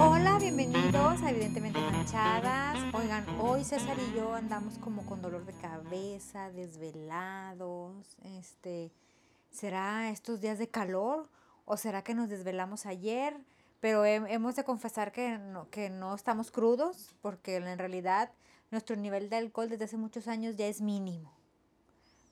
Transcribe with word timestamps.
Hola, 0.00 0.38
bienvenidos 0.40 1.22
a 1.22 1.30
Evidentemente 1.30 1.78
Manchadas. 1.80 2.78
Oigan, 2.94 3.24
hoy 3.40 3.62
César 3.64 3.96
y 3.98 4.16
yo 4.16 4.34
andamos 4.34 4.78
como 4.78 5.04
con 5.04 5.20
dolor 5.20 5.44
de 5.44 5.52
cabeza, 5.54 6.50
desvelados. 6.50 8.16
Este, 8.22 8.90
¿será 9.50 10.10
estos 10.10 10.40
días 10.40 10.58
de 10.58 10.68
calor 10.68 11.28
o 11.66 11.76
será 11.76 12.02
que 12.02 12.14
nos 12.14 12.28
desvelamos 12.28 12.86
ayer? 12.86 13.36
Pero 13.80 14.04
he- 14.06 14.14
hemos 14.32 14.56
de 14.56 14.64
confesar 14.64 15.12
que 15.12 15.36
no, 15.38 15.68
que 15.70 15.90
no 15.90 16.14
estamos 16.14 16.50
crudos 16.50 17.14
porque 17.20 17.56
en 17.56 17.78
realidad 17.78 18.30
nuestro 18.74 18.96
nivel 18.96 19.30
de 19.30 19.36
alcohol 19.36 19.68
desde 19.68 19.84
hace 19.84 19.96
muchos 19.96 20.28
años 20.28 20.56
ya 20.56 20.66
es 20.66 20.80
mínimo. 20.80 21.32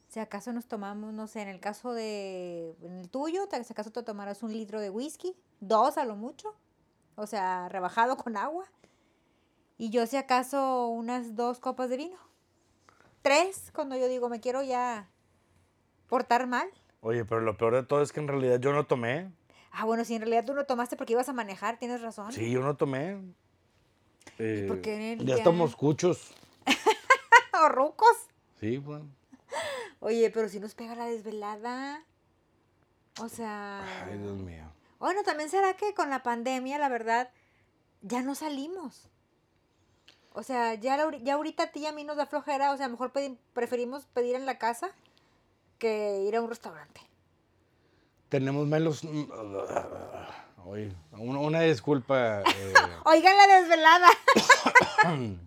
Si 0.09 0.21
acaso 0.21 0.53
nos 0.53 0.67
tomamos, 0.67 1.15
no 1.15 1.27
sé, 1.27 1.41
en 1.41 1.49
el 1.49 1.61
caso 1.61 1.95
de, 1.95 2.77
en 2.83 2.99
el 2.99 3.09
tuyo, 3.09 3.49
si 3.51 3.73
acaso 3.73 3.91
te 3.91 4.03
tomarás 4.03 4.43
un 4.43 4.53
litro 4.53 4.81
de 4.81 4.91
whisky, 4.91 5.35
dos 5.61 5.97
a 5.97 6.05
lo 6.05 6.17
mucho, 6.17 6.55
o 7.15 7.27
sea, 7.27 7.69
rebajado 7.71 8.19
con 8.19 8.37
agua. 8.37 8.67
Y 9.79 9.89
yo 9.89 10.07
si 10.07 10.17
acaso 10.19 10.89
unas 10.89 11.35
dos 11.35 11.61
copas 11.61 11.89
de 11.89 11.97
vino. 11.97 12.19
Tres, 13.23 13.71
cuando 13.73 13.97
yo 13.97 14.07
digo 14.09 14.29
me 14.29 14.41
quiero 14.41 14.63
ya 14.63 15.09
portar 16.09 16.47
mal. 16.47 16.69
Oye, 17.01 17.25
pero 17.25 17.41
lo 17.41 17.57
peor 17.57 17.75
de 17.75 17.83
todo 17.85 18.03
es 18.03 18.13
que 18.13 18.21
en 18.21 18.29
realidad 18.29 18.61
yo 18.61 18.73
no 18.73 18.85
tomé. 18.85 19.33
Ah, 19.71 19.87
bueno, 19.87 20.05
si 20.05 20.15
en 20.15 20.21
realidad 20.21 20.45
tú 20.45 20.53
no 20.53 20.65
tomaste 20.65 20.97
porque 20.97 21.15
ibas 21.15 21.29
a 21.31 21.33
manejar, 21.33 21.79
tienes 21.79 22.03
razón. 22.03 22.33
Sí, 22.33 22.51
yo 22.51 22.61
no 22.61 22.77
tomé. 22.77 23.19
Eh, 24.39 25.17
ya 25.21 25.25
ya? 25.25 25.35
estamos 25.37 25.77
cuchos. 25.77 26.33
o 27.65 27.69
rucos. 27.69 28.17
Sí, 28.61 28.79
pues. 28.79 29.03
Oye, 30.01 30.31
pero 30.31 30.49
si 30.49 30.59
nos 30.61 30.75
pega 30.75 30.95
la 30.95 31.07
desvelada. 31.07 32.03
O 33.21 33.29
sea. 33.29 33.85
Ay, 34.07 34.19
Dios 34.19 34.37
mío. 34.39 34.65
Bueno, 34.99 35.23
también 35.25 35.51
será 35.51 35.75
que 35.75 35.95
con 35.95 36.11
la 36.11 36.23
pandemia, 36.23 36.79
la 36.79 36.89
verdad, 36.89 37.31
ya 38.03 38.23
no 38.23 38.35
salimos. 38.35 39.09
O 40.33 40.43
sea, 40.43 40.75
ya, 40.75 40.97
la 40.97 41.15
ya 41.19 41.35
ahorita 41.35 41.65
a 41.65 41.73
ti 41.73 41.81
y 41.81 41.87
a 41.87 41.93
mí 41.93 42.05
nos 42.05 42.17
da 42.17 42.25
flojera, 42.27 42.73
o 42.73 42.77
sea, 42.77 42.89
mejor 42.89 43.13
pedi- 43.13 43.37
preferimos 43.53 44.07
pedir 44.07 44.35
en 44.35 44.47
la 44.47 44.59
casa 44.59 44.91
que 45.79 46.25
ir 46.27 46.35
a 46.37 46.41
un 46.41 46.49
restaurante. 46.49 47.01
Tenemos 48.31 48.67
menos. 48.67 49.03
Oye, 50.65 50.95
una, 51.13 51.39
una 51.41 51.61
disculpa. 51.61 52.43
eh, 52.43 52.75
Oigan 53.05 53.37
la 53.37 53.47
desvelada. 53.61 54.09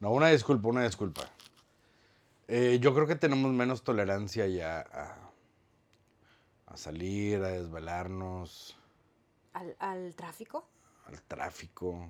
no, 0.00 0.10
una 0.10 0.28
disculpa, 0.28 0.68
una 0.68 0.84
disculpa. 0.84 1.22
Eh, 2.48 2.78
yo 2.80 2.94
creo 2.94 3.06
que 3.06 3.16
tenemos 3.16 3.50
menos 3.52 3.82
tolerancia 3.82 4.46
ya 4.46 4.80
a, 4.80 5.16
a 6.66 6.76
salir, 6.76 7.42
a 7.42 7.48
desvelarnos, 7.48 8.76
¿Al, 9.54 9.74
al 9.78 10.14
tráfico? 10.14 10.66
al 11.06 11.22
tráfico. 11.22 12.06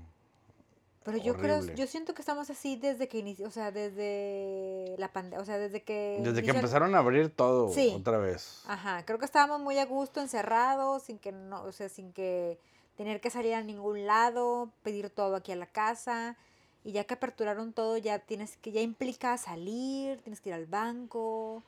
Pero 1.05 1.19
yo 1.19 1.37
creo, 1.37 1.63
yo 1.75 1.87
siento 1.87 2.15
que 2.15 2.23
estamos 2.23 2.49
así 2.49 2.77
desde 2.77 3.09
que 3.09 3.19
inició, 3.19 3.47
o 3.47 3.51
sea, 3.51 3.71
desde 3.71 4.95
la 4.99 5.13
pandemia, 5.13 5.41
o 5.41 5.45
sea, 5.45 5.59
desde 5.59 5.83
que... 5.83 6.19
Desde 6.23 6.43
que 6.43 6.51
el- 6.51 6.57
empezaron 6.57 6.95
a 6.95 6.99
abrir 6.99 7.29
todo 7.31 7.73
Sí. 7.73 7.95
otra 7.97 8.19
vez. 8.19 8.63
Ajá, 8.67 9.05
creo 9.05 9.19
que 9.19 9.27
estábamos 9.27 9.61
muy 9.61 9.79
a 9.79 9.85
gusto, 9.85 10.21
encerrados, 10.21 11.03
sin 11.05 11.19
que 11.19 11.31
no, 11.33 11.63
o 11.65 11.73
sea, 11.73 11.89
sin 11.91 12.13
que 12.13 12.59
tener 12.97 13.21
que 13.21 13.29
salir 13.31 13.55
a 13.55 13.63
ningún 13.63 14.07
lado, 14.07 14.71
pedir 14.83 15.11
todo 15.11 15.37
aquí 15.37 15.53
a 15.53 15.57
la 15.57 15.67
casa. 15.67 16.37
Y 16.85 16.93
ya 16.93 17.05
que 17.05 17.15
aperturaron 17.15 17.73
todo, 17.73 17.97
ya 17.99 18.19
tienes 18.19 18.57
que, 18.57 18.71
ya 18.73 18.81
implica 18.81 19.37
salir, 19.39 20.21
tienes 20.23 20.41
que 20.41 20.51
ir 20.51 20.55
al 20.55 20.67
banco, 20.67 21.63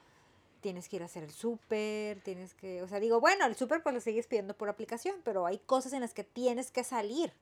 tienes 0.60 0.88
que 0.88 0.96
ir 0.96 1.02
a 1.02 1.06
hacer 1.06 1.24
el 1.24 1.30
súper, 1.30 2.20
tienes 2.22 2.54
que, 2.54 2.82
o 2.82 2.88
sea, 2.88 3.00
digo, 3.00 3.20
bueno, 3.20 3.44
el 3.46 3.54
súper 3.56 3.82
pues 3.82 3.94
lo 3.94 4.00
sigues 4.00 4.26
pidiendo 4.26 4.54
por 4.54 4.68
aplicación, 4.68 5.16
pero 5.24 5.46
hay 5.46 5.58
cosas 5.58 5.92
en 5.92 6.00
las 6.00 6.12
que 6.14 6.24
tienes 6.24 6.70
que 6.70 6.84
salir. 6.84 7.32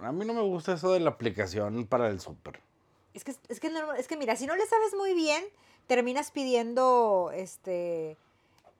A 0.00 0.12
mí 0.12 0.24
no 0.24 0.34
me 0.34 0.42
gusta 0.42 0.72
eso 0.74 0.92
de 0.92 1.00
la 1.00 1.10
aplicación 1.10 1.86
para 1.86 2.08
el 2.08 2.20
súper. 2.20 2.60
Es 3.14 3.24
que, 3.24 3.34
es 3.48 3.60
que, 3.60 3.70
no- 3.70 3.92
es 3.94 4.06
que 4.08 4.16
mira, 4.16 4.36
si 4.36 4.46
no 4.46 4.56
le 4.56 4.66
sabes 4.66 4.94
muy 4.94 5.14
bien, 5.14 5.44
terminas 5.86 6.30
pidiendo, 6.30 7.30
este, 7.34 8.16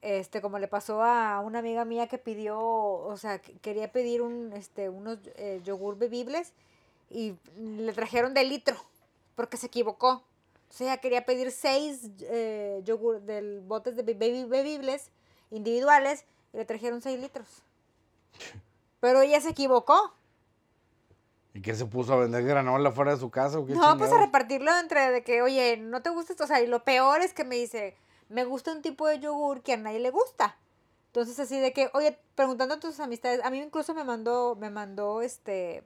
este, 0.01 0.41
como 0.41 0.57
le 0.57 0.67
pasó 0.67 1.03
a 1.03 1.39
una 1.41 1.59
amiga 1.59 1.85
mía 1.85 2.07
que 2.07 2.17
pidió, 2.17 2.59
o 2.59 3.17
sea, 3.17 3.39
que 3.39 3.53
quería 3.59 3.91
pedir 3.91 4.21
un, 4.21 4.53
este, 4.53 4.89
unos 4.89 5.19
eh, 5.35 5.61
yogur 5.63 5.97
bebibles 5.97 6.53
y 7.09 7.35
le 7.59 7.91
trajeron 7.93 8.33
de 8.33 8.43
litro, 8.45 8.75
porque 9.35 9.57
se 9.57 9.67
equivocó. 9.67 10.23
O 10.69 10.73
sea, 10.73 10.97
quería 10.97 11.25
pedir 11.25 11.51
seis 11.51 12.09
eh, 12.21 12.81
yogur 12.85 13.19
del 13.21 13.59
botes 13.59 13.97
de 13.97 14.03
bebibles 14.03 15.11
individuales 15.51 16.23
y 16.53 16.57
le 16.57 16.65
trajeron 16.65 17.01
seis 17.01 17.19
litros. 17.19 17.47
Pero 19.01 19.21
ella 19.21 19.41
se 19.41 19.49
equivocó. 19.49 20.13
¿Y 21.53 21.61
qué 21.61 21.75
se 21.75 21.85
puso 21.85 22.13
a 22.13 22.17
vender 22.17 22.43
granola 22.43 22.91
fuera 22.91 23.11
de 23.13 23.19
su 23.19 23.29
casa? 23.29 23.59
¿o 23.59 23.65
qué 23.65 23.73
No, 23.73 23.79
pues 23.81 23.91
a 23.91 23.93
chingados? 23.93 24.19
repartirlo 24.25 24.77
entre 24.77 25.11
de 25.11 25.23
que, 25.23 25.41
oye, 25.41 25.77
no 25.77 26.01
te 26.01 26.09
gusta 26.09 26.33
esto. 26.33 26.45
O 26.45 26.47
sea, 26.47 26.61
y 26.61 26.67
lo 26.67 26.83
peor 26.83 27.21
es 27.21 27.33
que 27.33 27.43
me 27.43 27.55
dice, 27.55 27.97
me 28.29 28.45
gusta 28.45 28.71
un 28.71 28.81
tipo 28.81 29.07
de 29.07 29.19
yogur 29.19 29.61
que 29.61 29.73
a 29.73 29.77
nadie 29.77 29.99
le 29.99 30.11
gusta. 30.11 30.57
Entonces 31.07 31.37
así 31.39 31.59
de 31.59 31.73
que, 31.73 31.89
oye, 31.93 32.17
preguntando 32.35 32.75
a 32.75 32.79
tus 32.79 32.99
amistades, 33.01 33.41
a 33.43 33.49
mí 33.49 33.59
incluso 33.59 33.93
me 33.93 34.05
mandó, 34.05 34.55
me 34.55 34.69
mandó 34.69 35.21
este, 35.21 35.83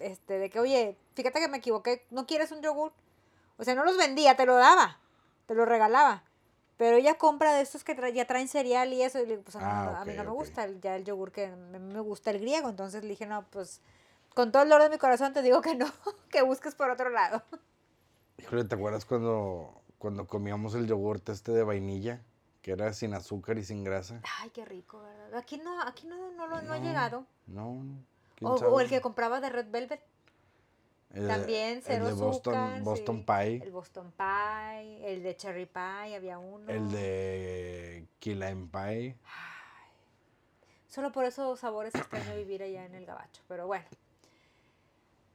este, 0.00 0.38
de 0.38 0.50
que, 0.50 0.60
oye, 0.60 0.98
fíjate 1.14 1.40
que 1.40 1.48
me 1.48 1.56
equivoqué, 1.58 2.04
¿no 2.10 2.26
quieres 2.26 2.52
un 2.52 2.60
yogur? 2.60 2.92
O 3.56 3.64
sea, 3.64 3.74
no 3.74 3.84
los 3.84 3.96
vendía, 3.96 4.36
te 4.36 4.44
lo 4.44 4.54
daba, 4.56 4.98
te 5.46 5.54
lo 5.54 5.64
regalaba. 5.64 6.24
Pero 6.76 6.98
ella 6.98 7.16
compra 7.16 7.54
de 7.54 7.62
estos 7.62 7.84
que 7.84 7.96
tra- 7.96 8.12
ya 8.12 8.26
traen 8.26 8.48
cereal 8.48 8.92
y 8.92 9.00
eso, 9.00 9.18
y 9.18 9.22
le 9.22 9.28
digo, 9.30 9.42
pues 9.44 9.56
a 9.56 9.60
mí, 9.60 9.64
Ah, 9.66 9.82
no, 9.92 9.96
a 9.96 10.04
mí 10.04 10.12
no 10.14 10.24
me 10.24 10.30
ok. 10.30 10.36
gusta 10.36 10.64
el- 10.64 10.78
ya 10.82 10.94
el 10.94 11.04
yogur 11.04 11.32
que 11.32 11.46
mí 11.48 11.78
me 11.78 12.00
gusta 12.00 12.30
el 12.30 12.38
griego. 12.40 12.68
Entonces 12.68 13.02
le 13.02 13.08
dije, 13.08 13.24
no, 13.24 13.46
pues 13.48 13.80
con 14.36 14.52
todo 14.52 14.62
el 14.64 14.68
dolor 14.68 14.84
de 14.84 14.90
mi 14.94 14.98
corazón 14.98 15.32
te 15.32 15.40
digo 15.40 15.62
que 15.62 15.74
no, 15.74 15.86
que 16.30 16.42
busques 16.42 16.74
por 16.74 16.90
otro 16.90 17.08
lado. 17.08 17.42
Híjole, 18.36 18.64
¿te 18.64 18.74
acuerdas 18.74 19.06
cuando, 19.06 19.80
cuando 19.96 20.26
comíamos 20.26 20.74
el 20.74 20.86
yogurt 20.86 21.26
este 21.30 21.52
de 21.52 21.64
vainilla? 21.64 22.20
Que 22.60 22.72
era 22.72 22.92
sin 22.92 23.14
azúcar 23.14 23.56
y 23.56 23.64
sin 23.64 23.82
grasa. 23.82 24.20
Ay, 24.40 24.50
qué 24.50 24.66
rico, 24.66 25.00
¿verdad? 25.00 25.34
Aquí 25.38 25.56
no, 25.56 25.80
aquí 25.82 26.06
no, 26.06 26.32
no, 26.32 26.46
lo- 26.46 26.60
no 26.60 26.74
ha 26.74 26.78
No, 26.78 26.84
llegado. 26.84 27.24
No, 27.46 27.82
¿quién 28.34 28.50
O, 28.50 28.80
el 28.80 28.88
que 28.90 29.00
compraba 29.00 29.40
de 29.40 29.48
Red 29.48 29.70
Velvet. 29.70 30.02
Eh, 31.14 31.26
También, 31.28 31.80
cero 31.82 32.08
El 32.08 32.14
de 32.16 32.22
Boston, 32.22 32.54
azúcar, 32.56 32.82
Boston 32.82 33.16
sí. 33.20 33.24
Pie. 33.24 33.62
El 33.62 33.70
Boston 33.70 34.12
Pie, 34.18 35.12
el 35.14 35.22
de 35.22 35.34
Cherry 35.36 35.64
Pie, 35.66 36.14
había 36.16 36.38
uno. 36.38 36.70
El 36.70 36.90
de 36.90 38.06
Key 38.18 38.34
Lime 38.34 38.68
Pie. 38.70 39.16
Solo 40.88 41.12
por 41.12 41.24
esos 41.24 41.58
sabores 41.60 41.94
extraño 41.94 42.34
vivir 42.36 42.62
allá 42.62 42.84
en 42.84 42.94
el 42.94 43.06
gabacho, 43.06 43.42
pero 43.48 43.66
bueno. 43.66 43.86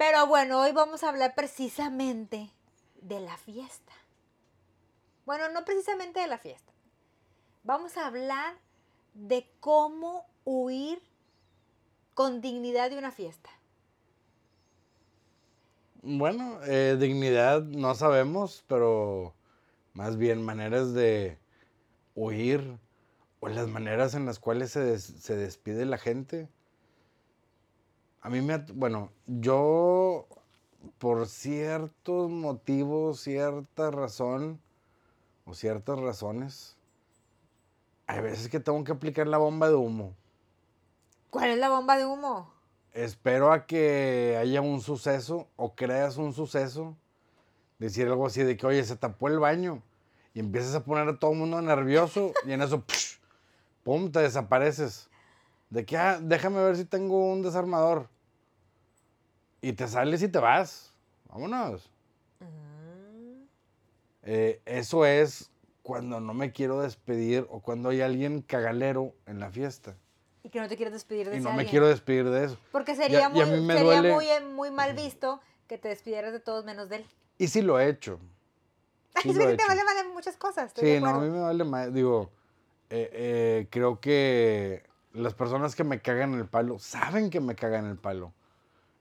Pero 0.02 0.26
bueno, 0.26 0.60
hoy 0.60 0.72
vamos 0.72 1.04
a 1.04 1.10
hablar 1.10 1.36
precisamente 1.36 2.50
de 3.04 3.20
la 3.20 3.38
fiesta. 3.38 3.94
Bueno, 5.28 5.50
no 5.50 5.64
precisamente 5.64 6.20
de 6.20 6.26
la 6.26 6.40
fiesta. 6.40 6.74
Vamos 7.64 7.98
a 7.98 8.08
hablar 8.08 8.56
de 9.14 9.48
cómo 9.60 10.26
huir 10.44 11.00
con 12.16 12.42
dignidad 12.42 12.90
de 12.90 12.98
una 12.98 13.12
fiesta. 13.12 13.52
Bueno, 16.02 16.60
eh, 16.64 16.98
dignidad 17.00 17.62
no 17.62 17.94
sabemos, 17.94 18.66
pero 18.68 19.36
más 19.94 20.18
bien 20.18 20.42
maneras 20.42 20.96
de 20.96 21.38
huir 22.16 22.80
o 23.40 23.50
las 23.50 23.68
maneras 23.68 24.16
en 24.16 24.26
las 24.26 24.40
cuales 24.40 24.72
se, 24.72 24.98
se 24.98 25.36
despide 25.36 25.86
la 25.86 26.00
gente. 26.00 26.50
A 28.22 28.30
mí 28.30 28.42
me... 28.42 28.58
Bueno, 28.58 29.12
yo 29.26 30.28
por 30.98 31.28
ciertos 31.28 32.30
motivos, 32.30 33.22
cierta 33.22 33.92
razón 33.92 34.60
o 35.46 35.54
ciertas 35.54 36.00
razones, 36.00 36.78
hay 38.08 38.22
veces 38.22 38.50
que 38.50 38.60
tengo 38.60 38.84
que 38.84 38.92
aplicar 38.92 39.28
la 39.28 39.38
bomba 39.38 39.70
de 39.70 39.76
humo. 39.76 40.16
¿Cuál 41.30 41.52
es 41.52 41.58
la 41.58 41.70
bomba 41.70 41.98
de 41.98 42.06
humo? 42.06 42.52
Espero 42.94 43.54
a 43.54 43.66
que 43.66 44.38
haya 44.40 44.62
un 44.62 44.82
suceso 44.82 45.48
o 45.56 45.76
creas 45.76 46.18
un 46.18 46.34
suceso. 46.34 46.98
Decir 47.80 48.08
algo 48.08 48.28
así 48.28 48.44
de 48.44 48.58
que, 48.58 48.68
oye, 48.68 48.84
se 48.84 48.98
tapó 48.98 49.28
el 49.28 49.40
baño. 49.40 49.82
Y 50.34 50.40
empiezas 50.40 50.76
a 50.76 50.84
poner 50.84 51.08
a 51.08 51.18
todo 51.18 51.32
el 51.32 51.38
mundo 51.38 51.62
nervioso 51.62 52.34
y 52.46 52.52
en 52.52 52.62
eso, 52.62 52.84
¡psh! 52.88 53.20
¡pum! 53.84 54.12
te 54.12 54.20
desapareces. 54.20 55.10
De 55.72 55.86
que, 55.86 55.98
ah, 55.98 56.20
déjame 56.22 56.62
ver 56.62 56.76
si 56.76 56.86
tengo 56.86 57.32
un 57.32 57.42
desarmador. 57.42 58.10
Y 59.62 59.74
te 59.74 59.88
sales 59.88 60.22
y 60.22 60.28
te 60.28 60.38
vas. 60.38 60.94
Vámonos. 61.30 61.90
Eh, 64.24 64.62
eso 64.66 65.06
es 65.06 65.50
cuando 65.82 66.20
no 66.20 66.34
me 66.34 66.52
quiero 66.52 66.82
despedir 66.82 67.48
o 67.50 67.62
cuando 67.62 67.90
hay 67.90 68.02
alguien 68.02 68.42
cagalero 68.42 69.16
en 69.26 69.40
la 69.40 69.50
fiesta. 69.50 69.96
Y 70.44 70.50
que 70.50 70.60
no 70.60 70.68
te 70.68 70.76
quieres 70.76 70.94
despedir 70.94 71.30
de 71.30 71.36
Y 71.36 71.40
ese 71.40 71.50
no 71.50 71.56
me 71.56 71.66
quiero 71.66 71.88
despedir 71.88 72.30
de 72.30 72.46
eso. 72.46 72.58
Porque 72.72 72.96
sería, 72.96 73.30
y 73.30 73.32
muy, 73.32 73.68
sería 73.74 74.02
muy, 74.04 74.28
eh, 74.28 74.42
muy 74.42 74.72
mal 74.72 74.94
visto 74.94 75.40
que 75.68 75.78
te 75.78 75.88
despidieras 75.88 76.34
de 76.34 76.42
todos 76.42 76.66
menos 76.66 76.90
de 76.90 76.98
él. 76.98 77.06
Y 77.38 77.48
sí 77.48 77.62
lo 77.62 77.80
he 77.80 77.88
hecho. 77.88 78.20
Sí 79.22 79.30
es 79.30 79.38
que 79.38 79.44
he 79.44 79.58
te 79.58 79.66
vale 79.66 79.84
vale 79.84 80.10
muchas 80.10 80.36
cosas. 80.36 80.72
Sí, 80.76 81.00
no, 81.00 81.08
a 81.08 81.20
mí 81.20 81.30
me 81.30 81.40
vale 81.40 81.64
más. 81.64 81.94
Digo, 81.94 82.30
eh, 82.90 83.10
eh, 83.14 83.68
creo 83.70 84.00
que 84.00 84.84
las 85.14 85.34
personas 85.34 85.76
que 85.76 85.84
me 85.84 86.02
cagan 86.02 86.34
el 86.34 86.46
palo 86.46 86.80
saben 86.80 87.30
que 87.30 87.40
me 87.40 87.56
cagan 87.56 87.86
el 87.86 87.98
palo. 87.98 88.34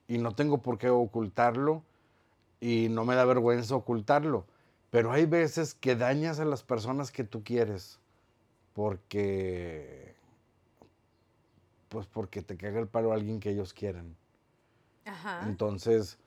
Y 0.09 0.19
no 0.19 0.35
tengo 0.35 0.59
por 0.59 0.79
qué 0.79 0.91
ocultarlo. 0.91 1.85
Y 2.61 2.89
no 2.91 3.05
me 3.05 3.15
da 3.15 3.25
vergüenza 3.25 3.75
ocultarlo. 3.75 4.45
Pero 4.91 5.13
hay 5.13 5.27
veces 5.27 5.75
que 5.75 5.97
dañas 5.97 6.41
a 6.41 6.45
las 6.45 6.63
personas 6.63 7.13
que 7.13 7.25
tú 7.25 7.43
quieres. 7.45 7.99
Porque. 8.75 10.15
Pues 11.89 12.07
porque 12.07 12.43
te 12.43 12.57
caga 12.57 12.81
el 12.81 12.89
palo 12.89 13.13
alguien 13.13 13.41
que 13.41 13.51
ellos 13.51 13.73
quieren. 13.73 14.17
Ajá. 15.05 15.43
Entonces, 15.47 16.19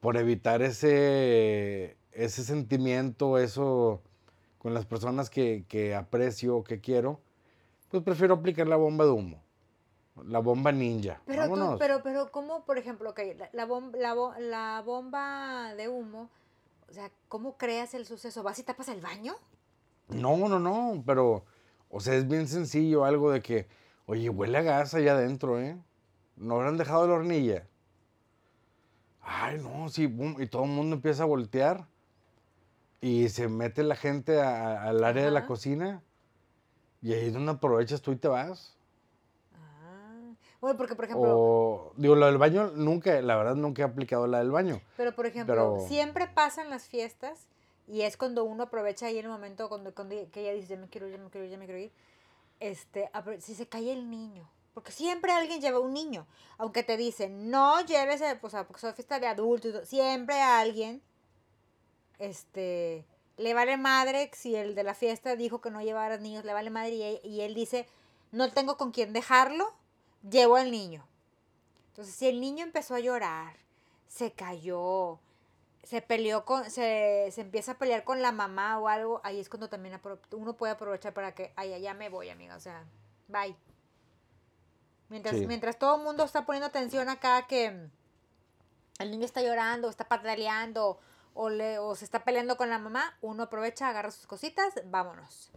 por 0.00 0.16
evitar 0.16 0.62
ese, 0.62 1.96
ese 2.12 2.44
sentimiento, 2.44 3.38
eso 3.38 4.02
con 4.58 4.74
las 4.74 4.86
personas 4.86 5.30
que, 5.30 5.64
que 5.68 5.94
aprecio 5.94 6.56
o 6.56 6.64
que 6.64 6.80
quiero, 6.80 7.20
pues 7.90 8.02
prefiero 8.02 8.34
aplicar 8.34 8.66
la 8.66 8.76
bomba 8.76 9.04
de 9.04 9.10
humo. 9.10 9.42
La 10.24 10.38
bomba 10.38 10.70
ninja. 10.72 11.20
Pero 11.26 11.48
tú, 11.48 11.76
pero, 11.78 12.02
pero, 12.02 12.30
¿cómo, 12.30 12.64
por 12.64 12.78
ejemplo, 12.78 13.10
ok, 13.10 13.20
la, 13.36 13.48
la, 13.52 13.66
bom- 13.66 13.94
la 13.96 14.14
la 14.38 14.82
bomba 14.84 15.74
de 15.74 15.88
humo, 15.88 16.28
o 16.88 16.92
sea, 16.92 17.10
¿cómo 17.28 17.56
creas 17.56 17.94
el 17.94 18.06
suceso? 18.06 18.42
¿Vas 18.42 18.58
y 18.58 18.62
tapas 18.62 18.88
el 18.88 19.00
baño? 19.00 19.34
No, 20.08 20.36
no, 20.48 20.58
no, 20.58 21.02
pero, 21.06 21.44
o 21.88 22.00
sea, 22.00 22.14
es 22.14 22.26
bien 22.28 22.48
sencillo 22.48 23.04
algo 23.04 23.30
de 23.30 23.40
que, 23.40 23.66
oye, 24.06 24.28
huele 24.28 24.58
a 24.58 24.62
gas 24.62 24.94
allá 24.94 25.12
adentro, 25.12 25.60
¿eh? 25.60 25.78
¿No 26.36 26.56
habrán 26.56 26.76
dejado 26.76 27.06
la 27.06 27.14
hornilla? 27.14 27.66
Ay, 29.22 29.58
no, 29.62 29.88
sí, 29.88 30.06
boom, 30.06 30.36
y 30.40 30.46
todo 30.46 30.64
el 30.64 30.70
mundo 30.70 30.96
empieza 30.96 31.22
a 31.22 31.26
voltear 31.26 31.86
y 33.00 33.28
se 33.28 33.48
mete 33.48 33.82
la 33.82 33.96
gente 33.96 34.40
al 34.42 35.02
área 35.04 35.24
de 35.24 35.30
la 35.30 35.46
cocina 35.46 36.02
y 37.02 37.12
ahí 37.12 37.26
es 37.26 37.32
donde 37.32 37.52
aprovechas 37.52 38.00
tú 38.02 38.12
y 38.12 38.16
te 38.16 38.28
vas. 38.28 38.74
Ah. 39.54 40.32
Bueno, 40.60 40.76
porque, 40.76 40.94
por 40.94 41.04
ejemplo, 41.06 41.28
O, 41.38 41.92
digo, 41.96 42.14
lo 42.16 42.26
del 42.26 42.38
baño 42.38 42.70
nunca, 42.74 43.20
la 43.22 43.36
verdad 43.36 43.54
nunca 43.54 43.82
he 43.82 43.84
aplicado 43.84 44.26
la 44.26 44.38
del 44.38 44.50
baño. 44.50 44.80
pero, 44.96 45.14
por 45.14 45.26
ejemplo, 45.26 45.54
pero- 45.54 45.88
siempre 45.88 46.26
pasan 46.28 46.70
las 46.70 46.84
fiestas 46.84 47.46
y 47.86 48.02
es 48.02 48.16
cuando 48.16 48.44
uno 48.44 48.64
aprovecha 48.64 49.06
ahí 49.06 49.18
el 49.18 49.28
momento 49.28 49.68
cuando, 49.68 49.94
cuando 49.94 50.14
que 50.30 50.40
ella 50.42 50.52
dice, 50.52 50.68
ya 50.68 50.76
me 50.76 50.88
quiero 50.88 51.06
ir, 51.08 51.14
ya 51.16 51.22
me 51.22 51.30
quiero 51.30 51.44
ir, 51.46 51.50
ya 51.52 51.58
me 51.58 51.64
quiero 51.66 51.80
ir. 51.80 51.92
Este, 52.60 53.10
si 53.38 53.54
se 53.54 53.66
cae 53.66 53.92
el 53.92 54.10
niño. 54.10 54.48
Porque 54.74 54.92
siempre 54.92 55.32
alguien 55.32 55.60
lleva 55.60 55.80
un 55.80 55.92
niño. 55.92 56.26
Aunque 56.56 56.82
te 56.84 56.96
dicen, 56.96 57.50
no 57.50 57.80
lleves, 57.84 58.20
el- 58.20 58.38
o 58.40 58.48
sea, 58.50 58.64
porque 58.66 58.80
son 58.80 58.94
fiesta 58.94 59.18
de 59.18 59.26
adultos. 59.26 59.88
Siempre 59.88 60.40
alguien, 60.40 61.02
este, 62.18 63.04
le 63.40 63.54
vale 63.54 63.76
madre 63.76 64.30
si 64.34 64.54
el 64.54 64.74
de 64.74 64.82
la 64.84 64.94
fiesta 64.94 65.34
dijo 65.36 65.60
que 65.60 65.70
no 65.70 65.80
llevara 65.82 66.18
niños, 66.18 66.44
le 66.44 66.52
vale 66.52 66.70
madre 66.70 66.90
y 66.90 67.02
él, 67.02 67.20
y 67.24 67.40
él 67.40 67.54
dice, 67.54 67.88
no 68.32 68.50
tengo 68.52 68.76
con 68.76 68.92
quién 68.92 69.12
dejarlo, 69.12 69.72
llevo 70.28 70.56
al 70.56 70.70
niño. 70.70 71.06
Entonces, 71.88 72.14
si 72.14 72.28
el 72.28 72.40
niño 72.40 72.64
empezó 72.64 72.94
a 72.94 73.00
llorar, 73.00 73.56
se 74.06 74.32
cayó, 74.32 75.18
se 75.82 76.02
peleó 76.02 76.44
con, 76.44 76.70
se, 76.70 77.28
se 77.32 77.40
empieza 77.40 77.72
a 77.72 77.78
pelear 77.78 78.04
con 78.04 78.22
la 78.22 78.32
mamá 78.32 78.78
o 78.78 78.88
algo, 78.88 79.20
ahí 79.24 79.40
es 79.40 79.48
cuando 79.48 79.68
también 79.68 80.00
uno 80.32 80.52
puede 80.56 80.72
aprovechar 80.72 81.14
para 81.14 81.34
que, 81.34 81.52
ay, 81.56 81.80
ya 81.80 81.94
me 81.94 82.08
voy, 82.08 82.28
amiga, 82.28 82.56
o 82.56 82.60
sea, 82.60 82.84
bye. 83.28 83.56
Mientras, 85.08 85.36
Sí. 85.36 85.46
mientras 85.46 85.78
todo 85.78 85.96
el 85.96 86.02
mundo 86.02 86.24
está 86.24 86.46
poniendo 86.46 86.66
atención 86.66 87.08
acá 87.08 87.46
que 87.48 87.88
el 88.98 89.10
niño 89.10 89.24
está 89.24 89.42
llorando, 89.42 89.88
está 89.88 90.06
pataleando 90.06 91.00
o, 91.34 91.48
le, 91.48 91.78
o 91.78 91.94
se 91.94 92.04
está 92.04 92.24
peleando 92.24 92.56
con 92.56 92.70
la 92.70 92.78
mamá, 92.78 93.16
uno 93.20 93.44
aprovecha, 93.44 93.88
agarra 93.88 94.10
sus 94.10 94.26
cositas, 94.26 94.74
vámonos. 94.86 95.50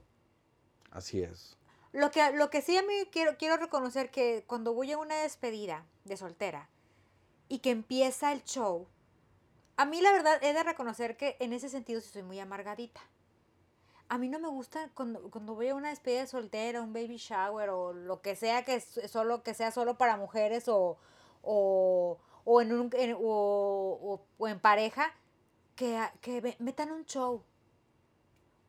Así 0.92 1.22
es. 1.24 1.58
Lo 1.92 2.12
que, 2.12 2.32
lo 2.32 2.50
que 2.50 2.62
sí 2.62 2.78
a 2.78 2.84
mí 2.84 2.94
quiero, 3.12 3.38
quiero 3.38 3.58
reconocer 3.58 4.10
que 4.12 4.44
cuando 4.48 4.74
voy 4.74 4.92
a 4.92 4.98
una 4.98 5.16
despedida 5.22 5.86
de 6.06 6.18
soltera 6.18 6.70
y 7.50 7.60
que 7.60 7.70
empieza 7.72 8.32
el 8.32 8.44
show, 8.44 8.88
a 9.78 9.86
mí 9.86 10.02
la 10.02 10.12
verdad 10.12 10.44
he 10.44 10.54
de 10.54 10.64
reconocer 10.64 11.18
que 11.18 11.36
en 11.40 11.54
ese 11.54 11.70
sentido 11.70 12.02
sí 12.02 12.10
soy 12.10 12.24
muy 12.24 12.40
amargadita. 12.40 13.02
A 14.10 14.18
mí 14.18 14.30
no 14.30 14.38
me 14.40 14.48
gusta 14.50 14.90
cuando, 14.94 15.30
cuando 15.32 15.56
voy 15.56 15.70
a 15.70 15.76
una 15.76 15.90
despedida 15.90 16.22
de 16.22 16.28
soltera, 16.28 16.82
un 16.82 16.94
baby 16.94 17.18
shower 17.18 17.70
o 17.70 17.94
lo 17.94 18.22
que 18.22 18.36
sea 18.36 18.64
que, 18.64 18.80
solo, 18.80 19.42
que 19.44 19.54
sea 19.56 19.72
solo 19.72 19.98
para 19.98 20.18
mujeres 20.18 20.68
o, 20.68 20.98
o, 21.42 22.20
o 22.44 22.62
en, 22.62 22.72
un, 22.74 22.90
en- 22.94 23.16
o- 23.20 24.22
o 24.38 24.48
en 24.48 24.60
pareja, 24.60 25.12
que, 25.76 26.00
que 26.22 26.42
me- 26.42 26.56
metan 26.60 26.92
un 26.92 27.06
show. 27.06 27.44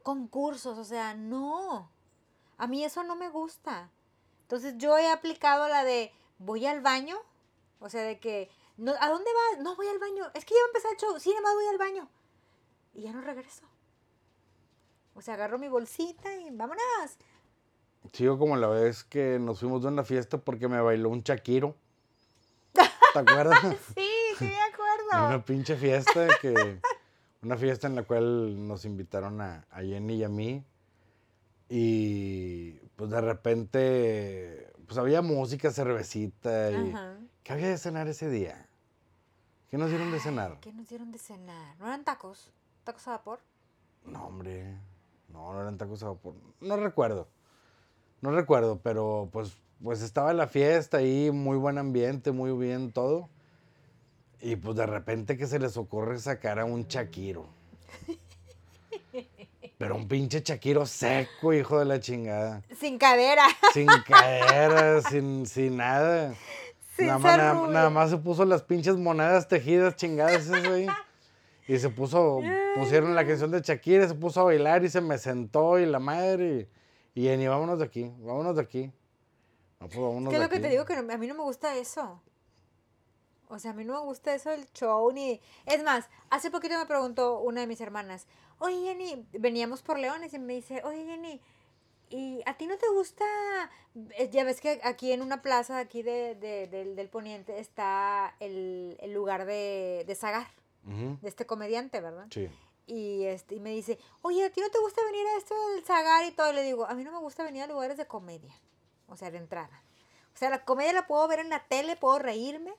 Concursos, 0.02 0.78
o 0.78 0.84
sea, 0.84 1.14
no. 1.14 1.90
A 2.58 2.66
mí 2.66 2.84
eso 2.84 3.02
no 3.04 3.16
me 3.16 3.28
gusta. 3.30 3.90
Entonces 4.42 4.74
yo 4.76 4.98
he 4.98 5.10
aplicado 5.10 5.68
la 5.68 5.82
de 5.84 6.12
voy 6.38 6.66
al 6.66 6.80
baño, 6.82 7.16
o 7.80 7.88
sea, 7.88 8.02
de 8.02 8.18
que 8.20 8.50
no, 8.76 8.92
¿a 9.00 9.08
dónde 9.08 9.30
vas? 9.52 9.62
No 9.62 9.76
voy 9.76 9.86
al 9.88 9.98
baño. 9.98 10.24
Es 10.34 10.44
que 10.44 10.54
ya 10.54 10.60
va 10.60 10.66
a 10.66 10.68
empezar 10.68 10.92
el 10.92 10.98
show. 10.98 11.18
Sí, 11.20 11.30
nada 11.30 11.42
más 11.42 11.54
voy 11.54 11.66
al 11.66 11.78
baño. 11.78 12.08
Y 12.94 13.02
ya 13.02 13.12
no 13.12 13.20
regreso. 13.22 13.62
O 15.14 15.22
sea, 15.22 15.34
agarro 15.34 15.58
mi 15.58 15.68
bolsita 15.68 16.34
y 16.34 16.50
vámonos. 16.50 16.82
Sigo 18.12 18.38
como 18.38 18.56
la 18.56 18.66
vez 18.68 19.04
que 19.04 19.38
nos 19.38 19.60
fuimos 19.60 19.82
de 19.82 19.88
una 19.88 20.04
fiesta 20.04 20.36
porque 20.38 20.68
me 20.68 20.80
bailó 20.80 21.08
un 21.08 21.22
Shakiro. 21.22 21.74
¿Te 23.12 23.18
acuerdas? 23.18 23.60
Sí, 23.94 24.10
sí 24.38 24.44
me 24.44 24.62
acuerdo. 24.72 25.26
una 25.28 25.44
pinche 25.44 25.76
fiesta 25.76 26.28
que. 26.42 26.80
Una 27.44 27.56
fiesta 27.56 27.86
en 27.86 27.94
la 27.94 28.04
cual 28.04 28.66
nos 28.66 28.84
invitaron 28.84 29.40
a, 29.40 29.66
a 29.70 29.82
Jenny 29.82 30.14
y 30.14 30.24
a 30.24 30.28
mí. 30.28 30.64
Y 31.68 32.72
pues 32.96 33.10
de 33.10 33.20
repente. 33.20 34.72
Pues 34.86 34.98
había 34.98 35.22
música, 35.22 35.70
cervecita 35.70 36.70
y. 36.70 36.90
Ajá. 36.90 37.18
¿Qué 37.42 37.52
había 37.52 37.68
de 37.68 37.76
cenar 37.76 38.08
ese 38.08 38.30
día? 38.30 38.66
¿Qué 39.68 39.76
nos 39.76 39.90
dieron 39.90 40.10
de 40.10 40.20
cenar? 40.20 40.60
¿Qué 40.60 40.72
nos 40.72 40.88
dieron 40.88 41.12
de 41.12 41.18
cenar? 41.18 41.76
¿No 41.78 41.86
eran 41.86 42.04
tacos? 42.04 42.52
¿Tacos 42.84 43.06
a 43.08 43.12
vapor? 43.12 43.40
No, 44.06 44.26
hombre. 44.26 44.78
No, 45.28 45.52
no 45.52 45.60
eran 45.60 45.76
tacos 45.76 46.02
a 46.02 46.08
vapor. 46.08 46.36
No 46.60 46.76
recuerdo. 46.76 47.28
No 48.22 48.30
recuerdo, 48.30 48.78
pero 48.82 49.28
pues, 49.32 49.58
pues 49.82 50.00
estaba 50.00 50.32
la 50.32 50.46
fiesta 50.46 50.98
ahí, 50.98 51.30
muy 51.30 51.58
buen 51.58 51.76
ambiente, 51.76 52.32
muy 52.32 52.52
bien 52.52 52.92
todo. 52.92 53.28
Y 54.44 54.56
pues 54.56 54.76
de 54.76 54.84
repente 54.84 55.38
que 55.38 55.46
se 55.46 55.58
les 55.58 55.78
ocurre 55.78 56.18
sacar 56.18 56.58
a 56.58 56.66
un 56.66 56.86
Shakiro. 56.86 57.46
Pero 59.78 59.96
un 59.96 60.06
pinche 60.06 60.42
Shakiro 60.44 60.84
seco, 60.84 61.54
hijo 61.54 61.78
de 61.78 61.86
la 61.86 61.98
chingada. 61.98 62.62
Sin 62.78 62.98
cadera. 62.98 63.46
Sin 63.72 63.86
cadera, 64.06 65.00
sin, 65.00 65.46
sin 65.46 65.78
nada. 65.78 66.34
Sin 66.94 67.06
nada, 67.06 67.18
más, 67.54 67.70
nada, 67.70 67.90
más 67.90 68.10
se 68.10 68.18
puso 68.18 68.44
las 68.44 68.62
pinches 68.62 68.96
monedas 68.96 69.48
tejidas 69.48 69.96
chingadas 69.96 70.46
eso 70.46 70.54
ahí. 70.72 70.86
Y 71.66 71.78
se 71.78 71.88
puso, 71.88 72.40
pusieron 72.76 73.14
la 73.14 73.26
canción 73.26 73.50
de 73.50 73.62
Shakira, 73.62 74.06
se 74.06 74.14
puso 74.14 74.42
a 74.42 74.44
bailar 74.44 74.84
y 74.84 74.90
se 74.90 75.00
me 75.00 75.16
sentó 75.16 75.78
y 75.78 75.86
la 75.86 75.98
madre. 76.00 76.68
Y, 77.14 77.22
y 77.22 77.24
Jenny, 77.24 77.48
vámonos 77.48 77.78
de 77.78 77.86
aquí, 77.86 78.12
vámonos 78.18 78.56
de 78.56 78.62
aquí. 78.62 78.92
No, 79.80 79.88
pues 79.88 79.98
vámonos 79.98 80.28
¿Qué 80.28 80.36
es 80.36 80.40
de 80.40 80.46
lo 80.46 80.50
que 80.50 80.60
te 80.60 80.68
digo? 80.68 80.84
Que 80.84 81.00
no- 81.02 81.12
a 81.12 81.16
mí 81.16 81.26
no 81.26 81.34
me 81.34 81.42
gusta 81.42 81.74
eso. 81.76 82.20
O 83.48 83.58
sea, 83.58 83.72
a 83.72 83.74
mí 83.74 83.84
no 83.84 83.92
me 83.94 84.00
gusta 84.00 84.34
eso 84.34 84.50
del 84.50 84.66
show 84.72 85.10
ni... 85.12 85.40
Es 85.66 85.82
más, 85.82 86.08
hace 86.30 86.50
poquito 86.50 86.78
me 86.78 86.86
preguntó 86.86 87.38
una 87.40 87.60
de 87.60 87.66
mis 87.66 87.80
hermanas, 87.80 88.26
oye 88.58 88.76
Jenny, 88.82 89.26
veníamos 89.32 89.82
por 89.82 89.98
Leones 89.98 90.32
y 90.34 90.38
me 90.38 90.54
dice, 90.54 90.82
oye 90.84 91.04
Jenny, 91.04 91.40
¿y 92.10 92.40
a 92.46 92.56
ti 92.56 92.66
no 92.66 92.76
te 92.78 92.88
gusta? 92.88 93.24
eh, 94.16 94.28
Ya 94.32 94.44
ves 94.44 94.60
que 94.60 94.80
aquí 94.82 95.12
en 95.12 95.22
una 95.22 95.42
plaza 95.42 95.78
aquí 95.78 96.02
de, 96.02 96.34
de- 96.36 96.66
del, 96.68 96.96
del 96.96 97.08
Poniente 97.08 97.58
está 97.60 98.34
el, 98.40 98.96
el 99.00 99.12
lugar 99.12 99.44
de, 99.46 100.04
de 100.06 100.14
Zagar, 100.14 100.46
de 100.84 101.28
este 101.28 101.46
comediante, 101.46 102.00
¿verdad? 102.00 102.26
Sí. 102.30 102.48
Y, 102.86 103.24
este, 103.24 103.54
y 103.54 103.60
me 103.60 103.70
dice, 103.70 103.98
oye, 104.22 104.44
¿a 104.44 104.50
ti 104.50 104.60
no 104.60 104.68
te 104.70 104.78
gusta 104.78 105.02
venir 105.06 105.26
a 105.28 105.38
esto 105.38 105.54
del 105.70 105.84
Zagar 105.84 106.24
y 106.26 106.32
todo? 106.32 106.50
Y 106.50 106.54
le 106.54 106.62
digo, 106.62 106.84
a 106.86 106.94
mí 106.94 107.02
no 107.04 107.12
me 107.12 107.18
gusta 107.18 107.42
venir 107.44 107.62
a 107.62 107.66
lugares 107.66 107.96
de 107.96 108.06
comedia. 108.06 108.54
O 109.08 109.16
sea, 109.16 109.30
de 109.30 109.38
entrada. 109.38 109.82
O 110.34 110.36
sea, 110.36 110.50
la 110.50 110.64
comedia 110.64 110.92
la 110.92 111.06
puedo 111.06 111.26
ver 111.28 111.38
en 111.38 111.48
la 111.48 111.64
tele, 111.66 111.96
puedo 111.96 112.18
reírme, 112.18 112.74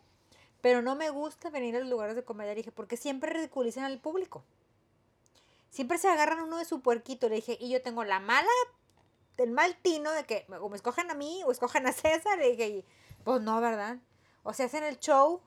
pero 0.65 0.81
no 0.81 0.95
me 0.95 1.11
gusta 1.11 1.51
venir 1.51 1.75
a 1.75 1.79
los 1.79 1.89
lugares 1.89 2.15
de 2.15 2.23
comedia. 2.23 2.53
Le 2.53 2.61
dije, 2.61 2.71
porque 2.71 2.97
siempre 2.97 3.31
ridiculizan 3.31 3.83
al 3.83 3.99
público. 3.99 4.43
Siempre 5.69 5.99
se 5.99 6.09
agarran 6.09 6.41
uno 6.41 6.57
de 6.57 6.65
su 6.65 6.81
puerquito. 6.81 7.29
Le 7.29 7.35
dije, 7.35 7.55
y 7.61 7.69
yo 7.69 7.83
tengo 7.83 8.03
la 8.03 8.19
mala, 8.19 8.49
el 9.37 9.51
mal 9.51 9.77
tino 9.83 10.11
de 10.11 10.23
que 10.23 10.47
o 10.59 10.67
me 10.67 10.75
escogen 10.75 11.11
a 11.11 11.13
mí 11.13 11.43
o 11.45 11.51
escogen 11.51 11.85
a 11.85 11.91
César. 11.93 12.39
Le 12.39 12.49
dije, 12.49 12.67
y, 12.67 12.85
pues 13.23 13.41
no, 13.41 13.61
¿verdad? 13.61 13.99
O 14.41 14.53
sea, 14.53 14.65
hacen 14.65 14.83
el 14.83 14.97
show 14.97 15.39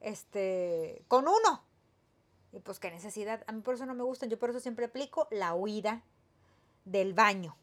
este, 0.00 1.02
con 1.08 1.28
uno. 1.28 1.62
Y 2.52 2.58
pues 2.58 2.78
qué 2.78 2.90
necesidad. 2.90 3.44
A 3.46 3.52
mí 3.52 3.62
por 3.62 3.72
eso 3.72 3.86
no 3.86 3.94
me 3.94 4.04
gustan. 4.04 4.28
Yo 4.28 4.38
por 4.38 4.50
eso 4.50 4.60
siempre 4.60 4.84
aplico 4.84 5.28
la 5.30 5.54
huida 5.54 6.02
del 6.84 7.14
baño. 7.14 7.56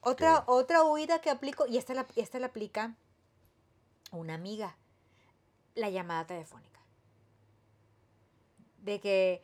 Otra, 0.00 0.44
otra 0.46 0.84
huida 0.84 1.20
que 1.20 1.30
aplico, 1.30 1.66
y 1.66 1.76
esta 1.76 1.92
la, 1.92 2.06
esta 2.14 2.38
la 2.38 2.46
aplica 2.46 2.94
una 4.12 4.34
amiga, 4.34 4.76
la 5.78 5.90
llamada 5.90 6.26
telefónica. 6.26 6.78
de 8.78 9.00
que, 9.00 9.42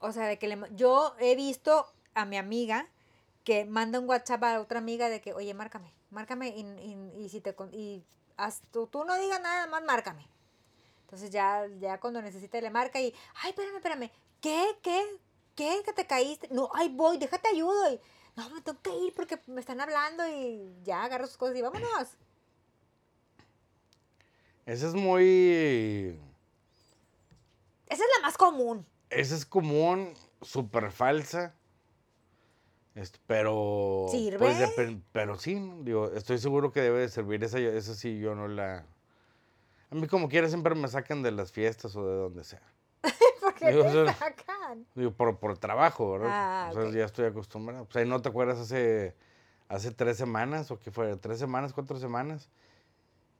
o 0.00 0.12
sea, 0.12 0.26
de 0.26 0.38
que 0.38 0.48
le, 0.48 0.58
yo 0.74 1.14
he 1.20 1.34
visto 1.36 1.86
a 2.14 2.24
mi 2.24 2.36
amiga 2.36 2.88
que 3.44 3.64
manda 3.64 3.98
un 3.98 4.08
WhatsApp 4.08 4.42
a 4.44 4.60
otra 4.60 4.78
amiga 4.78 5.08
de 5.08 5.20
que, 5.20 5.34
oye, 5.34 5.54
márcame, 5.54 5.92
márcame 6.10 6.48
y, 6.48 6.62
y- 7.18 7.28
si 7.28 7.40
te, 7.40 7.54
y 7.72 8.04
haz, 8.36 8.62
tú, 8.70 8.88
no 9.04 9.16
digas 9.18 9.40
nada 9.40 9.66
más, 9.66 9.82
márcame. 9.84 10.28
Entonces 11.02 11.30
ya, 11.30 11.66
ya 11.80 12.00
cuando 12.00 12.22
necesita 12.22 12.60
le 12.60 12.70
marca 12.70 13.00
y, 13.00 13.14
ay, 13.42 13.50
espérame, 13.50 13.76
espérame, 13.76 14.10
¿qué, 14.40 14.64
qué, 14.82 15.04
qué, 15.54 15.82
que 15.84 15.92
te 15.92 16.06
caíste? 16.06 16.48
No, 16.50 16.70
ay, 16.74 16.88
voy, 16.90 17.18
déjate 17.18 17.48
ayudo. 17.48 17.92
Y, 17.92 18.00
no, 18.36 18.48
me 18.50 18.62
tengo 18.62 18.80
que 18.82 18.96
ir 18.96 19.14
porque 19.14 19.40
me 19.46 19.60
están 19.60 19.80
hablando 19.80 20.26
y 20.28 20.74
ya 20.84 21.04
agarro 21.04 21.26
sus 21.26 21.36
cosas 21.36 21.56
y 21.56 21.62
vámonos. 21.62 22.16
Esa 24.72 24.86
es 24.86 24.94
muy... 24.94 26.18
Esa 27.88 28.02
es 28.02 28.10
la 28.16 28.22
más 28.22 28.38
común. 28.38 28.86
Esa 29.10 29.34
es 29.34 29.44
común, 29.44 30.14
súper 30.40 30.90
falsa. 30.90 31.54
Pero... 33.26 34.06
¿Sirve? 34.10 34.38
pues, 34.38 34.96
pero 35.12 35.38
sí, 35.38 35.60
digo, 35.82 36.10
estoy 36.14 36.38
seguro 36.38 36.72
que 36.72 36.80
debe 36.80 37.00
de 37.00 37.10
servir. 37.10 37.44
Esa, 37.44 37.58
esa 37.58 37.94
sí 37.94 38.18
yo 38.18 38.34
no 38.34 38.48
la... 38.48 38.86
A 39.90 39.94
mí 39.94 40.06
como 40.06 40.30
quiera 40.30 40.48
siempre 40.48 40.74
me 40.74 40.88
sacan 40.88 41.22
de 41.22 41.32
las 41.32 41.52
fiestas 41.52 41.94
o 41.94 42.06
de 42.06 42.16
donde 42.16 42.42
sea. 42.42 42.62
Porque 43.42 43.72
Digo, 43.72 43.82
te 43.82 43.88
o 43.88 44.04
sea, 44.06 44.14
sacan. 44.14 44.86
Digo, 44.94 45.12
por, 45.12 45.36
por 45.36 45.58
trabajo, 45.58 46.12
¿verdad? 46.12 46.30
Ah, 46.32 46.70
o 46.70 46.72
sea, 46.72 46.90
ya 46.90 47.04
estoy 47.04 47.26
acostumbrado. 47.26 47.84
Pues 47.84 47.96
ahí 47.96 48.08
no 48.08 48.22
te 48.22 48.30
acuerdas 48.30 48.58
hace, 48.58 49.14
hace 49.68 49.90
tres 49.90 50.16
semanas, 50.16 50.70
o 50.70 50.80
qué 50.80 50.90
fue, 50.90 51.14
tres 51.18 51.38
semanas, 51.38 51.74
cuatro 51.74 51.98
semanas, 51.98 52.48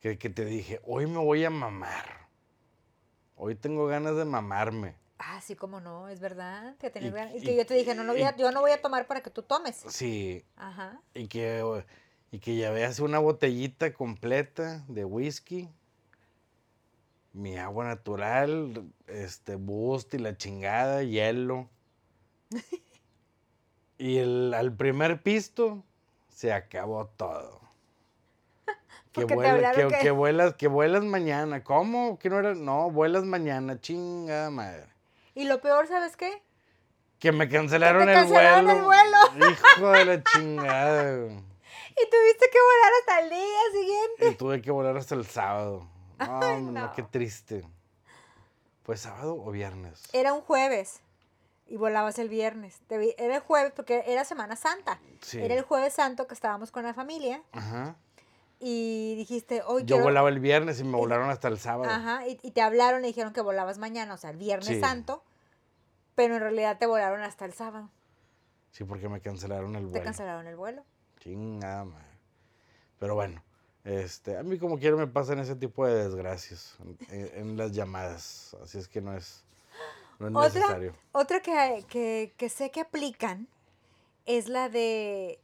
que, 0.03 0.19
que 0.19 0.29
te 0.29 0.45
dije, 0.45 0.81
hoy 0.85 1.07
me 1.07 1.19
voy 1.19 1.45
a 1.45 1.51
mamar. 1.51 2.27
Hoy 3.37 3.55
tengo 3.55 3.87
ganas 3.87 4.17
de 4.17 4.25
mamarme. 4.25 4.97
Ah, 5.19 5.41
sí, 5.41 5.55
como 5.55 5.81
no, 5.81 6.09
es 6.09 6.19
verdad. 6.19 6.77
Que 6.79 6.91
tener 6.91 7.11
Y- 7.11 7.15
ganas- 7.15 7.35
y, 7.35 7.39
y- 7.39 7.43
que 7.43 7.57
yo 7.57 7.65
te 7.65 7.75
dije, 7.75 7.95
no, 7.95 8.03
no 8.03 8.13
voy 8.13 8.23
a, 8.23 8.35
y- 8.37 8.41
yo 8.41 8.51
no 8.51 8.61
voy 8.61 8.73
a 8.73 8.83
tomar 8.83 9.07
para 9.07 9.23
que 9.23 9.31
tú 9.31 9.43
tomes. 9.43 9.77
Sí, 9.89 10.45
Ajá. 10.57 11.01
y 11.15 11.29
que, 11.29 11.85
y 12.33 12.41
que 12.41 12.57
ya 12.57 12.73
veas 12.73 12.99
una 12.99 13.21
botellita 13.21 13.93
completa 13.95 14.85
de 14.89 15.05
whisky, 15.05 15.71
mi 17.33 17.57
agua 17.57 17.85
natural, 17.87 18.93
este, 19.07 19.55
boost 19.55 20.13
y 20.15 20.19
la 20.19 20.37
chingada, 20.37 21.03
hielo. 21.05 21.71
Y 23.99 24.19
el, 24.19 24.53
al 24.53 24.75
primer 24.75 25.23
pisto 25.23 25.85
se 26.29 26.53
acabó 26.53 27.07
todo. 27.07 27.61
Que, 29.13 29.21
Porque 29.23 29.35
te 29.35 29.35
vuela- 29.37 29.53
hablaron 29.53 29.91
que, 29.91 29.97
que- 29.97 30.03
que 30.03 30.11
vuelas, 30.11 30.55
que 30.55 30.69
vuelas 30.69 31.05
mañana. 31.05 31.63
¿Cómo? 31.63 32.19
¿Que 32.19 32.31
no 32.31 32.39
era? 32.39 32.55
No, 32.55 32.91
vuelas 32.91 33.25
mañana, 33.25 33.79
chingada 33.81 34.51
madre. 34.51 34.87
Y 35.35 35.45
lo 35.45 35.61
peor, 35.61 35.87
¿sabes 35.87 36.17
qué? 36.17 36.43
Que 37.19 37.31
me 37.31 37.49
cancelaron, 37.49 38.09
el, 38.09 38.15
cancelaron 38.15 38.65
vuelo. 38.65 38.79
el 39.35 39.39
vuelo. 39.39 39.51
Hijo 39.51 39.91
de 39.93 40.05
la 40.07 40.23
chingada. 40.33 41.13
Y 41.29 42.11
tuviste 42.11 42.49
que 42.51 42.59
volar 42.59 42.93
hasta 43.01 43.21
el 43.21 43.31
día 43.31 43.61
siguiente. 43.73 44.29
Y 44.29 44.35
tuve 44.35 44.63
que 44.63 44.71
volar 44.71 44.97
hasta 44.97 45.15
el 45.15 45.27
sábado. 45.27 45.89
No, 46.19 46.41
no, 46.61 46.73
no. 46.73 46.93
qué 46.95 47.03
triste. 47.03 47.65
¿Fue 48.85 48.97
sábado 48.97 49.37
o 49.45 49.51
viernes? 49.51 50.03
Era 50.13 50.33
un 50.33 50.41
jueves 50.41 51.01
y 51.67 51.77
volabas 51.77 52.19
el 52.19 52.29
viernes. 52.29 52.81
Te 52.87 52.99
vi- 52.99 53.15
Era 53.19 53.37
el 53.37 53.41
jueves 53.43 53.73
porque 53.75 54.05
era 54.07 54.25
Semana 54.25 54.57
Santa. 54.57 55.01
Sí. 55.21 55.41
Era 55.43 55.55
el 55.55 55.63
jueves 55.63 55.95
santo 55.95 56.27
que 56.27 56.35
estábamos 56.35 56.71
con 56.71 56.85
la 56.85 56.95
familia 56.95 57.43
Ajá. 57.53 57.97
Y 58.65 59.17
dijiste, 59.17 59.63
hoy 59.67 59.83
Yo 59.83 59.97
quiero... 59.97 60.05
volaba 60.05 60.29
el 60.29 60.39
viernes 60.39 60.79
y 60.79 60.85
me 60.85 60.97
volaron 60.97 61.29
hasta 61.31 61.49
el 61.49 61.59
sábado. 61.59 61.91
Ajá, 61.91 62.27
y, 62.29 62.39
y 62.43 62.53
te 62.53 62.63
hablaron 62.63 63.05
y 63.05 63.09
dijeron 63.09 63.33
que 63.33 63.41
volabas 63.41 63.79
mañana, 63.79 64.15
o 64.15 64.17
sea, 64.17 64.31
el 64.31 64.37
viernes 64.37 64.69
Sí. 64.69 64.81
santo, 64.81 65.25
pero 66.15 66.35
en 66.37 66.41
realidad 66.43 66.79
te 66.79 66.87
volaron 66.87 67.23
hasta 67.23 67.45
el 67.45 67.53
sábado. 67.53 67.91
Sí, 68.71 68.85
porque 68.85 69.09
me 69.09 69.21
cancelaron 69.21 69.75
el 69.75 69.83
Te 69.85 69.89
vuelo. 69.91 70.05
cancelaron 70.05 70.47
el 70.47 70.57
vuelo. 70.57 70.85
Chingada 71.19 71.85
madre. 71.85 72.07
Pero 73.01 73.15
bueno, 73.17 73.43
este, 73.85 74.37
a 74.39 74.43
mí 74.45 74.59
como 74.59 74.79
quiera 74.79 74.97
me 74.97 75.07
pasan 75.09 75.41
ese 75.41 75.57
tipo 75.57 75.85
de 75.87 76.05
desgracias 76.05 76.77
en, 77.11 77.31
en 77.35 77.57
las 77.57 77.73
llamadas. 77.73 78.57
Así 78.63 78.79
es 78.79 78.87
que 78.87 79.01
no 79.01 79.13
es, 79.17 79.43
no 80.21 80.29
es 80.29 80.35
Otra, 80.51 80.61
necesario. 80.61 80.95
otra 81.11 81.41
que, 81.41 81.85
que, 81.89 82.33
que 82.37 82.49
sé 82.49 82.71
que 82.71 82.81
aplican 82.81 83.49
es 84.25 84.49
la 84.49 84.69
de, 84.69 85.41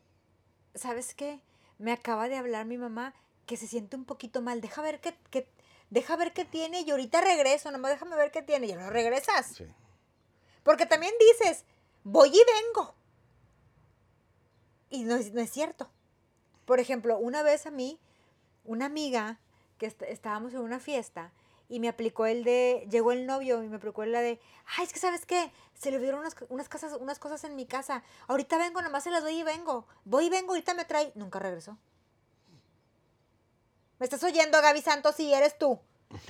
¿sabes 0.76 1.14
qué? 1.14 1.40
Me 1.78 1.92
acaba 1.92 2.28
de 2.28 2.36
hablar 2.36 2.66
mi 2.66 2.76
mamá 2.78 3.14
que 3.46 3.56
se 3.56 3.66
siente 3.66 3.96
un 3.96 4.04
poquito 4.04 4.42
mal. 4.42 4.60
Deja 4.60 4.82
ver 4.82 5.00
qué, 5.00 5.16
qué- 5.30 5.48
deja 5.90 6.16
ver 6.16 6.32
qué 6.32 6.44
tiene 6.44 6.80
y 6.82 6.90
ahorita 6.90 7.20
regreso. 7.20 7.70
Nomás 7.70 7.92
déjame 7.92 8.16
ver 8.16 8.30
qué 8.30 8.42
tiene. 8.42 8.66
Y 8.66 8.70
ya 8.70 8.76
no 8.76 8.90
regresas. 8.90 9.46
Sí. 9.56 9.64
Porque 10.64 10.86
también 10.86 11.12
dices, 11.38 11.64
voy 12.04 12.28
y 12.28 12.40
vengo. 12.64 12.94
Y 14.90 15.04
no 15.04 15.16
es, 15.16 15.32
no 15.32 15.40
es 15.40 15.50
cierto. 15.50 15.90
Por 16.64 16.80
ejemplo, 16.80 17.18
una 17.18 17.42
vez 17.42 17.66
a 17.66 17.70
mí, 17.70 17.98
una 18.64 18.86
amiga, 18.86 19.38
que 19.78 19.86
est- 19.86 20.02
estábamos 20.02 20.52
en 20.54 20.60
una 20.60 20.80
fiesta, 20.80 21.32
y 21.68 21.80
me 21.80 21.88
aplicó 21.88 22.26
el 22.26 22.44
de, 22.44 22.86
llegó 22.90 23.12
el 23.12 23.26
novio 23.26 23.62
y 23.62 23.68
me 23.68 23.76
aplicó 23.76 24.04
la 24.04 24.20
de, 24.20 24.40
ay, 24.76 24.84
es 24.84 24.92
que 24.92 24.98
sabes 24.98 25.26
qué, 25.26 25.52
se 25.74 25.90
le 25.90 25.98
olvidaron 25.98 26.20
unas, 26.20 26.34
unas, 26.48 26.68
casas, 26.68 26.94
unas 26.98 27.18
cosas 27.18 27.44
en 27.44 27.54
mi 27.54 27.66
casa. 27.66 28.02
Ahorita 28.26 28.56
vengo, 28.58 28.80
nomás 28.82 29.04
se 29.04 29.10
las 29.10 29.22
doy 29.22 29.40
y 29.40 29.42
vengo. 29.42 29.86
Voy 30.04 30.26
y 30.26 30.30
vengo, 30.30 30.52
ahorita 30.52 30.74
me 30.74 30.84
trae. 30.84 31.12
Nunca 31.14 31.38
regresó. 31.38 31.78
¿Me 33.98 34.04
estás 34.04 34.22
oyendo, 34.24 34.60
Gaby 34.60 34.80
Santos? 34.80 35.14
Sí, 35.14 35.32
eres 35.32 35.58
tú. 35.58 35.80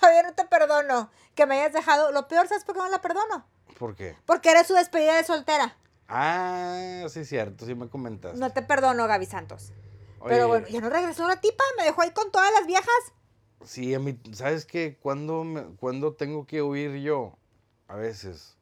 Todavía 0.00 0.22
no 0.22 0.34
te 0.34 0.44
perdono 0.44 1.10
que 1.34 1.46
me 1.46 1.60
hayas 1.60 1.72
dejado. 1.72 2.12
Lo 2.12 2.28
peor, 2.28 2.48
¿sabes 2.48 2.64
por 2.64 2.74
qué 2.74 2.80
no 2.80 2.88
la 2.88 3.00
perdono? 3.00 3.46
¿Por 3.78 3.94
qué? 3.94 4.16
Porque 4.24 4.50
eres 4.50 4.66
su 4.66 4.74
despedida 4.74 5.16
de 5.16 5.24
soltera. 5.24 5.76
Ah, 6.08 7.06
sí, 7.08 7.24
cierto, 7.24 7.66
sí 7.66 7.74
me 7.74 7.88
comentaste. 7.88 8.38
No 8.38 8.52
te 8.52 8.62
perdono, 8.62 9.06
Gaby 9.06 9.26
Santos. 9.26 9.72
Oye, 10.20 10.34
Pero 10.34 10.48
bueno, 10.48 10.66
ya 10.68 10.80
no 10.80 10.90
regresó 10.90 11.26
la 11.26 11.40
tipa, 11.40 11.62
me 11.76 11.84
dejó 11.84 12.02
ahí 12.02 12.10
con 12.10 12.30
todas 12.32 12.52
las 12.52 12.66
viejas. 12.66 13.12
Sí, 13.64 13.94
a 13.94 13.98
mí, 14.00 14.18
¿sabes 14.32 14.64
qué? 14.66 14.98
¿Cuándo, 15.00 15.44
me- 15.44 15.64
cuándo 15.76 16.14
tengo 16.14 16.46
que 16.46 16.62
huir 16.62 16.96
yo? 17.00 17.38
A 17.88 17.96
veces. 17.96 18.56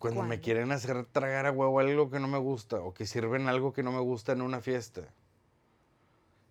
Cuando 0.00 0.22
me 0.22 0.40
quieren 0.40 0.72
hacer 0.72 1.04
tragar 1.04 1.46
a 1.46 1.52
huevo 1.52 1.78
algo 1.78 2.10
que 2.10 2.18
no 2.20 2.26
me 2.26 2.38
gusta 2.38 2.80
o 2.80 2.94
que 2.94 3.06
sirven 3.06 3.48
algo 3.48 3.72
que 3.72 3.82
no 3.82 3.92
me 3.92 4.00
gusta 4.00 4.32
en 4.32 4.42
una 4.42 4.60
fiesta. 4.60 5.02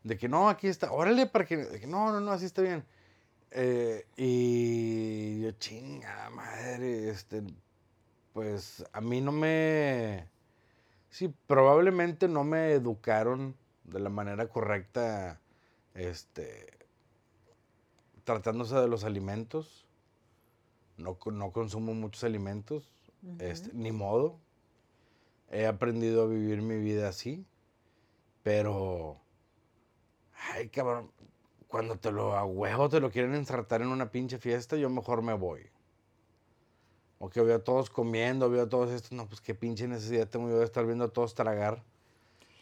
De 0.03 0.17
que 0.17 0.29
no, 0.29 0.49
aquí 0.49 0.67
está, 0.67 0.91
órale 0.91 1.27
para 1.27 1.45
que. 1.45 1.57
de 1.57 1.79
que, 1.79 1.87
no, 1.87 2.11
no, 2.11 2.19
no, 2.21 2.31
así 2.31 2.45
está 2.45 2.61
bien. 2.61 2.85
Eh, 3.51 4.05
y 4.17 5.41
yo, 5.41 5.51
chinga 5.53 6.29
madre, 6.31 7.09
este. 7.09 7.43
Pues 8.33 8.85
a 8.93 9.01
mí 9.01 9.21
no 9.21 9.31
me. 9.31 10.27
Sí, 11.09 11.33
probablemente 11.47 12.27
no 12.29 12.43
me 12.45 12.73
educaron 12.73 13.55
de 13.85 13.99
la 14.01 14.09
manera 14.09 14.47
correcta. 14.49 15.41
Este. 15.95 16.76
Tratándose 18.27 18.75
de 18.75 18.89
los 18.89 19.05
alimentos. 19.05 19.87
No, 20.97 21.17
no 21.31 21.51
consumo 21.53 21.93
muchos 21.93 22.25
alimentos. 22.25 22.91
este, 23.39 23.69
ni 23.73 23.93
modo. 23.93 24.37
He 25.49 25.65
aprendido 25.65 26.23
a 26.23 26.25
vivir 26.27 26.61
mi 26.61 26.75
vida 26.77 27.07
así. 27.07 27.45
Pero. 28.43 29.15
Ay, 30.51 30.67
cabrón. 30.67 31.09
Cuando 31.69 31.97
te 31.99 32.11
lo 32.11 32.33
a 32.35 32.43
huevo 32.43 32.89
te 32.89 32.99
lo 32.99 33.11
quieren 33.11 33.33
ensartar 33.33 33.81
en 33.81 33.87
una 33.87 34.11
pinche 34.11 34.39
fiesta, 34.39 34.75
yo 34.75 34.89
mejor 34.89 35.21
me 35.21 35.33
voy. 35.33 35.61
O 37.19 37.29
que 37.29 37.39
veo 37.41 37.55
a 37.55 37.63
todos 37.63 37.89
comiendo, 37.89 38.49
veo 38.49 38.63
a 38.63 38.69
todos 38.69 38.91
estos. 38.91 39.13
No, 39.13 39.25
pues 39.29 39.39
qué 39.39 39.55
pinche 39.55 39.87
necesidad 39.87 40.27
tengo 40.27 40.49
yo 40.49 40.59
de 40.59 40.65
estar 40.65 40.85
viendo 40.85 41.05
a 41.05 41.07
todos 41.13 41.33
tragar. 41.33 41.81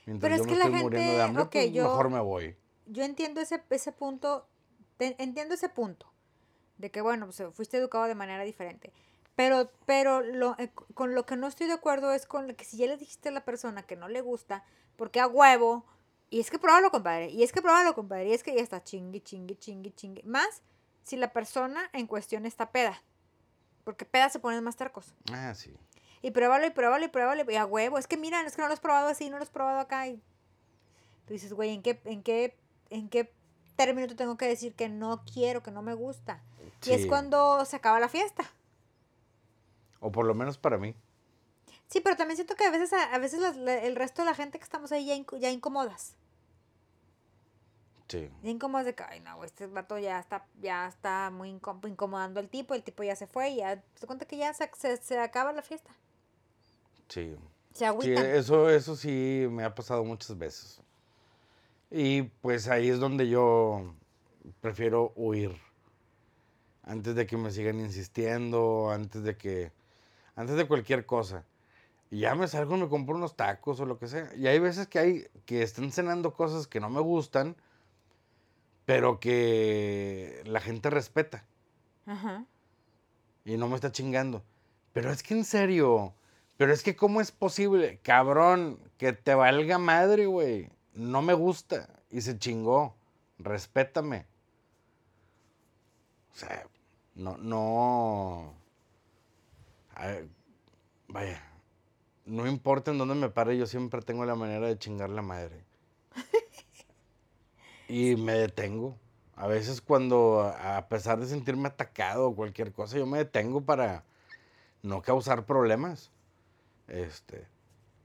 Mientras 0.05 0.29
Pero 0.31 0.35
yo 0.37 0.41
es 0.43 0.47
me 0.47 0.53
que 0.53 0.59
la 0.59 0.65
estoy 0.65 0.83
muriendo 0.83 0.97
de 1.11 1.17
gente- 1.17 1.21
hambre, 1.23 1.43
ok, 1.43 1.51
pues 1.51 1.71
yo- 1.73 1.83
mejor 1.89 2.09
me 2.11 2.19
voy. 2.19 2.55
Yo 2.85 3.03
entiendo 3.03 3.41
ese, 3.41 3.63
ese 3.71 3.91
punto, 3.91 4.47
te- 4.97 5.15
entiendo 5.21 5.53
ese 5.55 5.69
punto, 5.69 6.11
de 6.77 6.91
que 6.91 7.01
bueno, 7.01 7.25
pues 7.27 7.41
fuiste 7.53 7.77
educado 7.77 8.05
de 8.05 8.15
manera 8.15 8.43
diferente. 8.43 8.91
Pero, 9.35 9.69
pero 9.85 10.21
lo, 10.21 10.55
eh, 10.59 10.71
con 10.93 11.13
lo 11.13 11.25
que 11.25 11.35
no 11.35 11.47
estoy 11.47 11.67
de 11.67 11.73
acuerdo 11.73 12.13
es 12.13 12.25
con 12.25 12.53
que 12.55 12.63
si 12.63 12.77
ya 12.77 12.87
le 12.87 12.95
dijiste 12.97 13.29
a 13.29 13.31
la 13.33 13.43
persona 13.43 13.83
que 13.83 13.95
no 13.97 14.07
le 14.07 14.21
gusta, 14.21 14.63
porque 14.95 15.19
a 15.19 15.27
huevo, 15.27 15.85
y 16.29 16.39
es 16.39 16.49
que 16.49 16.57
pruébalo, 16.57 16.89
compadre, 16.89 17.29
y 17.29 17.43
es 17.43 17.51
que 17.51 17.61
pruébalo, 17.61 17.93
compadre, 17.93 18.29
y 18.29 18.33
es 18.33 18.43
que 18.43 18.55
ya 18.55 18.61
está 18.61 18.83
chingui, 18.83 19.19
chingui, 19.21 19.55
chingui, 19.57 19.91
chingui. 19.91 20.23
Más 20.23 20.61
si 21.03 21.17
la 21.17 21.33
persona 21.33 21.89
en 21.93 22.07
cuestión 22.07 22.45
está 22.45 22.71
peda, 22.71 23.03
porque 23.83 24.05
peda 24.05 24.29
se 24.29 24.39
ponen 24.39 24.63
más 24.63 24.77
tercos. 24.77 25.13
Ah, 25.31 25.53
sí. 25.53 25.75
Y 26.21 26.31
pruébalo, 26.31 26.65
y 26.65 26.71
pruébalo, 26.71 27.05
y 27.05 27.09
pruébalo, 27.09 27.51
y 27.51 27.55
a 27.55 27.65
huevo. 27.65 27.97
Es 27.97 28.07
que 28.07 28.17
mira, 28.17 28.41
es 28.41 28.55
que 28.55 28.61
no 28.61 28.67
lo 28.69 28.73
has 28.73 28.79
probado 28.79 29.09
así, 29.09 29.29
no 29.29 29.37
lo 29.37 29.43
has 29.43 29.51
probado 29.51 29.79
acá. 29.79 30.07
Y 30.07 30.15
tú 31.27 31.33
dices, 31.33 31.53
güey, 31.53 31.71
¿en 31.73 31.83
qué, 31.83 32.01
en 32.05 32.23
qué, 32.23 32.57
en 32.89 33.09
qué 33.09 33.31
término 33.75 34.07
te 34.07 34.15
tengo 34.15 34.37
que 34.37 34.47
decir 34.47 34.73
que 34.75 34.89
no 34.89 35.23
quiero, 35.31 35.61
que 35.63 35.71
no 35.71 35.81
me 35.81 35.93
gusta? 35.93 36.41
Y 36.85 36.91
es 36.91 37.03
Sí. 37.03 37.07
cuando 37.07 37.63
se 37.65 37.75
acaba 37.75 37.99
la 37.99 38.09
fiesta. 38.09 38.43
O 39.99 40.11
por 40.11 40.25
lo 40.25 40.33
menos 40.35 40.57
para 40.57 40.77
mí. 40.77 40.95
Sí, 41.87 41.99
pero 42.01 42.15
también 42.15 42.35
siento 42.37 42.55
que 42.55 42.65
a 42.65 42.71
veces, 42.71 42.93
a, 42.93 43.17
veces 43.19 43.39
el 43.55 43.95
resto 43.95 44.21
de 44.23 44.27
la 44.29 44.35
gente 44.35 44.57
que 44.57 44.63
estamos 44.63 44.91
ahí 44.91 45.05
ya, 45.05 45.15
inco- 45.15 45.37
ya 45.37 45.49
incomodas. 45.51 46.15
Sí. 48.07 48.29
Bien 48.43 48.59
como 48.59 48.77
es 48.79 48.85
de 48.85 48.93
que, 48.93 49.03
ay, 49.03 49.19
no, 49.19 49.43
este 49.43 49.65
vato 49.65 49.97
ya 49.97 50.19
está, 50.19 50.45
ya 50.61 50.87
está 50.87 51.31
muy 51.31 51.49
incomodando 51.49 52.39
al 52.39 52.49
tipo, 52.49 52.75
el 52.75 52.83
tipo 52.83 53.03
ya 53.03 53.15
se 53.15 53.25
fue 53.25 53.49
y 53.49 53.55
ya 53.57 53.83
se 53.95 54.05
cuenta 54.05 54.25
que 54.25 54.37
ya 54.37 54.53
se, 54.53 54.69
se, 54.77 54.97
se 54.97 55.19
acaba 55.19 55.51
la 55.53 55.63
fiesta. 55.63 55.91
Sí. 57.09 57.35
Se 57.73 57.79
Sí, 57.79 57.85
agüitan. 57.85 58.25
eso, 58.25 58.69
eso 58.69 58.95
sí 58.95 59.47
me 59.49 59.63
ha 59.63 59.73
pasado 59.73 60.03
muchas 60.05 60.37
veces. 60.37 60.79
Y 61.91 62.23
pues 62.23 62.67
ahí 62.67 62.89
es 62.89 62.99
donde 62.99 63.27
yo 63.27 63.93
prefiero 64.61 65.13
huir. 65.15 65.55
Antes 66.83 67.15
de 67.15 67.25
que 67.25 67.37
me 67.37 67.51
sigan 67.51 67.79
insistiendo, 67.79 68.91
antes 68.91 69.23
de 69.23 69.37
que. 69.37 69.71
Antes 70.35 70.55
de 70.55 70.67
cualquier 70.67 71.05
cosa. 71.05 71.45
Y 72.11 72.19
ya 72.19 72.35
me 72.35 72.47
salgo 72.47 72.77
y 72.77 72.81
me 72.81 72.89
compro 72.89 73.15
unos 73.15 73.35
tacos 73.35 73.79
o 73.79 73.85
lo 73.85 73.97
que 73.97 74.07
sea. 74.07 74.33
Y 74.35 74.47
hay 74.47 74.59
veces 74.59 74.87
que 74.87 74.99
hay 74.99 75.27
que 75.45 75.63
están 75.63 75.91
cenando 75.91 76.33
cosas 76.33 76.67
que 76.67 76.79
no 76.79 76.89
me 76.89 77.01
gustan, 77.01 77.55
pero 78.85 79.19
que 79.19 80.41
la 80.45 80.61
gente 80.61 80.89
respeta 80.89 81.45
Ajá. 82.05 82.45
y 83.43 83.57
no 83.57 83.67
me 83.67 83.75
está 83.75 83.91
chingando. 83.91 84.43
Pero 84.93 85.11
es 85.11 85.23
que 85.23 85.33
en 85.33 85.43
serio, 85.43 86.13
pero 86.57 86.71
es 86.71 86.83
que 86.83 86.95
cómo 86.95 87.19
es 87.19 87.31
posible, 87.31 87.99
cabrón, 88.03 88.79
que 88.97 89.11
te 89.13 89.33
valga 89.33 89.77
madre, 89.77 90.27
güey. 90.27 90.69
No 90.95 91.21
me 91.21 91.33
gusta 91.33 91.89
y 92.09 92.21
se 92.21 92.39
chingó. 92.39 92.95
Respétame. 93.37 94.25
O 96.33 96.37
sea, 96.37 96.67
no, 97.15 97.37
no. 97.37 98.53
A 99.93 100.07
ver, 100.07 100.27
vaya, 101.07 101.41
no 102.25 102.47
importa 102.47 102.91
en 102.91 102.97
dónde 102.97 103.15
me 103.15 103.29
pare, 103.29 103.57
yo 103.57 103.65
siempre 103.67 104.01
tengo 104.01 104.25
la 104.25 104.35
manera 104.35 104.67
de 104.67 104.77
chingar 104.77 105.09
la 105.09 105.21
madre. 105.21 105.63
Y 107.87 108.15
me 108.15 108.33
detengo. 108.33 108.97
A 109.35 109.45
veces 109.47 109.79
cuando, 109.79 110.41
a 110.41 110.87
pesar 110.87 111.19
de 111.19 111.27
sentirme 111.27 111.67
atacado 111.67 112.29
o 112.29 112.35
cualquier 112.35 112.71
cosa, 112.71 112.97
yo 112.97 113.05
me 113.05 113.19
detengo 113.19 113.61
para 113.61 114.03
no 114.81 115.01
causar 115.03 115.45
problemas. 115.45 116.11
Este, 116.87 117.47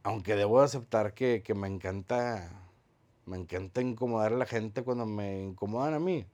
aunque 0.03 0.35
debo 0.37 0.59
de 0.59 0.67
aceptar 0.67 1.15
que, 1.15 1.43
que 1.43 1.55
me 1.55 1.69
encanta, 1.69 2.51
me 3.31 3.37
encanta 3.37 3.81
incomodar 3.81 4.33
a 4.33 4.37
la 4.37 4.45
gente 4.45 4.83
cuando 4.83 5.07
me 5.07 5.41
incomodan 5.41 5.95
a 5.95 6.01
mí. 6.01 6.27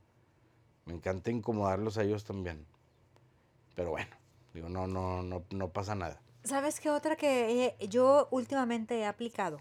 Me 0.86 0.94
encanta 0.94 1.30
incomodarlos 1.30 1.98
a 1.98 2.04
ellos 2.04 2.24
también. 2.24 2.64
Pero 3.74 3.90
bueno, 3.90 4.08
digo, 4.54 4.70
no, 4.70 4.86
no, 4.86 5.22
no, 5.22 5.44
no 5.50 5.68
pasa 5.68 5.94
nada. 5.94 6.18
¿Sabes 6.42 6.80
qué 6.80 6.88
otra 6.88 7.16
que 7.16 7.76
yo 7.90 8.28
últimamente 8.30 8.98
he 8.98 9.04
aplicado? 9.04 9.60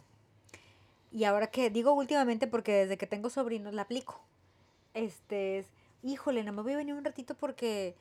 Y 1.12 1.26
ahora 1.26 1.48
que 1.48 1.70
digo 1.70 1.92
últimamente 1.92 2.48
porque 2.48 2.72
desde 2.72 2.98
que 2.98 3.06
tengo 3.06 3.30
sobrinos 3.30 3.74
la 3.74 3.82
aplico. 3.82 4.22
Este 4.94 5.58
es, 5.58 5.68
híjole, 6.04 6.42
no 6.46 6.54
me 6.54 6.62
voy 6.62 6.72
a 6.72 6.78
venir 6.78 6.96
un 6.96 7.04
ratito 7.04 7.36
porque 7.36 7.96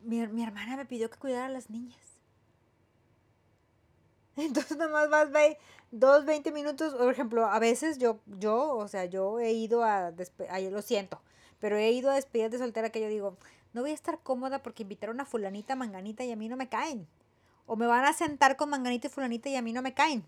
mi, 0.00 0.26
mi 0.26 0.42
hermana 0.42 0.76
me 0.76 0.84
pidió 0.84 1.10
que 1.10 1.18
cuidara 1.18 1.46
a 1.46 1.50
las 1.50 1.70
niñas. 1.70 2.13
Entonces 4.36 4.76
nomás 4.76 5.08
vas, 5.10 5.30
ve, 5.30 5.58
dos, 5.90 6.24
20 6.24 6.50
minutos, 6.52 6.94
por 6.94 7.10
ejemplo, 7.10 7.46
a 7.46 7.58
veces 7.58 7.98
yo, 7.98 8.18
yo, 8.38 8.76
o 8.76 8.88
sea, 8.88 9.04
yo 9.04 9.38
he 9.38 9.52
ido 9.52 9.84
a, 9.84 10.12
ay, 10.50 10.70
lo 10.70 10.82
siento, 10.82 11.20
pero 11.60 11.76
he 11.76 11.90
ido 11.92 12.10
a 12.10 12.14
despedidas 12.14 12.50
de 12.50 12.58
soltera 12.58 12.90
que 12.90 13.00
yo 13.00 13.08
digo, 13.08 13.36
no 13.72 13.82
voy 13.82 13.90
a 13.90 13.94
estar 13.94 14.20
cómoda 14.20 14.62
porque 14.62 14.82
invitaron 14.82 15.20
a 15.20 15.24
fulanita, 15.24 15.76
manganita 15.76 16.24
y 16.24 16.32
a 16.32 16.36
mí 16.36 16.48
no 16.48 16.56
me 16.56 16.68
caen. 16.68 17.06
O 17.66 17.76
me 17.76 17.86
van 17.86 18.04
a 18.04 18.12
sentar 18.12 18.56
con 18.56 18.70
manganita 18.70 19.06
y 19.06 19.10
fulanita 19.10 19.48
y 19.48 19.56
a 19.56 19.62
mí 19.62 19.72
no 19.72 19.82
me 19.82 19.94
caen. 19.94 20.24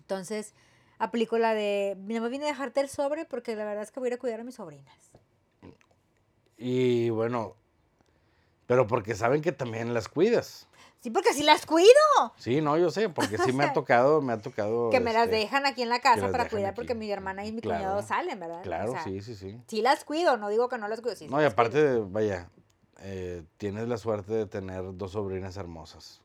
Entonces, 0.00 0.54
aplico 0.98 1.38
la 1.38 1.54
de, 1.54 1.96
no 1.98 2.20
me 2.20 2.28
vine 2.28 2.44
a 2.44 2.48
dejarte 2.48 2.80
el 2.80 2.88
sobre 2.88 3.24
porque 3.24 3.54
la 3.56 3.64
verdad 3.64 3.82
es 3.82 3.90
que 3.90 4.00
voy 4.00 4.08
a 4.08 4.10
ir 4.10 4.14
a 4.14 4.18
cuidar 4.18 4.40
a 4.40 4.44
mis 4.44 4.54
sobrinas. 4.54 4.96
Y 6.56 7.10
bueno, 7.10 7.54
pero 8.66 8.86
porque 8.86 9.14
saben 9.14 9.42
que 9.42 9.52
también 9.52 9.94
las 9.94 10.08
cuidas. 10.08 10.68
Sí, 11.00 11.10
porque 11.10 11.28
así 11.30 11.42
las 11.42 11.66
cuido. 11.66 11.88
Sí, 12.36 12.60
no, 12.60 12.76
yo 12.76 12.90
sé, 12.90 13.08
porque 13.08 13.38
sí 13.38 13.52
me 13.52 13.64
ha 13.64 13.72
tocado, 13.72 14.20
me 14.22 14.32
ha 14.32 14.38
tocado. 14.38 14.90
Que 14.90 14.98
me 15.00 15.12
las 15.12 15.24
este, 15.24 15.36
dejan 15.36 15.66
aquí 15.66 15.82
en 15.82 15.88
la 15.88 16.00
casa 16.00 16.30
para 16.32 16.48
cuidar 16.48 16.70
aquí. 16.70 16.76
porque 16.76 16.94
mi 16.94 17.10
hermana 17.10 17.44
y 17.44 17.52
mi 17.52 17.60
Claro. 17.60 17.78
cuñado 17.80 18.02
salen, 18.02 18.40
¿verdad? 18.40 18.60
O 18.60 18.62
Claro, 18.62 18.92
sea, 18.92 19.04
sí, 19.04 19.20
sí, 19.20 19.34
sí. 19.36 19.60
Sí 19.68 19.82
las 19.82 20.04
cuido, 20.04 20.36
no 20.36 20.48
digo 20.48 20.68
que 20.68 20.78
no 20.78 20.88
las 20.88 21.00
cuido. 21.00 21.14
Sí, 21.16 21.26
sí 21.26 21.30
No, 21.30 21.40
y 21.40 21.44
las 21.44 21.54
cuido. 21.54 21.68
aparte, 21.70 21.98
vaya, 22.10 22.50
eh, 23.00 23.44
tienes 23.56 23.86
la 23.88 23.98
suerte 23.98 24.32
de 24.32 24.46
tener 24.46 24.82
dos 24.96 25.12
sobrinas 25.12 25.56
hermosas. 25.56 26.20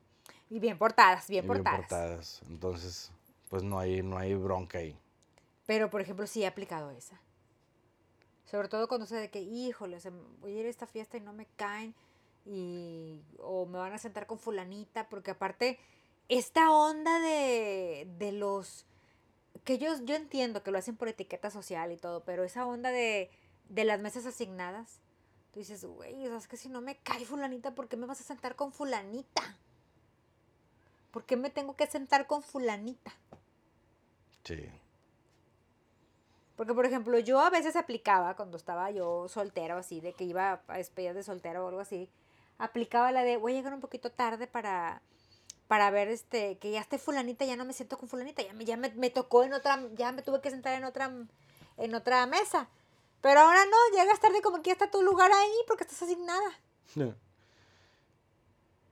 Y 0.50 0.60
bien 0.60 0.78
portadas, 0.78 1.28
bien 1.28 1.46
y 1.46 1.48
portadas. 1.48 1.78
bien 1.78 1.88
portadas. 1.88 2.42
Entonces, 2.50 3.12
pues 3.50 3.64
no 3.64 3.78
hay, 3.80 4.02
no 4.02 4.18
hay 4.18 4.34
bronca 4.36 4.80
ahí. 4.80 4.98
Pero, 5.68 5.90
por 5.90 6.02
ejemplo, 6.02 6.26
sí 6.28 6.44
he 6.44 6.48
aplicado 6.48 6.90
esa. 6.92 7.20
Sobre 8.50 8.68
todo 8.68 8.88
cuando 8.90 9.06
sé 9.06 9.16
de 9.16 9.30
que, 9.30 9.40
híjole, 9.42 9.98
voy 10.42 10.58
a 10.58 10.60
ir 10.60 10.66
a 10.66 10.70
esta 10.70 10.88
fiesta 10.88 11.16
y 11.18 11.22
no 11.22 11.32
me 11.32 11.46
caen. 11.56 11.94
Y, 12.46 13.22
o 13.40 13.66
me 13.66 13.78
van 13.78 13.94
a 13.94 13.98
sentar 13.98 14.28
con 14.28 14.40
fulanita. 14.40 15.10
Porque 15.10 15.32
aparte, 15.32 15.80
esta 16.30 16.72
onda 16.72 17.20
de, 17.20 18.08
de 18.18 18.32
los... 18.32 18.86
Que 19.64 19.78
yo, 19.78 19.94
yo 20.04 20.16
entiendo 20.16 20.64
que 20.64 20.72
lo 20.72 20.78
hacen 20.78 20.98
por 20.98 21.08
etiqueta 21.08 21.52
social 21.52 21.92
y 21.92 21.98
todo, 21.98 22.24
pero 22.24 22.44
esa 22.44 22.66
onda 22.66 22.90
de, 22.90 23.30
de 23.70 23.86
las 23.86 24.00
mesas 24.00 24.26
asignadas. 24.26 25.00
Tú 25.52 25.60
dices, 25.60 25.84
güey, 25.84 26.26
es 26.26 26.48
que 26.48 26.58
si 26.58 26.70
no 26.70 26.82
me 26.82 26.98
cae 26.98 27.26
fulanita, 27.26 27.76
¿por 27.76 27.90
qué 27.90 27.98
me 27.98 28.06
vas 28.06 28.22
a 28.22 28.24
sentar 28.24 28.56
con 28.56 28.72
fulanita? 28.72 29.58
¿Por 31.12 31.26
qué 31.26 31.36
me 31.36 31.50
tengo 31.50 31.76
que 31.76 31.88
sentar 31.88 32.26
con 32.26 32.42
fulanita? 32.42 33.12
Sí. 34.46 34.70
Porque, 36.56 36.74
por 36.74 36.86
ejemplo, 36.86 37.20
yo 37.20 37.40
a 37.42 37.50
veces 37.50 37.76
aplicaba, 37.76 38.36
cuando 38.36 38.56
estaba 38.56 38.92
yo 38.92 39.28
soltera 39.28 39.76
o 39.76 39.80
así, 39.80 40.00
de 40.00 40.14
que 40.14 40.24
iba 40.24 40.62
a 40.68 40.78
despedidas 40.78 41.16
de 41.16 41.24
soltera 41.24 41.64
o 41.64 41.68
algo 41.68 41.82
así, 41.82 42.10
aplicaba 42.64 43.12
la 43.12 43.24
de, 43.24 43.38
voy 43.38 43.54
a 43.54 43.56
llegar 43.56 43.74
un 43.74 43.80
poquito 43.82 44.12
tarde 44.12 44.48
para, 44.48 45.02
para 45.68 45.90
ver 45.90 46.08
este, 46.10 46.58
que 46.60 46.72
ya 46.72 46.80
esté 46.82 46.98
fulanita, 46.98 47.44
ya 47.46 47.56
no 47.56 47.66
me 47.66 47.74
siento 47.74 47.98
con 47.98 48.08
fulanita, 48.08 48.42
ya 48.44 48.54
me, 48.54 48.66
ya 48.66 48.78
me, 48.78 48.90
me 48.94 49.10
tocó 49.10 49.44
en 49.44 49.54
otra, 49.54 49.80
ya 49.96 50.12
me 50.12 50.22
tuve 50.22 50.42
que 50.42 50.50
sentar 50.52 50.74
en 50.74 50.84
otra, 50.84 51.12
en 51.78 51.96
otra 51.96 52.26
mesa. 52.28 52.68
Pero 53.22 53.40
ahora 53.42 53.66
no, 53.66 53.98
llegas 53.98 54.20
tarde 54.20 54.42
como 54.42 54.58
que 54.62 54.68
ya 54.70 54.74
está 54.74 54.90
tu 54.90 55.02
lugar 55.04 55.32
ahí 55.32 55.54
porque 55.68 55.84
estás 55.84 56.02
asignada. 56.04 56.52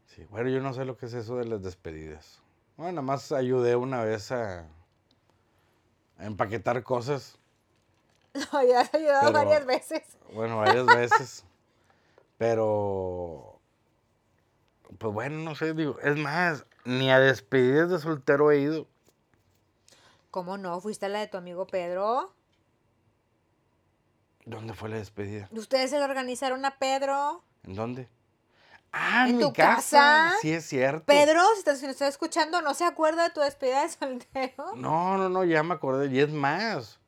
Sí, 0.08 0.26
bueno, 0.30 0.50
yo 0.50 0.60
no 0.62 0.74
sé 0.74 0.86
lo 0.86 0.98
que 0.98 1.06
es 1.06 1.14
eso 1.14 1.38
de 1.38 1.46
las 1.46 1.62
despedidas. 1.62 2.40
Bueno, 2.78 2.94
nada 2.94 3.02
más 3.04 3.32
ayudé 3.32 3.76
una 3.76 4.04
vez 4.04 4.32
a, 4.32 4.62
a 6.18 6.26
empaquetar 6.26 6.84
cosas. 6.84 7.36
No, 8.54 8.64
ya 8.64 8.82
has 8.82 8.94
ayudado 8.94 9.34
Pero- 9.34 9.40
varias 9.46 9.66
veces. 9.66 10.04
Bueno, 10.34 10.60
varias 10.60 10.86
veces. 10.86 11.44
Pero. 12.38 13.59
Pues 14.98 15.14
bueno, 15.14 15.38
no 15.38 15.56
sé, 15.56 15.74
digo. 15.74 16.00
Es 16.00 16.18
más, 16.18 16.66
ni 16.86 17.12
a 17.12 17.20
despedidas 17.20 17.90
de 17.90 18.00
soltero 18.00 18.52
he 18.52 18.60
ido. 18.60 18.88
¿Cómo 20.32 20.58
no? 20.58 20.80
¿Fuiste 20.82 21.06
a 21.06 21.10
la 21.10 21.20
de 21.20 21.28
tu 21.28 21.38
amigo 21.38 21.68
Pedro? 21.68 22.34
¿Dónde 24.46 24.74
fue 24.74 24.90
la 24.90 24.98
despedida? 24.98 25.48
¿Ustedes 25.52 25.92
se 25.92 26.00
lo 26.00 26.06
organizaron 26.06 26.66
a 26.66 26.78
Pedro? 26.78 27.44
¿En 27.64 27.76
dónde? 27.76 28.10
Ah, 28.92 29.26
en, 29.26 29.32
¿En 29.32 29.38
mi 29.38 29.44
tu 29.44 29.54
casa. 29.54 29.98
casa? 30.00 30.36
Sí, 30.42 30.52
es 30.52 30.66
cierto. 30.66 31.06
Pedro, 31.06 31.42
si 31.54 31.60
estás, 31.60 31.84
estás 31.84 32.10
escuchando, 32.10 32.62
¿no 32.62 32.74
se 32.74 32.86
acuerda 32.86 33.24
de 33.24 33.30
tu 33.30 33.42
despedida 33.42 33.84
de 33.84 33.90
soltero? 33.90 34.76
No, 34.76 35.18
no, 35.18 35.30
no, 35.30 35.44
ya 35.44 35.62
me 35.62 35.76
acordé. 35.76 36.08
Y 36.08 36.20
es 36.20 36.32
más. 36.32 37.00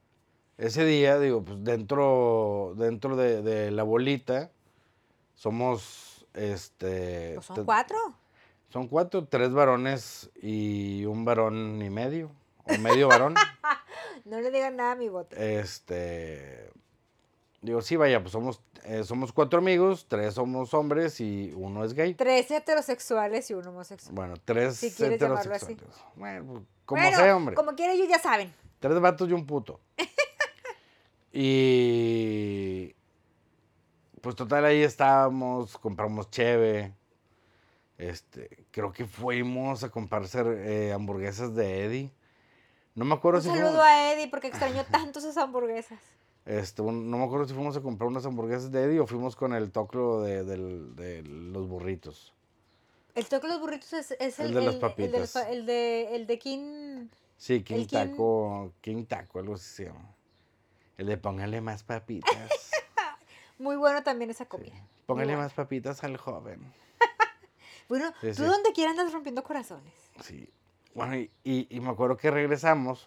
Ese 0.57 0.85
día, 0.85 1.17
digo, 1.17 1.43
pues 1.43 1.63
dentro, 1.63 2.73
dentro 2.77 3.15
de, 3.15 3.41
de 3.41 3.71
la 3.71 3.81
bolita, 3.81 4.51
somos, 5.33 6.10
este... 6.33 7.33
Pues 7.35 7.45
son 7.45 7.65
cuatro. 7.65 7.97
Son 8.69 8.87
cuatro, 8.87 9.25
tres 9.25 9.51
varones 9.51 10.29
y 10.41 11.05
un 11.05 11.25
varón 11.25 11.81
y 11.81 11.89
medio. 11.89 12.31
O 12.65 12.77
medio 12.77 13.07
varón. 13.07 13.35
No 14.23 14.39
le 14.39 14.51
digan 14.51 14.75
nada 14.75 14.91
a 14.91 14.95
mi 14.95 15.09
bote. 15.09 15.59
este. 15.59 16.71
Digo, 17.61 17.81
sí, 17.81 17.95
vaya, 17.95 18.21
pues 18.21 18.31
somos, 18.31 18.61
eh, 18.83 19.03
somos 19.03 19.31
cuatro 19.33 19.59
amigos, 19.59 20.05
tres 20.07 20.35
somos 20.35 20.73
hombres 20.73 21.19
y 21.19 21.51
uno 21.55 21.83
es 21.83 21.93
gay. 21.93 22.13
Tres 22.13 22.49
heterosexuales 22.51 23.49
y 23.49 23.55
uno 23.55 23.71
homosexual. 23.71 24.15
Bueno, 24.15 24.35
tres 24.43 24.77
Si 24.77 24.91
quieres 24.91 25.19
llamarlo 25.19 25.55
así. 25.55 25.73
heterosexuales. 25.73 26.15
Bueno, 26.15 26.45
pues, 26.45 26.63
como 26.85 27.01
Bueno, 27.01 27.17
sea, 27.17 27.35
hombre. 27.35 27.55
Como 27.55 27.75
quiera, 27.75 27.93
ellos 27.93 28.07
ya 28.07 28.19
saben. 28.19 28.53
Tres 28.79 28.99
vatos 28.99 29.27
y 29.29 29.33
un 29.33 29.45
puto. 29.45 29.79
y. 31.33 32.95
Pues 34.21 34.35
total, 34.35 34.65
ahí 34.65 34.83
estábamos, 34.83 35.77
compramos 35.77 36.29
cheve. 36.29 36.93
Este, 37.97 38.65
creo 38.71 38.91
que 38.91 39.05
fuimos 39.05 39.83
a 39.83 39.89
comprarse 39.89 40.41
eh, 40.41 40.93
hamburguesas 40.93 41.53
de 41.55 41.85
Eddie. 41.85 42.11
No 42.95 43.05
me 43.05 43.13
acuerdo 43.15 43.39
Un 43.39 43.43
si 43.43 43.49
saludo 43.49 43.67
fuimos, 43.69 43.85
a 43.85 44.13
Eddie 44.13 44.27
porque 44.27 44.47
extrañó 44.47 44.83
tanto 44.85 45.21
sus 45.21 45.37
hamburguesas. 45.37 45.99
este, 46.45 46.81
no 46.81 46.91
me 47.17 47.23
acuerdo 47.23 47.47
si 47.47 47.53
fuimos 47.53 47.75
a 47.77 47.81
comprar 47.81 48.07
unas 48.09 48.25
hamburguesas 48.25 48.71
de 48.71 48.83
Eddie 48.83 48.99
o 48.99 49.07
fuimos 49.07 49.35
con 49.35 49.53
el 49.53 49.71
toclo 49.71 50.21
de, 50.21 50.43
del- 50.43 50.95
de 50.95 51.21
los 51.23 51.67
burritos. 51.67 52.33
El 53.15 53.25
toque 53.25 53.47
de 53.47 53.53
los 53.53 53.61
burritos 53.61 53.91
es, 53.93 54.11
es 54.19 54.39
El 54.39 54.47
el, 54.47 54.53
de 54.55 54.61
las 54.61 54.73
el 54.75 54.79
papitas. 54.81 55.35
el 55.35 55.65
de, 55.65 56.15
el 56.15 56.27
de 56.27 56.39
King. 56.39 57.07
Sí, 57.37 57.63
King 57.63 57.75
El 57.75 57.87
King- 57.87 57.97
Taco, 58.11 58.73
King 58.81 59.05
Taco, 59.05 59.39
algo 59.39 59.55
así 59.55 59.65
se 59.69 59.85
llama. 59.85 60.13
El 60.97 61.07
de 61.07 61.17
póngale 61.17 61.61
más 61.61 61.83
papitas. 61.83 62.71
Muy 63.61 63.75
bueno 63.75 64.01
también 64.03 64.29
esa 64.31 64.45
comida. 64.47 64.75
Póngale 65.05 65.37
más 65.37 65.53
papitas 65.53 66.03
al 66.03 66.17
joven. 66.17 66.61
Bueno, 67.89 68.13
Sí, 68.21 68.27
tú 68.29 68.33
sí. 68.35 68.43
donde 68.43 68.71
quiera 68.71 68.91
andas 68.91 69.11
rompiendo 69.11 69.43
corazones. 69.43 69.93
Sí. 70.21 70.49
Bueno, 70.95 71.17
y, 71.17 71.29
y- 71.43 71.67
y 71.69 71.79
me 71.81 71.89
acuerdo 71.89 72.15
que 72.15 72.31
regresamos. 72.31 73.05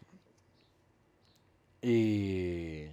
Y. 1.82 2.88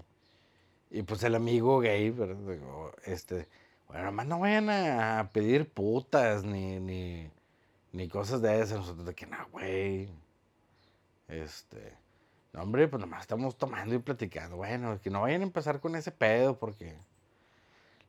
Y 0.90 1.04
pues 1.04 1.24
el 1.24 1.36
amigo 1.36 1.80
gay, 1.80 2.10
¿verdad? 2.10 2.36
Digo, 2.36 2.92
este. 3.06 3.48
Bueno, 3.88 4.06
nomás 4.06 4.26
no 4.28 4.40
vayan 4.40 4.70
a 4.70 5.30
pedir 5.34 5.70
putas 5.70 6.44
ni, 6.46 6.80
ni, 6.80 7.30
ni 7.92 8.08
cosas 8.08 8.42
de 8.42 8.62
esas. 8.62 8.80
Nosotros 8.80 9.06
de 9.06 9.14
que 9.16 9.26
no, 9.26 9.38
güey. 9.52 10.10
Este. 11.28 11.98
No, 12.54 12.62
hombre, 12.64 12.88
pues 12.88 13.00
nomás 13.02 13.22
estamos 13.22 13.58
tomando 13.58 13.96
y 13.96 14.00
platicando. 14.00 14.58
Bueno, 14.58 15.00
que 15.02 15.10
no 15.10 15.22
vayan 15.22 15.42
a 15.42 15.46
empezar 15.46 15.80
con 15.80 15.96
ese 15.96 16.12
pedo 16.12 16.58
porque. 16.60 16.98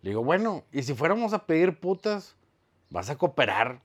Le 0.02 0.10
digo, 0.10 0.24
bueno, 0.24 0.64
y 0.72 0.82
si 0.82 0.94
fuéramos 0.94 1.32
a 1.32 1.46
pedir 1.46 1.78
putas, 1.78 2.34
vas 2.90 3.08
a 3.08 3.16
cooperar 3.16 3.80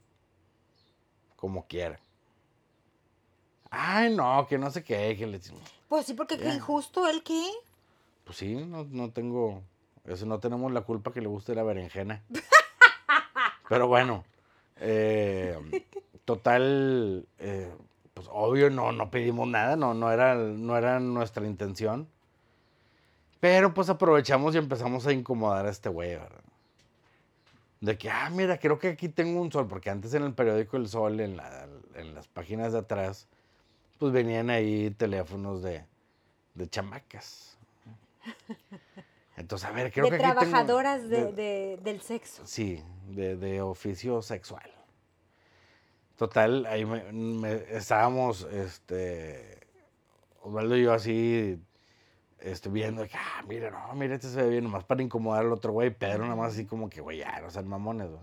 como 1.36 1.65
quiera. 1.67 1.99
Ay, 3.69 4.15
no, 4.15 4.47
que 4.47 4.58
no 4.58 4.71
sé 4.71 4.84
qué, 4.84 5.15
que 5.17 5.27
le 5.27 5.39
Pues 5.88 6.06
sí, 6.06 6.13
porque 6.13 6.38
qué 6.38 6.53
injusto, 6.53 7.08
¿el 7.08 7.21
qué? 7.23 7.43
Pues 8.23 8.38
sí, 8.38 8.56
no, 8.56 8.86
no 8.86 9.12
tengo. 9.12 9.62
Eso 10.06 10.25
no 10.25 10.39
tenemos 10.39 10.71
la 10.71 10.82
culpa 10.82 11.12
que 11.12 11.21
le 11.21 11.27
guste 11.27 11.53
la 11.53 11.63
berenjena. 11.63 12.23
Pero 13.69 13.88
bueno. 13.88 14.23
eh, 14.77 15.86
total. 16.25 17.27
eh, 17.39 17.71
pues 18.13 18.27
obvio, 18.32 18.71
no, 18.71 18.91
no 18.91 19.12
pedimos 19.12 19.47
nada, 19.47 19.75
no, 19.75 19.93
no, 19.93 20.12
era, 20.12 20.34
no 20.34 20.75
era 20.75 20.99
nuestra 20.99 21.45
intención. 21.45 22.08
Pero 23.39 23.73
pues 23.73 23.89
aprovechamos 23.89 24.56
y 24.56 24.58
empezamos 24.58 25.06
a 25.08 25.13
incomodar 25.13 25.65
a 25.65 25.69
este 25.69 25.89
güey, 25.89 26.15
¿verdad? 26.15 26.41
De 27.82 27.97
que, 27.97 28.10
ah, 28.10 28.30
mira, 28.32 28.58
creo 28.60 28.80
que 28.80 28.88
aquí 28.89 29.08
tengo 29.10 29.39
un 29.39 29.52
sol, 29.52 29.67
porque 29.67 29.89
antes 29.91 30.13
en 30.15 30.23
el 30.23 30.34
periódico 30.34 30.78
El 30.78 30.88
Sol, 30.88 31.19
en, 31.19 31.38
la- 31.38 31.67
en 31.93 32.15
las 32.15 32.28
páginas 32.28 32.73
de 32.73 32.80
atrás, 32.80 33.28
pues 34.00 34.12
venían 34.12 34.50
ahí 34.50 34.89
teléfonos 34.91 35.62
de, 35.62 35.86
de 36.56 36.67
chamacas. 36.67 37.56
Entonces, 39.36 39.67
a 39.69 39.71
ver, 39.71 39.91
creo 39.91 40.06
de 40.10 40.17
que 40.17 40.26
aquí 40.26 40.39
tengo- 40.39 40.39
trabajadoras 40.41 41.08
de, 41.08 41.26
de- 41.26 41.32
de- 41.34 41.78
del 41.84 42.02
sexo. 42.02 42.41
Sí, 42.47 42.84
de, 43.10 43.36
de 43.38 43.62
oficio 43.62 44.23
sexual. 44.23 44.71
Total, 46.17 46.65
ahí 46.65 46.84
me- 46.84 47.12
me- 47.13 47.63
estábamos, 47.78 48.47
este, 48.52 49.60
Osvaldo 50.41 50.76
y 50.76 50.84
yo 50.84 50.93
así, 50.93 51.60
este, 52.39 52.69
viendo, 52.69 53.04
que, 53.08 53.15
ah, 53.17 53.43
mira, 53.47 53.69
no, 53.71 53.93
mira, 53.95 54.15
este 54.15 54.30
se 54.30 54.41
ve 54.43 54.50
bien, 54.50 54.63
nomás 54.63 54.84
para 54.84 55.02
incomodar 55.02 55.45
al 55.45 55.52
otro 55.52 55.71
güey, 55.71 55.89
Pedro 55.89 56.23
nada 56.23 56.36
más 56.36 56.54
así 56.54 56.65
como 56.65 56.89
que, 56.89 57.02
güey, 57.02 57.19
ya, 57.19 57.39
no 57.41 57.50
sean 57.50 57.67
mamones, 57.67 58.10
¿no? 58.10 58.19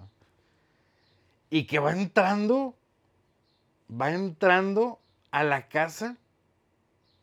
Y 1.50 1.66
que 1.66 1.78
va 1.78 1.92
entrando, 1.92 2.74
va 3.90 4.10
entrando 4.12 4.98
a 5.30 5.44
la 5.44 5.68
casa, 5.68 6.16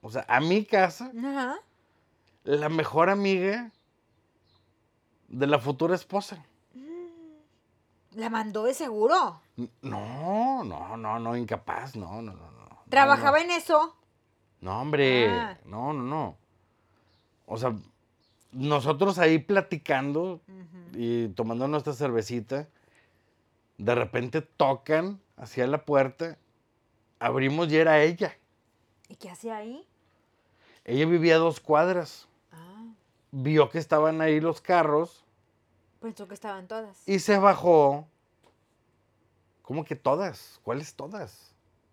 o 0.01 0.09
sea, 0.11 0.25
a 0.27 0.39
mi 0.39 0.65
casa, 0.65 1.11
Ajá. 1.17 1.57
la 2.43 2.69
mejor 2.69 3.09
amiga 3.09 3.71
de 5.27 5.47
la 5.47 5.59
futura 5.59 5.95
esposa. 5.95 6.45
La 8.11 8.29
mandó 8.29 8.63
de 8.63 8.73
seguro. 8.73 9.39
No, 9.81 10.63
no, 10.65 10.97
no, 10.97 11.19
no, 11.19 11.37
incapaz, 11.37 11.95
no, 11.95 12.21
no, 12.21 12.33
no, 12.33 12.51
no. 12.51 12.79
Trabajaba 12.89 13.37
no, 13.39 13.45
en 13.45 13.51
eso. 13.51 13.95
no. 14.59 14.71
No, 14.73 14.81
hombre, 14.81 15.29
Ah. 15.29 15.57
no, 15.65 15.93
no, 15.93 16.03
no. 16.03 16.37
O 17.53 17.57
sea, 17.57 17.75
nosotros 18.53 19.17
ahí 19.19 19.37
platicando 19.37 20.39
y 20.93 21.27
tomando 21.29 21.67
nuestra 21.67 21.91
cervecita, 21.91 22.69
de 23.77 23.93
repente 23.93 24.41
tocan 24.41 25.19
hacia 25.35 25.67
la 25.67 25.83
puerta, 25.83 26.37
abrimos 27.19 27.69
y 27.69 27.75
era 27.75 28.01
ella. 28.01 28.37
¿Y 29.09 29.15
qué 29.17 29.29
hacía 29.29 29.57
ahí? 29.57 29.85
Ella 30.85 31.05
vivía 31.05 31.35
a 31.35 31.39
dos 31.39 31.59
cuadras, 31.59 32.29
Ah, 32.53 32.85
vio 33.31 33.69
que 33.69 33.79
estaban 33.79 34.21
ahí 34.21 34.39
los 34.39 34.61
carros 34.61 35.25
pensó 35.99 36.29
que 36.29 36.33
estaban 36.33 36.69
todas. 36.69 37.05
y 37.05 37.19
se 37.19 37.37
bajó. 37.37 38.07
¿Cómo 39.61 39.83
que 39.83 39.97
todas? 39.97 40.61
¿Cuáles 40.63 40.95
todas? 40.95 41.50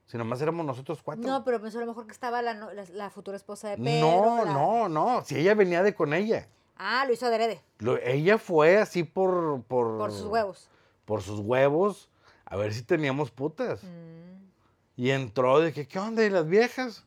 Si 0.08 0.16
nomás 0.18 0.40
éramos 0.42 0.66
nosotros 0.66 1.00
cuatro. 1.02 1.24
No, 1.30 1.44
pero 1.44 1.60
pensó 1.60 1.78
a 1.78 1.82
lo 1.82 1.86
mejor 1.86 2.06
que 2.06 2.12
estaba 2.12 2.42
la, 2.42 2.54
la, 2.54 2.84
la 2.92 3.10
futura 3.10 3.36
esposa 3.36 3.68
de 3.70 3.76
Pedro. 3.76 4.10
No, 4.10 4.44
la- 4.44 4.52
no, 4.52 4.88
no. 4.88 5.24
Si 5.24 5.36
ella 5.38 5.54
venía 5.54 5.82
de 5.84 5.94
con 5.94 6.12
ella. 6.14 6.48
Ah, 6.76 7.04
lo 7.06 7.12
hizo 7.12 7.26
adrede. 7.26 7.60
Lo- 7.78 7.98
ella 7.98 8.38
fue 8.38 8.78
así 8.78 9.04
por, 9.04 9.62
por. 9.64 9.98
Por 9.98 10.10
sus 10.12 10.24
huevos. 10.26 10.68
Por 11.04 11.22
sus 11.22 11.40
huevos. 11.40 12.10
A 12.46 12.56
ver 12.56 12.72
si 12.74 12.82
teníamos 12.82 13.30
putas. 13.30 13.84
Mm. 13.84 14.48
Y 14.96 15.10
entró 15.10 15.60
de 15.60 15.72
que, 15.72 15.86
¿qué 15.86 15.98
onda? 15.98 16.24
¿Y 16.24 16.30
las 16.30 16.46
viejas? 16.48 17.04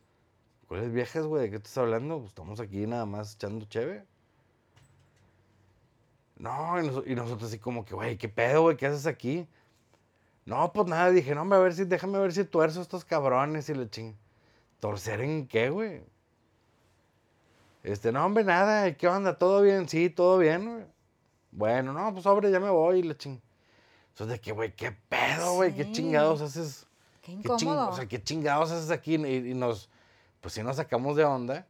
¿Cuáles 0.67 0.93
viejas, 0.93 1.25
güey? 1.25 1.43
¿De 1.43 1.49
qué 1.49 1.55
estás 1.57 1.77
hablando? 1.79 2.19
Pues 2.19 2.29
estamos 2.29 2.59
aquí 2.61 2.85
nada 2.87 3.05
más 3.05 3.33
echando 3.33 3.65
cheve. 3.65 4.05
No, 6.37 6.79
y, 6.81 6.87
nos- 6.87 7.07
y 7.07 7.15
nosotros 7.15 7.49
así 7.49 7.59
como 7.59 7.85
que, 7.85 7.93
güey, 7.93 8.17
¿qué 8.17 8.29
pedo, 8.29 8.63
güey? 8.63 8.77
¿Qué 8.77 8.87
haces 8.87 9.05
aquí? 9.05 9.47
No, 10.45 10.73
pues 10.73 10.88
nada, 10.88 11.12
dije, 11.12 11.36
no, 11.36 11.41
a 11.54 11.60
ver 11.60 11.73
si, 11.73 11.86
déjame 11.86 12.17
ver 12.19 12.34
si 12.34 12.43
tuerzo 12.43 12.80
a 12.80 12.84
estos 12.84 13.06
cabrones 13.06 13.69
y 13.69 13.73
le 13.75 13.89
ching. 13.89 14.15
¿Torcer 14.80 15.21
en 15.21 15.47
qué, 15.47 15.69
güey? 15.69 16.01
Este, 17.84 18.12
no, 18.12 18.25
hombre, 18.25 18.43
nada, 18.43 18.88
¿y 18.88 18.95
¿qué 18.95 19.08
onda? 19.08 19.38
¿Todo 19.38 19.62
bien? 19.62 19.88
Sí, 19.89 20.10
todo 20.10 20.38
bien, 20.38 20.65
güey. 20.71 20.86
Bueno, 21.51 21.93
no, 21.93 22.13
pues 22.13 22.25
hombre, 22.25 22.51
ya 22.51 22.60
me 22.60 22.69
voy 22.69 22.99
y 22.99 23.04
le 23.04 23.15
ching. 23.17 23.39
Entonces, 24.10 24.34
de 24.38 24.41
que, 24.41 24.51
güey, 24.51 24.75
¿qué 24.75 24.91
pedo, 24.91 25.54
güey? 25.54 25.73
¿Qué 25.75 25.91
chingados 25.91 26.41
haces? 26.41 26.86
Qué 27.21 27.34
¿Qué 27.34 27.49
ching- 27.49 27.62
incómodo. 27.62 27.89
o 27.89 27.95
sea, 27.95 28.06
¿qué 28.08 28.21
chingados 28.21 28.71
haces 28.71 28.91
aquí? 28.91 29.15
Y, 29.15 29.51
y 29.51 29.54
nos, 29.54 29.89
pues 30.41 30.54
sí 30.54 30.63
nos 30.63 30.75
sacamos 30.77 31.15
de 31.15 31.23
onda. 31.23 31.65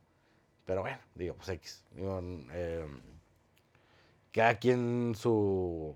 Pero 0.66 0.82
bueno, 0.82 0.98
digo, 1.16 1.36
pues 1.36 1.50
X. 1.50 1.84
Digo, 1.96 2.20
eh, 2.52 2.86
cada 4.32 4.56
quien 4.56 5.14
su, 5.16 5.96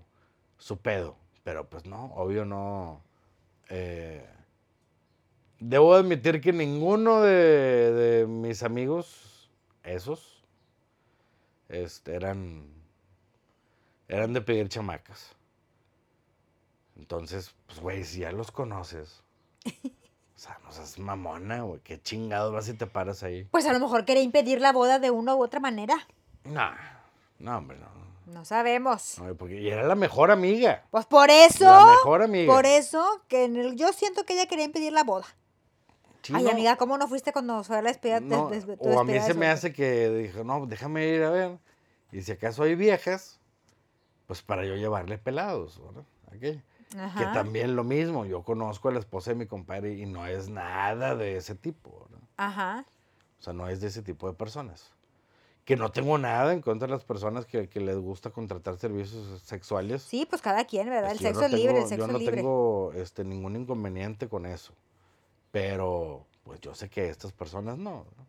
su 0.58 0.76
pedo. 0.78 1.16
Pero 1.46 1.70
pues 1.70 1.86
no, 1.86 2.06
obvio 2.16 2.44
no. 2.44 3.00
eh, 3.68 4.28
debo 5.60 5.94
admitir 5.94 6.40
que 6.40 6.52
ninguno 6.52 7.20
de, 7.20 7.92
de 7.92 8.26
mis 8.26 8.64
amigos, 8.64 9.48
esos, 9.84 10.42
este, 11.68 12.16
eran, 12.16 12.66
eran 14.08 14.32
de 14.32 14.40
pedir 14.40 14.68
chamacas. 14.68 15.36
Entonces, 16.96 17.54
pues, 17.66 17.78
güey, 17.78 18.02
si 18.02 18.22
ya 18.22 18.32
los 18.32 18.50
conoces, 18.50 19.22
o 19.64 19.70
sea, 20.34 20.58
no 20.64 20.72
seas 20.72 20.98
mamona, 20.98 21.62
güey, 21.62 21.80
qué 21.84 22.02
chingados 22.02 22.52
vas 22.52 22.68
y 22.68 22.74
te 22.74 22.88
paras 22.88 23.22
ahí. 23.22 23.44
Pues 23.52 23.66
a 23.66 23.72
lo 23.72 23.78
mejor 23.78 24.04
quería 24.04 24.24
impedir 24.24 24.60
la 24.60 24.72
boda 24.72 24.98
de 24.98 25.12
una 25.12 25.36
u 25.36 25.44
otra 25.44 25.60
manera. 25.60 25.94
No, 26.42 26.72
no, 27.38 27.56
hombre, 27.56 27.78
no. 27.78 28.05
No 28.26 28.44
sabemos. 28.44 29.18
no, 29.20 29.34
porque 29.36 29.60
y 29.60 29.68
era 29.68 29.84
la 29.84 29.94
mejor 29.94 30.30
amiga. 30.30 30.84
Pues 30.90 31.06
por 31.06 31.30
eso. 31.30 31.64
La 31.64 31.86
mejor 31.86 32.22
amiga. 32.22 32.52
Por 32.52 32.66
eso 32.66 33.22
que 33.28 33.44
en 33.44 33.56
el- 33.56 33.76
yo 33.76 33.92
siento 33.92 34.24
que 34.24 34.34
ella 34.34 34.46
quería 34.46 34.64
impedir 34.64 34.92
la 34.92 35.04
boda. 35.04 35.26
Sí, 36.22 36.32
Ay, 36.34 36.42
no, 36.42 36.50
amiga, 36.50 36.74
¿cómo 36.76 36.98
no 36.98 37.06
fuiste 37.06 37.32
cuando 37.32 37.62
fue 37.62 37.80
la 37.82 37.88
despedida? 37.88 38.18
de- 38.18 38.26
no, 38.26 38.48
de- 38.48 38.60
de- 38.60 38.76
tu 38.76 38.84
o 38.88 38.98
a 38.98 39.04
mí 39.04 39.18
se 39.20 39.32
me 39.34 39.46
hace 39.46 39.72
que 39.72 40.10
dijo, 40.10 40.42
no, 40.42 40.66
déjame 40.66 41.06
ir 41.06 41.22
a 41.22 41.30
ver. 41.30 41.58
Y 42.10 42.22
si 42.22 42.32
acaso 42.32 42.64
hay 42.64 42.74
viejas, 42.74 43.38
pues 44.26 44.42
para 44.42 44.64
yo 44.64 44.74
llevarle 44.74 45.18
pelados, 45.18 45.80
¿verdad? 45.84 46.04
Aquello. 46.34 46.60
Que 46.90 46.98
Ajá. 47.00 47.32
también 47.32 47.76
lo 47.76 47.84
mismo, 47.84 48.24
yo 48.26 48.42
conozco 48.42 48.88
a 48.88 48.92
la 48.92 48.98
esposa 48.98 49.30
de 49.30 49.36
mi 49.36 49.46
compadre 49.46 49.94
y 49.94 50.06
no 50.06 50.26
es 50.26 50.48
nada 50.48 51.14
de 51.14 51.36
ese 51.36 51.54
tipo, 51.54 52.06
¿verdad? 52.08 52.24
Ajá. 52.38 52.84
O 53.38 53.42
sea, 53.42 53.52
no 53.52 53.68
es 53.68 53.80
de 53.80 53.86
ese 53.88 54.02
tipo 54.02 54.26
de 54.28 54.34
personas. 54.34 54.92
Que 55.66 55.76
no 55.76 55.90
tengo 55.90 56.16
nada 56.16 56.52
en 56.54 56.62
contra 56.62 56.86
de 56.86 56.94
las 56.94 57.04
personas 57.04 57.44
que, 57.44 57.68
que 57.68 57.80
les 57.80 57.98
gusta 57.98 58.30
contratar 58.30 58.78
servicios 58.78 59.42
sexuales. 59.42 60.00
Sí, 60.00 60.24
pues 60.24 60.40
cada 60.40 60.64
quien, 60.64 60.88
¿verdad? 60.88 61.10
El 61.10 61.18
sexo 61.18 61.40
no 61.40 61.46
es 61.46 61.52
libre, 61.52 61.78
el 61.82 61.88
sexo 61.88 62.06
Yo 62.06 62.12
no 62.12 62.18
libre. 62.18 62.36
tengo 62.36 62.92
este, 62.94 63.24
ningún 63.24 63.56
inconveniente 63.56 64.28
con 64.28 64.46
eso. 64.46 64.72
Pero, 65.50 66.24
pues 66.44 66.60
yo 66.60 66.74
sé 66.74 66.88
que 66.88 67.08
estas 67.10 67.32
personas 67.32 67.76
no. 67.78 68.06
¿no? 68.16 68.26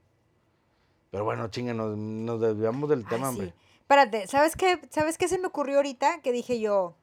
Pero 1.12 1.23
bueno, 1.26 1.47
chinga, 1.50 1.73
nos, 1.73 1.95
nos 1.95 2.41
desviamos 2.41 2.89
del 2.89 3.00
Ay, 3.00 3.06
tema, 3.10 3.28
sí. 3.28 3.36
hombre. 3.36 3.54
Espérate, 3.82 4.28
¿sabes 4.28 4.56
qué? 4.56 4.82
¿Sabes 4.89 5.17
qué 5.19 5.28
se 5.28 5.38
me 5.38 5.45
ocurrió 5.47 5.78
ahorita? 5.78 6.21
Que 6.21 6.32
dije 6.32 6.60
yo, 6.60 6.95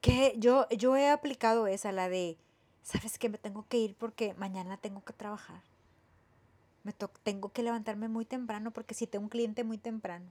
que 0.00 0.34
yo, 0.38 0.68
yo 0.70 0.96
he 0.96 1.10
aplicado 1.10 1.66
esa, 1.66 1.90
la 1.90 2.08
de, 2.08 2.38
¿sabes 2.82 3.18
qué? 3.18 3.28
Me 3.28 3.38
tengo 3.38 3.66
que 3.68 3.78
ir 3.78 3.96
porque 3.98 4.32
mañana 4.34 4.76
tengo 4.76 5.04
que 5.04 5.12
trabajar. 5.12 5.60
Me 6.86 6.92
to- 6.92 7.10
tengo 7.24 7.48
que 7.48 7.64
levantarme 7.64 8.06
muy 8.06 8.24
temprano 8.24 8.70
porque 8.70 8.94
si 8.94 9.08
tengo 9.08 9.24
un 9.24 9.28
cliente 9.28 9.64
muy 9.64 9.76
temprano. 9.76 10.30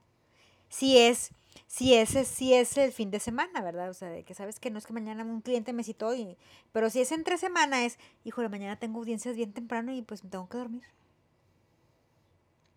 Si 0.69 0.97
es, 0.97 1.31
si 1.67 1.95
ese 1.95 2.23
si 2.23 2.53
es 2.53 2.77
el 2.77 2.93
fin 2.93 3.11
de 3.11 3.19
semana, 3.19 3.61
¿verdad? 3.61 3.89
O 3.89 3.93
sea, 3.93 4.07
de 4.09 4.23
que 4.23 4.33
sabes 4.33 4.61
que 4.61 4.71
no 4.71 4.77
es 4.79 4.85
que 4.85 4.93
mañana 4.93 5.25
un 5.25 5.41
cliente 5.41 5.73
me 5.73 5.83
citó, 5.83 6.15
y, 6.15 6.37
pero 6.71 6.89
si 6.89 7.01
es 7.01 7.11
entre 7.11 7.37
semana 7.37 7.83
es, 7.83 7.99
híjole, 8.23 8.47
mañana 8.47 8.79
tengo 8.79 8.99
audiencias 8.99 9.35
bien 9.35 9.51
temprano 9.51 9.91
y 9.91 10.01
pues 10.01 10.23
me 10.23 10.29
tengo 10.29 10.47
que 10.47 10.57
dormir. 10.57 10.83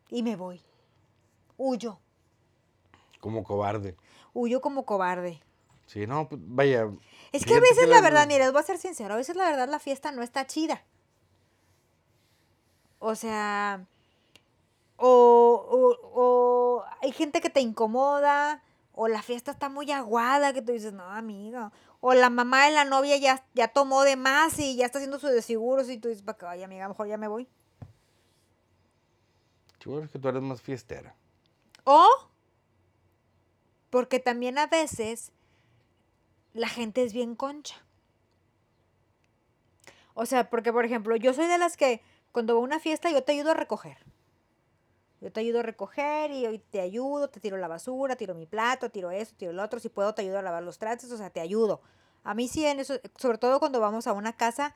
Y 0.09 0.25
me 0.25 0.35
voy. 0.35 0.61
huyo. 1.57 2.01
Como 3.21 3.45
cobarde. 3.45 3.97
Huyo 4.35 4.61
como 4.61 4.87
cobarde. 4.87 5.41
Sí, 5.87 6.05
no, 6.09 6.29
pues, 6.29 6.41
vaya. 6.45 6.89
Es 7.31 7.45
que 7.45 7.55
a 7.55 7.61
veces, 7.61 7.89
la 7.89 8.01
verdad, 8.01 8.27
mire, 8.27 8.41
les 8.41 8.51
voy 8.53 8.61
a 8.61 8.65
ser 8.65 8.79
sincero, 8.79 9.15
a 9.15 9.17
veces 9.19 9.37
la 9.37 9.45
verdad 9.49 9.69
la 9.69 9.79
fiesta 9.79 10.11
no 10.11 10.23
está 10.25 10.49
chida. 10.49 10.83
O 12.99 13.15
sea, 13.15 13.85
o, 14.97 15.07
o- 15.71 16.21
o 16.21 16.85
hay 17.01 17.13
gente 17.13 17.41
que 17.41 17.51
te 17.51 17.61
incomoda, 17.61 18.63
o 18.93 19.07
la 19.09 19.23
fiesta 19.23 19.51
está 19.53 19.69
muy 19.69 19.91
aguada, 19.93 20.53
que 20.53 20.63
tú 20.63 20.73
dices, 20.73 20.93
no, 20.93 21.05
amiga. 21.05 21.71
O 22.01 22.15
la 22.15 22.31
mamá 22.31 22.67
de 22.67 22.73
la 22.73 22.85
novia 22.85 23.17
ya, 23.17 23.45
ya 23.55 23.69
tomó 23.69 24.03
de 24.03 24.17
más 24.17 24.59
y 24.59 24.77
ya 24.77 24.87
está 24.87 24.99
haciendo 24.99 25.19
sus 25.19 25.31
desfiguros 25.31 25.89
y 25.89 25.99
tú 25.99 26.09
dices, 26.09 26.23
para 26.23 26.39
que 26.39 26.45
vaya, 26.47 26.65
amiga, 26.65 26.89
mejor 26.89 27.07
ya 27.09 27.17
me 27.17 27.29
voy. 27.29 27.49
Chihuahua, 29.79 30.05
es 30.07 30.11
que 30.11 30.19
tú 30.19 30.29
eres 30.29 30.43
más 30.43 30.61
fiestera. 30.61 31.15
O 31.85 32.07
porque 33.91 34.19
también 34.21 34.59
a 34.59 34.67
veces 34.67 35.33
la 36.53 36.69
gente 36.69 37.03
es 37.05 37.13
bien 37.13 37.35
concha. 37.37 37.77
O 40.15 40.27
sea, 40.27 40.51
porque 40.51 40.73
por 40.73 40.85
ejemplo, 40.85 41.15
yo 41.17 41.33
soy 41.33 41.47
de 41.47 41.59
las 41.59 41.77
que 41.77 42.03
cuando 42.33 42.55
voy 42.55 42.63
a 42.63 42.65
una 42.65 42.81
fiesta 42.81 43.11
yo 43.11 43.23
te 43.23 43.33
ayudo 43.33 43.51
a 43.53 43.55
recoger. 43.55 43.99
Yo 45.21 45.33
te 45.33 45.41
ayudo 45.41 45.61
a 45.61 45.63
recoger 45.63 46.31
y 46.31 46.47
hoy 46.47 46.59
te 46.61 46.81
ayudo, 46.81 47.29
te 47.29 47.41
tiro 47.41 47.57
la 47.57 47.67
basura, 47.67 48.15
tiro 48.15 48.35
mi 48.35 48.47
plato, 48.47 48.91
tiro 48.91 49.11
eso, 49.11 49.35
tiro 49.37 49.51
el 49.51 49.59
otro, 49.59 49.81
si 49.81 49.89
puedo 49.89 50.15
te 50.15 50.23
ayudo 50.23 50.39
a 50.39 50.43
lavar 50.43 50.63
los 50.63 50.79
trastes, 50.79 51.11
o 51.11 51.17
sea, 51.17 51.31
te 51.31 51.41
ayudo. 51.41 51.81
A 52.23 52.35
mí 52.35 52.47
sí 52.47 52.65
en 52.65 52.79
eso, 52.79 52.95
sobre 53.17 53.39
todo 53.39 53.59
cuando 53.59 53.81
vamos 53.81 54.07
a 54.07 54.13
una 54.13 54.37
casa, 54.37 54.75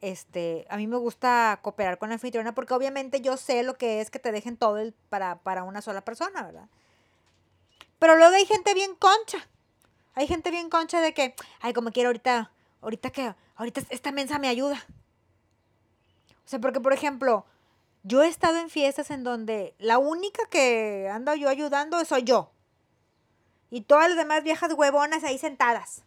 este, 0.00 0.64
a 0.70 0.76
mí 0.76 0.86
me 0.86 0.96
gusta 0.96 1.58
cooperar 1.62 1.98
con 1.98 2.10
la 2.10 2.14
anfitriona 2.14 2.54
porque 2.54 2.72
obviamente 2.74 3.20
yo 3.20 3.36
sé 3.36 3.64
lo 3.64 3.74
que 3.74 4.00
es 4.00 4.10
que 4.10 4.18
te 4.20 4.30
dejen 4.32 4.56
todo 4.56 4.78
el- 4.78 4.94
para, 5.08 5.40
para 5.40 5.64
una 5.64 5.82
sola 5.82 6.02
persona, 6.02 6.42
¿verdad? 6.44 6.68
Pero 7.98 8.16
luego 8.16 8.34
hay 8.34 8.46
gente 8.46 8.74
bien 8.74 8.94
concha. 8.94 9.46
Hay 10.14 10.26
gente 10.26 10.50
bien 10.50 10.70
concha 10.70 11.00
de 11.00 11.14
que, 11.14 11.34
ay, 11.60 11.72
como 11.72 11.90
quiero 11.90 12.08
ahorita, 12.08 12.50
ahorita 12.80 13.10
que, 13.10 13.34
ahorita 13.56 13.82
esta 13.90 14.12
mensa 14.12 14.38
me 14.38 14.48
ayuda. 14.48 14.84
O 16.50 16.56
sea, 16.58 16.60
porque 16.60 16.80
por 16.80 16.92
ejemplo, 16.92 17.44
yo 18.02 18.24
he 18.24 18.26
estado 18.26 18.58
en 18.58 18.70
fiestas 18.70 19.12
en 19.12 19.22
donde 19.22 19.76
la 19.78 19.98
única 19.98 20.42
que 20.50 21.08
ando 21.08 21.32
yo 21.36 21.48
ayudando 21.48 22.04
soy 22.04 22.24
yo. 22.24 22.50
Y 23.70 23.82
todas 23.82 24.08
las 24.08 24.16
demás 24.16 24.42
viejas 24.42 24.72
huevonas 24.72 25.22
ahí 25.22 25.38
sentadas. 25.38 26.02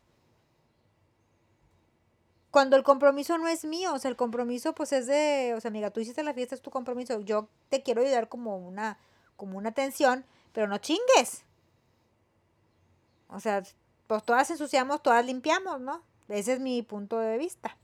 Cuando 2.52 2.76
el 2.76 2.84
compromiso 2.84 3.38
no 3.38 3.48
es 3.48 3.64
mío, 3.64 3.94
o 3.94 4.00
sea, 4.00 4.12
el 4.12 4.18
compromiso 4.18 4.76
pues 4.76 4.92
es 4.92 5.08
de, 5.08 5.54
o 5.56 5.62
sea, 5.62 5.70
amiga, 5.70 5.92
tú 5.92 6.02
hiciste 6.02 6.24
la 6.24 6.34
fiesta, 6.34 6.56
es 6.56 6.62
tu 6.62 6.72
compromiso. 6.72 7.22
Yo 7.22 7.48
te 7.70 7.82
quiero 7.82 8.02
ayudar 8.02 8.28
como 8.28 8.58
una, 8.58 8.98
como 9.38 9.58
una 9.58 9.70
atención, 9.70 10.26
pero 10.52 10.68
no 10.68 10.78
chingues. 10.78 11.46
O 13.30 13.40
sea, 13.40 13.64
pues 14.08 14.24
todas 14.24 14.52
ensuciamos, 14.52 15.02
todas 15.02 15.26
limpiamos, 15.26 15.80
¿no? 15.80 16.04
Ese 16.28 16.52
es 16.52 16.60
mi 16.60 16.82
punto 16.82 17.18
de 17.18 17.38
vista. 17.38 17.78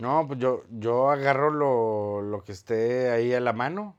No, 0.00 0.26
pues 0.26 0.38
yo, 0.38 0.64
yo 0.70 1.10
agarro 1.10 1.50
lo, 1.50 2.22
lo 2.22 2.42
que 2.42 2.52
esté 2.52 3.10
ahí 3.10 3.34
a 3.34 3.40
la 3.40 3.52
mano 3.52 3.94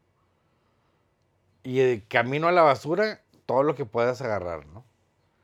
y 1.64 1.80
eh, 1.80 2.04
camino 2.08 2.48
a 2.48 2.52
la 2.52 2.64
basura 2.64 3.22
todo 3.46 3.62
lo 3.62 3.76
que 3.76 3.86
puedas 3.86 4.20
agarrar, 4.22 4.66
¿no? 4.66 4.84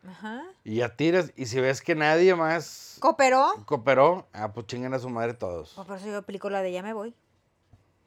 Ajá. 0.08 0.44
Y 0.64 0.78
ya 0.78 0.96
tiras, 0.96 1.32
y 1.36 1.46
si 1.46 1.60
ves 1.60 1.82
que 1.82 1.94
nadie 1.94 2.34
más 2.34 2.98
¿Cooperó? 3.00 3.54
cooperó, 3.66 4.26
ah, 4.34 4.52
pues 4.54 4.66
chingan 4.66 4.94
a 4.96 5.00
su 5.00 5.10
madre 5.10 5.36
todos. 5.36 5.74
Pues 5.76 5.86
por 5.88 5.98
eso 5.98 6.08
yo 6.08 6.18
aplico 6.18 6.50
la 6.50 6.62
de 6.62 6.72
ya 6.72 6.82
me 6.82 6.94
voy. 6.94 7.14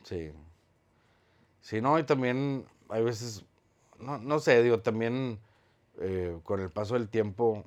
Sí. 0.03 0.33
Sí, 1.61 1.81
no, 1.81 1.99
y 1.99 2.03
también 2.05 2.67
hay 2.89 3.05
veces, 3.05 3.45
no, 3.99 4.19
no 4.19 4.39
sé, 4.41 4.63
digo, 4.63 4.81
también 4.81 5.39
eh, 6.01 6.37
con 6.43 6.59
el 6.59 6.71
paso 6.71 6.95
del 6.95 7.09
tiempo, 7.09 7.65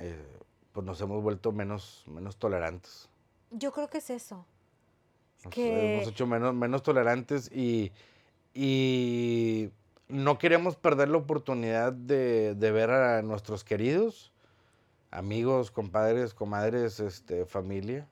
eh, 0.00 0.40
pues 0.72 0.84
nos 0.84 1.00
hemos 1.00 1.22
vuelto 1.22 1.52
menos, 1.52 2.02
menos 2.08 2.36
tolerantes. 2.36 3.09
Yo 3.50 3.72
creo 3.72 3.88
que 3.88 3.98
es 3.98 4.10
eso. 4.10 4.44
Nos 5.44 5.54
que- 5.54 5.94
hemos 5.94 6.06
hecho 6.06 6.26
menos, 6.26 6.54
menos 6.54 6.82
tolerantes 6.82 7.50
y, 7.52 7.92
y 8.54 9.70
no 10.08 10.38
queremos 10.38 10.76
perder 10.76 11.08
la 11.08 11.16
oportunidad 11.18 11.92
de, 11.92 12.54
de 12.54 12.70
ver 12.72 12.90
a 12.90 13.22
nuestros 13.22 13.64
queridos, 13.64 14.32
amigos, 15.10 15.70
compadres, 15.70 16.34
comadres, 16.34 17.00
este, 17.00 17.46
familia. 17.46 18.06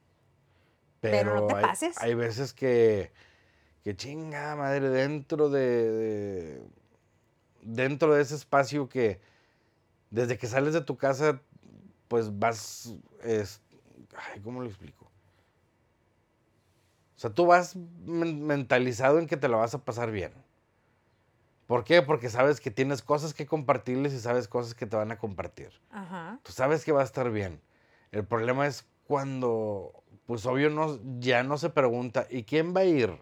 Pero 1.00 1.34
no 1.34 1.46
te 1.46 1.54
hay, 1.54 1.62
pases. 1.62 1.96
hay 2.00 2.14
veces 2.14 2.52
que, 2.52 3.12
que 3.84 3.94
chinga 3.94 4.56
madre, 4.56 4.88
dentro 4.88 5.48
de, 5.48 5.90
de- 5.90 6.62
dentro 7.62 8.14
de 8.14 8.22
ese 8.22 8.34
espacio 8.34 8.88
que 8.88 9.20
desde 10.10 10.38
que 10.38 10.46
sales 10.46 10.72
de 10.72 10.80
tu 10.80 10.96
casa, 10.96 11.40
pues 12.08 12.36
vas, 12.38 12.94
es, 13.22 13.60
ay, 14.32 14.40
¿cómo 14.40 14.60
lo 14.62 14.66
explico? 14.66 15.07
O 17.18 17.20
sea, 17.20 17.30
tú 17.30 17.46
vas 17.46 17.74
men- 17.74 18.46
mentalizado 18.46 19.18
en 19.18 19.26
que 19.26 19.36
te 19.36 19.48
la 19.48 19.56
vas 19.56 19.74
a 19.74 19.84
pasar 19.84 20.12
bien. 20.12 20.32
¿Por 21.66 21.82
qué? 21.82 22.00
Porque 22.00 22.30
sabes 22.30 22.60
que 22.60 22.70
tienes 22.70 23.02
cosas 23.02 23.34
que 23.34 23.44
compartirles 23.44 24.12
y 24.12 24.20
sabes 24.20 24.46
cosas 24.46 24.76
que 24.76 24.86
te 24.86 24.94
van 24.94 25.10
a 25.10 25.18
compartir. 25.18 25.72
Ajá. 25.90 26.38
Tú 26.44 26.52
sabes 26.52 26.84
que 26.84 26.92
va 26.92 27.00
a 27.00 27.04
estar 27.04 27.32
bien. 27.32 27.60
El 28.12 28.24
problema 28.24 28.68
es 28.68 28.86
cuando, 29.08 30.04
pues 30.26 30.46
obvio, 30.46 30.70
no, 30.70 31.00
ya 31.18 31.42
no 31.42 31.58
se 31.58 31.70
pregunta, 31.70 32.28
¿y 32.30 32.44
quién 32.44 32.72
va 32.72 32.82
a 32.82 32.84
ir? 32.84 33.20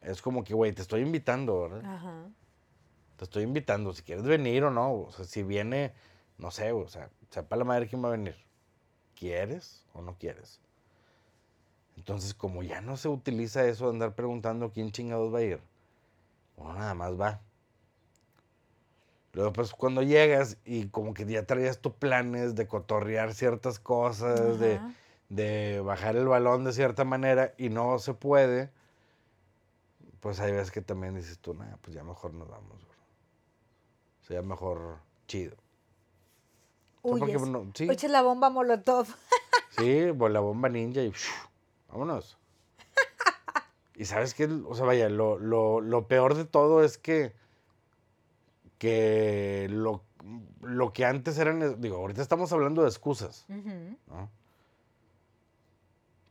Es 0.00 0.22
como 0.22 0.42
que, 0.42 0.54
güey, 0.54 0.72
te 0.72 0.80
estoy 0.80 1.02
invitando, 1.02 1.60
¿verdad? 1.60 1.84
Ajá. 1.94 2.24
Te 3.18 3.24
estoy 3.24 3.42
invitando, 3.42 3.92
si 3.92 4.02
quieres 4.02 4.24
venir 4.24 4.64
o 4.64 4.70
no. 4.70 4.94
O 4.94 5.12
sea, 5.12 5.26
si 5.26 5.42
viene, 5.42 5.92
no 6.38 6.50
sé, 6.50 6.72
o 6.72 6.88
sea, 6.88 7.10
sepa 7.28 7.56
la 7.56 7.64
madre 7.64 7.86
quién 7.86 8.02
va 8.02 8.08
a 8.08 8.12
venir. 8.12 8.34
¿Quieres 9.14 9.84
o 9.92 10.00
no 10.00 10.16
quieres? 10.16 10.58
Entonces, 11.96 12.34
como 12.34 12.62
ya 12.62 12.80
no 12.80 12.96
se 12.96 13.08
utiliza 13.08 13.66
eso 13.66 13.86
de 13.86 13.90
andar 13.92 14.14
preguntando 14.14 14.70
quién 14.72 14.90
chingados 14.90 15.32
va 15.32 15.38
a 15.38 15.42
ir, 15.42 15.60
uno 16.56 16.74
nada 16.74 16.94
más 16.94 17.20
va. 17.20 17.40
Luego, 19.32 19.52
pues, 19.52 19.72
cuando 19.72 20.02
llegas 20.02 20.56
y 20.64 20.86
como 20.88 21.14
que 21.14 21.24
ya 21.24 21.46
traías 21.46 21.78
tus 21.78 21.92
planes 21.92 22.54
de 22.56 22.66
cotorrear 22.66 23.32
ciertas 23.32 23.78
cosas, 23.78 24.58
de, 24.58 24.80
de 25.28 25.80
bajar 25.80 26.16
el 26.16 26.26
balón 26.26 26.64
de 26.64 26.72
cierta 26.72 27.04
manera 27.04 27.54
y 27.56 27.68
no 27.68 27.98
se 28.00 28.14
puede, 28.14 28.70
pues 30.20 30.40
hay 30.40 30.52
veces 30.52 30.70
que 30.70 30.80
también 30.80 31.14
dices 31.14 31.38
tú, 31.38 31.54
nada, 31.54 31.78
pues 31.80 31.94
ya 31.94 32.02
mejor 32.02 32.34
nos 32.34 32.48
vamos. 32.48 32.78
bro". 32.80 32.96
O 34.22 34.24
sea, 34.26 34.40
ya 34.40 34.42
mejor 34.42 34.98
chido. 35.28 35.56
Huyes. 37.02 37.40
sí, 37.74 37.88
Eches 37.88 38.10
la 38.10 38.22
bomba 38.22 38.50
molotov. 38.50 39.06
sí, 39.70 40.06
pues, 40.18 40.32
la 40.32 40.40
bomba 40.40 40.68
ninja 40.68 41.02
y 41.02 41.12
vámonos. 41.90 42.38
Y 43.94 44.06
sabes 44.06 44.32
que, 44.32 44.46
o 44.46 44.74
sea, 44.74 44.86
vaya, 44.86 45.10
lo, 45.10 45.38
lo, 45.38 45.82
lo 45.82 46.08
peor 46.08 46.34
de 46.34 46.46
todo 46.46 46.82
es 46.82 46.96
que, 46.96 47.34
que 48.78 49.68
lo, 49.70 50.02
lo 50.62 50.94
que 50.94 51.04
antes 51.04 51.36
eran, 51.36 51.80
digo, 51.82 51.96
ahorita 51.96 52.22
estamos 52.22 52.50
hablando 52.52 52.80
de 52.80 52.88
excusas. 52.88 53.44
¿no? 53.48 54.30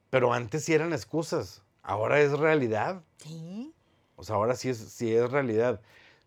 Pero 0.10 0.34
antes 0.34 0.66
sí 0.66 0.74
eran 0.74 0.94
excusas, 0.94 1.62
ahora 1.84 2.20
es 2.20 2.32
realidad. 2.32 3.04
Sí. 3.18 3.72
O 4.16 4.24
sea, 4.24 4.38
ahora 4.38 4.56
sí 4.56 4.70
es, 4.70 4.78
sí 4.78 5.14
es 5.14 5.30
realidad. 5.30 5.80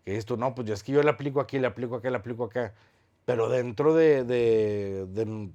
Que 0.05 0.11
dices 0.11 0.25
tú, 0.25 0.37
no, 0.37 0.55
pues 0.55 0.67
yo 0.67 0.73
es 0.73 0.83
que 0.83 0.93
yo 0.93 1.03
le 1.03 1.09
aplico 1.09 1.41
aquí, 1.41 1.59
le 1.59 1.67
aplico 1.67 1.95
acá, 1.95 2.09
le 2.09 2.17
aplico 2.17 2.45
acá. 2.45 2.73
Pero 3.25 3.49
dentro 3.49 3.93
de, 3.93 4.23
de, 4.23 5.05
de 5.07 5.49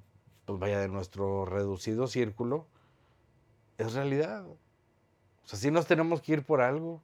pues 0.45 0.59
vaya, 0.59 0.79
de 0.79 0.87
nuestro 0.87 1.45
reducido 1.45 2.07
círculo, 2.07 2.67
es 3.79 3.93
realidad. 3.93 4.45
O 4.45 4.57
sea, 5.45 5.57
sí 5.57 5.71
nos 5.71 5.87
tenemos 5.87 6.21
que 6.21 6.33
ir 6.33 6.43
por 6.43 6.61
algo. 6.61 7.01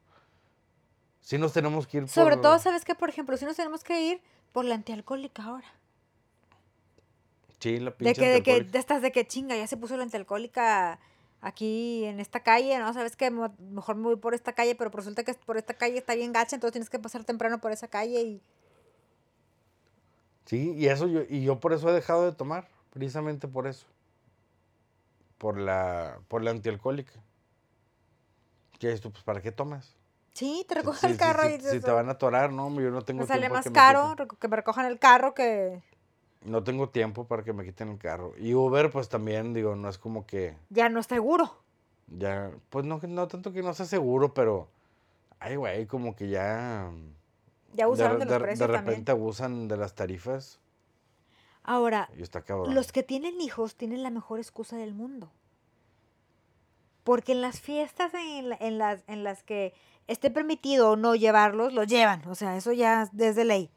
Sí 1.22 1.40
nos 1.40 1.54
tenemos 1.54 1.88
que 1.88 1.98
ir 1.98 2.04
por... 2.04 2.12
Sobre 2.12 2.38
todo, 2.38 2.60
¿sabes 2.60 2.86
qué? 2.86 2.94
Por 2.94 3.10
ejemplo, 3.10 3.36
si 3.38 3.46
nos 3.46 3.56
tenemos 3.56 3.84
que 3.84 4.00
ir 4.00 4.22
por 4.52 4.66
la 4.66 4.76
antialcohólica 4.76 5.44
ahora. 5.44 5.68
Sí, 7.60 7.80
la 7.80 7.90
De 7.90 7.92
pinche 7.92 8.22
que, 8.22 8.28
de 8.28 8.44
que, 8.44 8.62
de 8.62 8.78
estas 8.78 9.02
de 9.02 9.12
que 9.12 9.26
chinga, 9.26 9.56
ya 9.56 9.66
se 9.66 9.78
puso 9.78 9.98
la 9.98 10.04
antialcohólica 10.04 11.00
aquí 11.42 12.06
en 12.06 12.20
esta 12.20 12.42
calle, 12.42 12.78
¿no? 12.78 12.94
Sabes 12.94 13.16
que 13.16 13.32
mejor 13.32 13.96
me 13.96 14.04
voy 14.04 14.18
por 14.18 14.36
esta 14.36 14.54
calle, 14.54 14.76
pero 14.76 14.92
resulta 14.92 15.24
que 15.24 15.34
por 15.34 15.58
esta 15.58 15.74
calle 15.74 15.98
está 15.98 16.14
bien 16.14 16.34
gacha, 16.34 16.56
entonces 16.56 16.74
tienes 16.74 16.90
que 16.90 17.00
pasar 17.00 17.24
temprano 17.24 17.60
por 17.60 17.72
esa 17.72 17.88
calle 17.88 18.22
y... 18.22 18.42
Sí, 20.46 20.74
y 20.76 20.88
eso 20.88 21.08
yo, 21.08 21.22
y 21.28 21.44
yo 21.44 21.60
por 21.60 21.74
eso 21.74 21.90
he 21.90 21.94
dejado 21.94 22.26
de 22.26 22.34
tomar, 22.34 22.68
precisamente 22.92 23.48
por 23.48 23.66
eso. 23.66 23.88
Por 25.46 25.60
la, 25.60 26.18
por 26.28 26.42
la 26.42 26.50
antialcohólica. 26.50 27.12
¿Qué 28.80 28.92
es 28.92 29.00
tú? 29.00 29.12
Pues 29.12 29.24
¿para 29.24 29.44
qué 29.44 29.52
tomas? 29.52 29.96
Sí, 30.34 30.66
te 30.68 30.74
Si- 30.74 30.80
recogen 30.82 31.00
si- 31.02 31.06
el 31.06 31.14
si- 31.14 31.20
carro 31.20 31.44
si- 31.44 31.50
y 31.50 31.52
si, 31.52 31.58
dices, 31.58 31.84
te 31.84 31.92
van 31.92 32.10
a 32.10 32.14
atorar, 32.14 32.52
no, 32.52 32.68
yo 32.82 32.90
no 32.90 33.04
tengo 33.04 33.22
me 33.22 33.28
sale 33.28 33.42
tiempo 33.42 33.54
a 33.54 33.58
más 33.60 33.66
me 33.68 33.72
caro 33.72 34.16
reco- 34.16 34.40
que 34.40 34.48
me 34.48 34.56
recojan 34.56 34.88
el 34.88 34.98
carro 34.98 35.36
que 35.36 35.84
No 36.42 36.64
tengo 36.64 36.90
tiempo 36.90 37.26
para 37.26 37.44
que 37.44 37.54
me 37.54 37.64
quiten 37.64 37.90
el 37.90 38.00
carro. 38.00 38.34
Y 38.40 38.56
Uber, 38.56 38.90
pues 38.90 39.08
también, 39.08 39.54
digo, 39.54 39.76
no 39.76 39.88
es 39.88 40.00
como 40.00 40.26
que 40.26 40.58
ya 40.72 40.90
no 40.90 41.00
es 41.00 41.06
seguro. 41.06 41.60
ya, 42.08 42.50
pues 42.72 42.84
no, 42.86 43.00
no 43.08 43.28
tanto 43.28 43.54
que 43.54 43.62
no 43.62 43.72
sea 43.76 43.86
seguro, 43.86 44.34
pero 44.34 44.68
Ay, 45.40 45.58
güey, 45.58 45.86
como 45.86 46.16
que 46.16 46.28
ya. 46.30 46.90
Ya 47.76 47.88
usaron 47.88 48.18
de, 48.18 48.26
los 48.26 48.34
de 48.34 48.40
precios 48.40 48.68
repente 48.68 48.94
también. 48.94 49.10
abusan 49.12 49.68
de 49.68 49.78
las 49.78 49.94
tarifas. 49.94 50.60
Ahora, 51.68 52.10
los 52.74 52.92
que 52.92 53.04
tienen 53.04 53.42
hijos 53.42 53.76
tienen 53.76 54.04
la 54.04 54.12
mejor 54.12 54.40
excusa 54.40 54.78
del 54.78 54.94
mundo. 54.94 55.32
Porque 57.04 57.32
en 57.34 57.42
las 57.42 57.60
fiestas 57.60 58.14
en, 58.14 58.50
la- 58.50 58.58
en 58.60 58.78
las, 58.78 59.04
en 59.08 59.24
las 59.24 59.44
que 59.44 59.74
esté 60.08 60.30
permitido 60.32 60.92
o 60.92 60.96
no 60.96 61.16
llevarlos, 61.16 61.74
los 61.74 61.88
llevan. 61.88 62.28
O 62.28 62.36
sea, 62.36 62.56
eso 62.58 62.72
ya 62.72 63.04
es 63.04 63.10
desde 63.14 63.46
ley. 63.46 63.72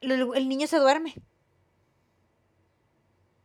El, 0.00 0.12
el 0.34 0.48
niño 0.48 0.66
se 0.66 0.78
duerme. 0.78 1.14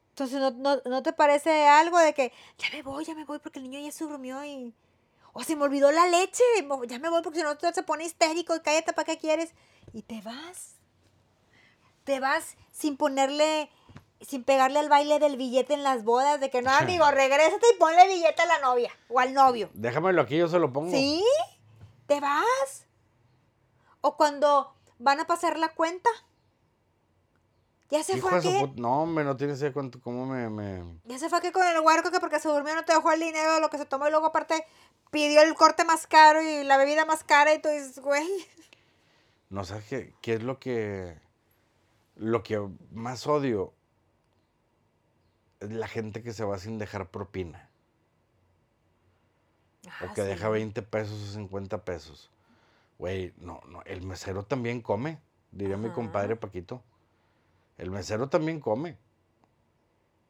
Entonces, 0.10 0.40
¿no, 0.40 0.52
no, 0.52 0.82
no 0.86 1.02
te 1.02 1.12
parece 1.14 1.68
algo 1.68 1.98
de 2.00 2.14
que 2.14 2.32
ya 2.58 2.68
me 2.72 2.84
voy, 2.84 3.04
ya 3.04 3.16
me 3.16 3.26
voy 3.26 3.40
porque 3.40 3.60
el 3.60 3.70
niño 3.70 3.80
ya 3.86 3.92
se 3.92 4.04
durmió 4.04 4.44
y... 4.46 4.74
O 5.36 5.42
se 5.44 5.56
me 5.56 5.64
olvidó 5.64 5.92
la 5.92 6.08
leche, 6.08 6.44
ya 6.88 7.00
me 7.00 7.10
voy 7.10 7.24
porque 7.24 7.40
si 7.40 7.44
no 7.44 7.56
se 7.74 7.82
pone 7.82 8.06
histérico 8.06 8.56
y 8.56 8.60
cállate, 8.60 8.94
¿para 8.94 9.06
qué 9.06 9.18
quieres? 9.18 9.54
Y 9.92 10.04
te 10.04 10.22
vas. 10.22 10.76
Te 12.04 12.20
vas 12.20 12.56
sin 12.74 12.98
ponerle, 12.98 13.70
sin 14.20 14.44
pegarle 14.44 14.80
al 14.80 14.90
baile 14.90 15.20
del 15.20 15.38
billete 15.38 15.74
en 15.74 15.84
las 15.84 16.04
bodas, 16.04 16.42
de 16.42 16.50
que 16.50 16.62
no, 16.62 16.72
amigo, 16.72 17.10
regrésate 17.12 17.66
y 17.74 17.80
ponle 17.80 18.08
billete 18.08 18.42
a 18.42 18.46
la 18.46 18.60
novia 18.60 18.92
o 19.08 19.20
al 19.22 19.34
novio. 19.34 19.70
Déjamelo 19.74 20.22
aquí, 20.22 20.36
yo 20.38 20.50
se 20.50 20.60
lo 20.60 20.74
pongo. 20.74 20.92
¿Sí? 20.92 21.24
¿Te 22.08 22.20
vas? 22.20 22.86
O 24.02 24.18
cuando 24.18 24.74
van 25.00 25.22
a 25.22 25.28
pasar 25.28 25.58
la 25.58 25.70
cuenta. 25.70 26.10
Ya 27.90 28.04
se 28.04 28.18
Hijo 28.18 28.28
fue 28.30 28.40
aquel. 28.40 28.74
No, 28.76 29.04
hombre, 29.04 29.24
no 29.24 29.38
tienes 29.38 29.60
idea 29.60 29.72
cuánto, 29.72 30.02
cómo 30.02 30.26
me, 30.26 30.50
me- 30.50 31.00
Ya 31.06 31.20
se 31.20 31.30
fue 31.30 31.38
aquí 31.38 31.52
con 31.52 31.66
el 31.68 31.80
huerco 31.80 32.10
que 32.10 32.20
porque 32.20 32.40
se 32.40 32.50
durmió 32.50 32.74
no 32.74 32.84
te 32.84 32.94
dejó 32.94 33.12
el 33.12 33.20
dinero 33.20 33.54
de 33.54 33.62
lo 33.62 33.70
que 33.70 33.78
se 33.78 33.86
tomó 33.86 34.08
y 34.08 34.10
luego 34.10 34.26
aparte 34.26 34.66
pidió 35.12 35.42
el 35.44 35.54
corte 35.54 35.86
más 35.86 36.08
caro 36.08 36.42
y 36.42 36.64
la 36.64 36.78
bebida 36.78 37.06
más 37.06 37.24
cara 37.24 37.54
y 37.54 37.62
tú 37.62 37.70
dices, 37.70 38.00
güey. 38.00 38.28
No 39.50 39.64
sé 39.64 39.76
qué, 39.88 40.16
qué 40.22 40.34
es 40.34 40.44
lo 40.44 40.60
que. 40.60 41.22
Lo 42.16 42.44
que 42.44 42.60
más 42.92 43.26
odio. 43.28 43.74
Es 45.60 45.72
la 45.72 45.88
gente 45.88 46.22
que 46.24 46.34
se 46.34 46.44
va 46.44 46.58
sin 46.60 46.78
dejar 46.78 47.10
propina. 47.10 47.70
Ah, 49.88 50.08
o 50.10 50.14
que 50.14 50.22
deja 50.24 50.50
20 50.50 50.82
pesos 50.82 51.30
o 51.30 51.34
50 51.34 51.84
pesos. 51.86 52.30
Güey, 53.00 53.34
no, 53.38 53.62
no. 53.68 53.82
El 53.84 54.02
mesero 54.04 54.44
también 54.44 54.82
come. 54.82 55.20
Diría 55.52 55.78
mi 55.78 55.90
compadre 55.90 56.36
Paquito. 56.36 56.82
El 57.78 57.92
mesero 57.92 58.30
también 58.30 58.60
come. 58.60 58.90
Es 58.92 58.98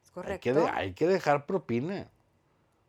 Hay 0.08 0.12
correcto. 0.14 0.40
que, 0.42 0.52
de- 0.54 0.68
hay 0.70 0.92
que 0.94 1.06
dejar 1.06 1.46
propina. 1.46 2.08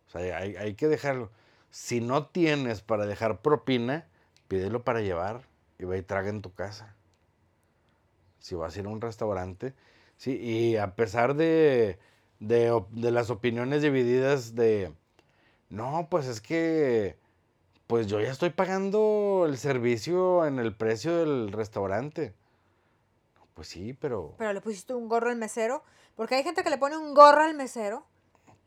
O 0.07 0.09
sea, 0.11 0.37
hay, 0.37 0.55
hay 0.55 0.75
que 0.75 0.87
dejarlo. 0.87 1.29
Si 1.71 1.99
no 2.01 2.27
tienes 2.27 2.81
para 2.81 3.05
dejar 3.05 3.41
propina, 3.41 4.05
pídelo 4.47 4.83
para 4.83 5.01
llevar 5.01 5.43
y 5.77 5.85
ve 5.85 5.97
y 5.97 6.01
traga 6.03 6.29
en 6.29 6.41
tu 6.41 6.53
casa. 6.53 6.95
Si 8.45 8.53
vas 8.53 8.75
a 8.75 8.79
ir 8.79 8.85
a 8.85 8.89
un 8.89 9.01
restaurante. 9.01 9.73
Sí, 10.17 10.37
y 10.39 10.77
a 10.77 10.95
pesar 10.95 11.33
de, 11.33 11.97
de, 12.39 12.79
de 12.91 13.09
las 13.09 13.31
opiniones 13.31 13.81
divididas 13.81 14.53
de, 14.53 14.93
no, 15.69 16.05
pues 16.11 16.27
es 16.27 16.41
que, 16.41 17.17
pues 17.87 18.05
yo 18.05 18.21
ya 18.21 18.29
estoy 18.29 18.51
pagando 18.51 19.45
el 19.47 19.57
servicio 19.57 20.45
en 20.45 20.59
el 20.59 20.75
precio 20.75 21.17
del 21.17 21.51
restaurante. 21.51 22.35
Pues 23.55 23.67
sí, 23.67 23.93
pero... 23.93 24.35
Pero 24.37 24.53
le 24.53 24.61
pusiste 24.61 24.93
un 24.93 25.09
gorro 25.09 25.31
al 25.31 25.37
mesero. 25.37 25.83
Porque 26.15 26.35
hay 26.35 26.43
gente 26.43 26.61
que 26.61 26.69
le 26.69 26.77
pone 26.77 26.97
un 26.97 27.15
gorro 27.15 27.41
al 27.41 27.55
mesero. 27.55 28.05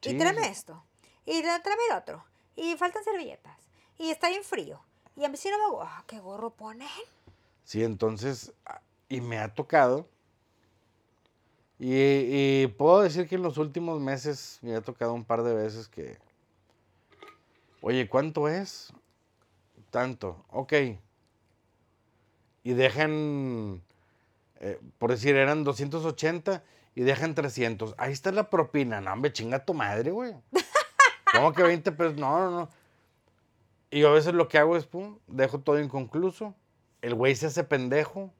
Sí, 0.01 0.11
Y 0.11 0.19
tráeme 0.19 0.49
esto. 0.49 0.83
Y 1.25 1.41
tráeme 1.41 1.83
el 1.91 1.97
otro. 1.99 2.25
Y 2.57 2.75
faltan 2.75 3.05
servilletas. 3.05 3.61
Y 3.97 4.11
está 4.11 4.29
bien 4.29 4.43
frío. 4.43 4.81
Y 5.15 5.25
a 5.25 5.29
mí 5.29 5.37
sí 5.37 5.49
no 5.51 5.59
me 5.59 5.71
gusta. 5.71 6.03
¿Qué 6.09 6.19
gorro 6.19 6.51
ponen? 6.51 6.89
Sí, 7.63 7.85
entonces, 7.85 8.53
y 9.09 9.21
me 9.21 9.39
ha 9.39 9.55
tocado. 9.55 10.09
Y, 11.79 12.67
puedo 12.79 13.03
decir 13.03 13.29
que 13.29 13.37
en 13.37 13.43
los 13.43 13.57
últimos 13.57 14.01
meses 14.01 14.59
me 14.63 14.75
ha 14.75 14.81
tocado 14.81 15.15
un 15.15 15.25
par 15.25 15.43
de 15.45 15.55
veces 15.55 15.87
que, 15.87 16.19
oye, 17.81 18.09
¿cuánto 18.09 18.49
es? 18.49 18.93
Tanto, 19.91 20.45
ok. 20.51 20.73
Y 22.65 22.73
dejan, 22.73 23.81
eh, 24.61 24.81
por 24.99 25.11
decir, 25.11 25.37
eran 25.37 25.63
280 25.63 26.65
y 26.97 27.03
dejan 27.03 27.35
300. 27.35 27.95
Ahí 27.97 28.13
está 28.13 28.33
la 28.33 28.51
propina. 28.51 29.01
No, 29.01 29.13
hombre, 29.13 29.33
chinga 29.33 29.65
tu 29.65 29.73
madre, 29.73 30.11
güey. 30.11 30.35
¿Cómo 31.33 31.53
que 31.53 31.63
20 31.63 31.93
pesos? 31.93 32.17
No, 32.17 32.39
no, 32.39 32.51
no. 32.51 32.69
Y 33.91 34.05
a 34.05 34.11
veces 34.11 34.35
lo 34.35 34.49
que 34.49 34.59
hago 34.59 34.77
es, 34.77 34.85
pum, 34.85 35.19
dejo 35.29 35.61
todo 35.61 35.81
inconcluso. 35.81 36.55
El 37.01 37.15
güey 37.15 37.37
se 37.37 37.47
hace 37.47 37.63
pendejo 37.63 38.33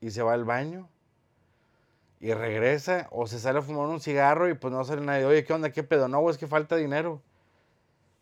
y 0.00 0.10
se 0.10 0.22
va 0.22 0.34
al 0.34 0.44
baño. 0.44 0.88
Y 2.20 2.32
regresa 2.34 3.06
o 3.10 3.26
se 3.26 3.38
sale 3.38 3.60
a 3.60 3.62
fumar 3.62 3.86
un 3.86 4.00
cigarro 4.00 4.48
y 4.48 4.54
pues 4.54 4.72
no 4.72 4.82
sale 4.84 5.02
nadie. 5.02 5.24
Oye, 5.24 5.44
¿qué 5.44 5.52
onda? 5.52 5.70
¿Qué 5.70 5.84
pedo? 5.84 6.08
No, 6.08 6.20
güey, 6.20 6.32
es 6.32 6.38
que 6.38 6.46
falta 6.46 6.76
dinero. 6.76 7.22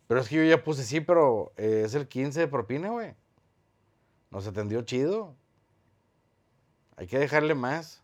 Pero 0.07 0.21
es 0.21 0.29
que 0.29 0.37
yo 0.37 0.45
ya 0.45 0.63
puse 0.63 0.85
sí, 0.85 1.01
pero 1.01 1.53
eh, 1.57 1.83
es 1.85 1.95
el 1.95 2.07
15 2.07 2.41
de 2.41 2.49
propina, 2.49 2.91
güey. 2.91 3.15
Nos 4.31 4.47
atendió 4.47 4.83
chido. 4.83 5.35
Hay 6.97 7.07
que 7.07 7.19
dejarle 7.19 7.55
más. 7.55 8.03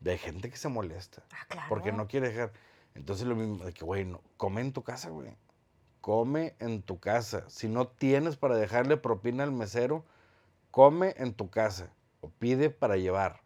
De 0.00 0.16
gente 0.16 0.50
que 0.50 0.56
se 0.56 0.68
molesta. 0.68 1.22
Ah, 1.30 1.44
claro. 1.48 1.66
Porque 1.68 1.92
no 1.92 2.06
quiere 2.06 2.28
dejar. 2.28 2.52
Entonces 2.94 3.26
lo 3.26 3.36
mismo, 3.36 3.64
de 3.64 3.74
que, 3.74 3.84
güey, 3.84 4.04
no, 4.04 4.22
come 4.36 4.62
en 4.62 4.72
tu 4.72 4.82
casa, 4.82 5.10
güey. 5.10 5.36
Come 6.00 6.54
en 6.58 6.82
tu 6.82 6.98
casa. 6.98 7.44
Si 7.48 7.68
no 7.68 7.86
tienes 7.86 8.36
para 8.36 8.56
dejarle 8.56 8.96
propina 8.96 9.44
al 9.44 9.52
mesero, 9.52 10.04
come 10.70 11.14
en 11.18 11.34
tu 11.34 11.50
casa. 11.50 11.90
O 12.20 12.28
pide 12.28 12.70
para 12.70 12.96
llevar. 12.96 13.40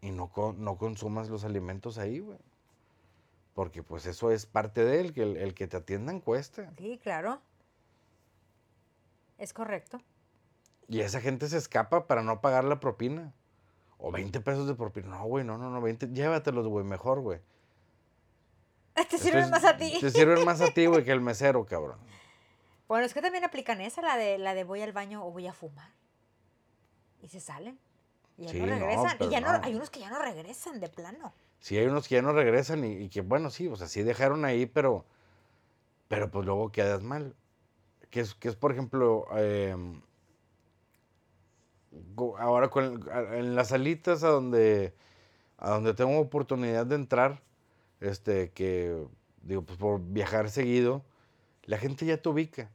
Y 0.00 0.10
no, 0.10 0.30
no 0.56 0.78
consumas 0.78 1.28
los 1.28 1.44
alimentos 1.44 1.98
ahí, 1.98 2.20
güey. 2.20 2.38
Porque 3.54 3.82
pues 3.82 4.06
eso 4.06 4.30
es 4.30 4.46
parte 4.46 4.84
de 4.84 5.00
él, 5.00 5.12
que 5.12 5.22
el, 5.22 5.36
el 5.36 5.54
que 5.54 5.66
te 5.66 5.76
atiendan 5.76 6.20
cuesta. 6.20 6.72
Sí, 6.78 6.98
claro. 7.02 7.40
Es 9.38 9.52
correcto. 9.52 10.00
Y 10.88 11.00
esa 11.00 11.20
gente 11.20 11.48
se 11.48 11.56
escapa 11.56 12.06
para 12.06 12.22
no 12.22 12.40
pagar 12.40 12.64
la 12.64 12.80
propina. 12.80 13.32
O 13.98 14.10
20 14.10 14.40
pesos 14.40 14.66
de 14.66 14.74
propina. 14.74 15.08
No, 15.08 15.24
güey, 15.24 15.44
no, 15.44 15.58
no, 15.58 15.70
no, 15.70 15.80
20. 15.80 16.08
Llévatelos, 16.08 16.66
güey, 16.66 16.84
mejor, 16.84 17.20
güey. 17.20 17.40
Te 18.94 19.18
sirven 19.18 19.44
Entonces, 19.44 19.50
más 19.50 19.64
a 19.64 19.76
ti. 19.76 19.98
Te 20.00 20.10
sirven 20.10 20.44
más 20.44 20.60
a 20.60 20.68
ti, 20.72 20.86
güey, 20.86 21.04
que 21.04 21.12
el 21.12 21.20
mesero, 21.20 21.64
cabrón. 21.64 21.98
Bueno, 22.88 23.06
es 23.06 23.14
que 23.14 23.22
también 23.22 23.44
aplican 23.44 23.80
esa, 23.80 24.02
la 24.02 24.16
de, 24.16 24.38
la 24.38 24.54
de 24.54 24.64
voy 24.64 24.82
al 24.82 24.92
baño 24.92 25.24
o 25.24 25.30
voy 25.30 25.46
a 25.46 25.52
fumar. 25.52 25.90
Y 27.22 27.28
se 27.28 27.40
salen. 27.40 27.78
Y 28.38 28.44
ya 28.44 28.50
Sí, 28.52 28.60
no 28.60 28.66
no, 28.66 28.72
regresan. 28.78 29.16
pero 29.18 29.30
y 29.30 29.32
ya 29.32 29.40
no. 29.40 29.52
no. 29.58 29.64
hay 29.64 29.74
unos 29.74 29.90
que 29.90 30.00
ya 30.00 30.10
no 30.10 30.18
regresan 30.18 30.80
de 30.80 30.88
plano. 30.88 31.32
Sí, 31.58 31.76
hay 31.76 31.86
unos 31.86 32.08
que 32.08 32.14
ya 32.14 32.22
no 32.22 32.32
regresan 32.32 32.84
y, 32.84 32.92
y 32.92 33.08
que, 33.10 33.20
bueno, 33.20 33.50
sí, 33.50 33.68
o 33.68 33.76
sea, 33.76 33.86
sí 33.86 34.02
dejaron 34.02 34.44
ahí, 34.46 34.64
pero, 34.66 35.04
pero 36.08 36.30
pues 36.30 36.46
luego 36.46 36.72
quedas 36.72 37.02
mal. 37.02 37.34
Que 38.10 38.20
es, 38.20 38.34
que 38.34 38.48
es 38.48 38.56
por 38.56 38.72
ejemplo, 38.72 39.26
em, 39.36 40.00
ahora 42.38 42.68
con, 42.70 43.08
en 43.34 43.54
las 43.54 43.68
salitas 43.68 44.22
a 44.24 44.28
donde, 44.28 44.94
a 45.58 45.70
donde 45.70 45.94
tengo 45.94 46.18
oportunidad 46.18 46.86
de 46.86 46.94
entrar, 46.96 47.42
este, 48.00 48.50
que, 48.52 49.06
digo, 49.42 49.62
pues 49.62 49.78
por 49.78 50.00
viajar 50.00 50.50
seguido, 50.50 51.04
la 51.64 51.78
gente 51.78 52.06
ya 52.06 52.16
te 52.20 52.28
ubica. 52.28 52.70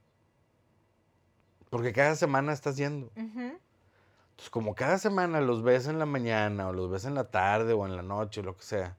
Porque 1.69 1.91
cada 1.91 2.15
semana 2.15 2.53
estás 2.53 2.77
yendo. 2.77 3.11
Ujú. 3.17 3.57
Entonces, 4.35 4.49
como 4.49 4.75
cada 4.75 4.97
semana 4.97 5.39
los 5.39 5.63
ves 5.63 5.87
en 5.87 5.97
la 5.97 6.05
mañana, 6.05 6.67
o 6.67 6.73
los 6.73 6.91
ves 6.91 7.05
en 7.05 7.15
la 7.15 7.31
tarde, 7.31 7.71
o 7.71 7.85
en 7.85 7.95
la 7.95 8.01
noche, 8.01 8.41
o 8.41 8.43
lo 8.43 8.57
que 8.57 8.63
sea, 8.63 8.97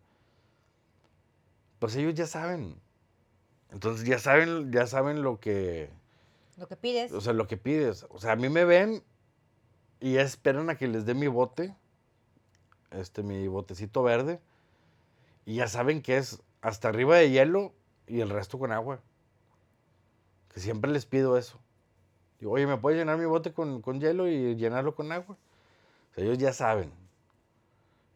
pues 1.78 1.94
ellos 1.96 2.14
ya 2.14 2.26
saben. 2.26 2.80
Entonces 3.70 4.06
ya 4.06 4.18
saben, 4.18 4.72
ya 4.72 4.86
saben 4.86 5.22
lo 5.22 5.38
que, 5.38 5.90
Lo 6.56 6.66
que 6.66 6.76
pides. 6.76 7.12
o 7.12 7.20
sea, 7.20 7.34
lo 7.34 7.46
que 7.46 7.58
pides. 7.58 8.06
O 8.08 8.18
sea, 8.18 8.32
a 8.32 8.36
mí 8.36 8.48
me 8.48 8.64
ven 8.64 9.02
y 10.00 10.14
ya 10.14 10.22
esperan 10.22 10.70
a 10.70 10.76
que 10.78 10.88
les 10.88 11.04
dé 11.04 11.12
mi 11.12 11.26
bote, 11.26 11.76
este, 12.90 13.22
mi 13.22 13.46
botecito 13.46 14.02
verde, 14.02 14.40
y 15.44 15.56
ya 15.56 15.68
saben 15.68 16.00
que 16.00 16.16
es 16.16 16.42
hasta 16.62 16.88
arriba 16.88 17.16
de 17.16 17.30
hielo 17.30 17.74
y 18.06 18.20
el 18.20 18.30
resto 18.30 18.58
con 18.58 18.72
agua. 18.72 19.00
Que 20.54 20.60
siempre 20.60 20.90
les 20.90 21.04
pido 21.04 21.36
eso. 21.36 21.60
Digo, 22.40 22.52
oye, 22.52 22.66
¿me 22.66 22.76
puedes 22.76 22.98
llenar 22.98 23.18
mi 23.18 23.24
bote 23.24 23.52
con, 23.52 23.80
con 23.80 24.00
hielo 24.00 24.28
y 24.28 24.56
llenarlo 24.56 24.94
con 24.94 25.10
agua? 25.12 25.36
O 26.10 26.14
sea, 26.14 26.24
ellos 26.24 26.38
ya 26.38 26.52
saben. 26.52 26.92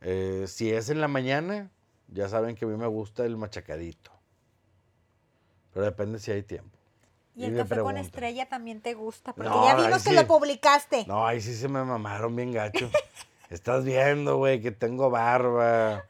Eh, 0.02 0.44
si 0.46 0.70
es 0.70 0.88
en 0.90 1.00
la 1.00 1.08
mañana, 1.08 1.70
ya 2.08 2.28
saben 2.28 2.54
que 2.56 2.64
a 2.64 2.68
mí 2.68 2.76
me 2.76 2.86
gusta 2.86 3.24
el 3.24 3.36
machacadito. 3.36 4.10
Pero 5.72 5.84
depende 5.84 6.18
si 6.18 6.30
hay 6.32 6.42
tiempo. 6.42 6.76
y 7.36 7.44
el 7.44 7.56
café 7.56 7.80
con 7.80 7.96
estrella 7.96 8.48
también 8.48 8.80
te 8.80 8.94
gusta. 8.94 9.32
Porque 9.32 9.48
No, 9.48 9.64
ya 9.64 9.76
vimos 9.76 10.02
que 10.02 10.10
sí. 10.10 10.16
lo 10.16 10.26
publicaste. 10.26 11.04
No, 11.06 11.26
ahí 11.26 11.40
sí 11.40 11.54
se 11.54 11.68
me 11.68 11.84
mamaron 11.84 12.34
bien 12.34 12.52
gacho. 12.52 12.90
Estás 13.50 13.84
viendo, 13.84 14.36
güey, 14.36 14.60
que 14.60 14.70
tengo 14.70 15.10
barba. 15.10 16.04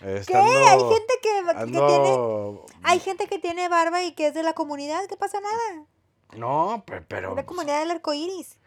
¿Qué? 0.00 0.06
Hay 0.36 0.80
gente 0.80 1.14
que, 1.22 1.42
que 1.56 1.64
tiene. 1.64 1.88
Ando... 1.88 2.66
Hay 2.82 3.00
gente 3.00 3.26
que 3.26 3.38
tiene 3.38 3.68
barba 3.68 4.02
y 4.02 4.12
que 4.12 4.26
es 4.26 4.34
de 4.34 4.42
la 4.42 4.52
comunidad. 4.52 5.06
¿Qué 5.08 5.16
pasa 5.16 5.40
nada? 5.40 5.86
No, 6.36 6.82
pe- 6.86 7.00
pero. 7.02 7.34
La 7.34 7.46
comunidad 7.46 7.80
del 7.80 7.90
arco 7.92 8.12
iris. 8.12 8.58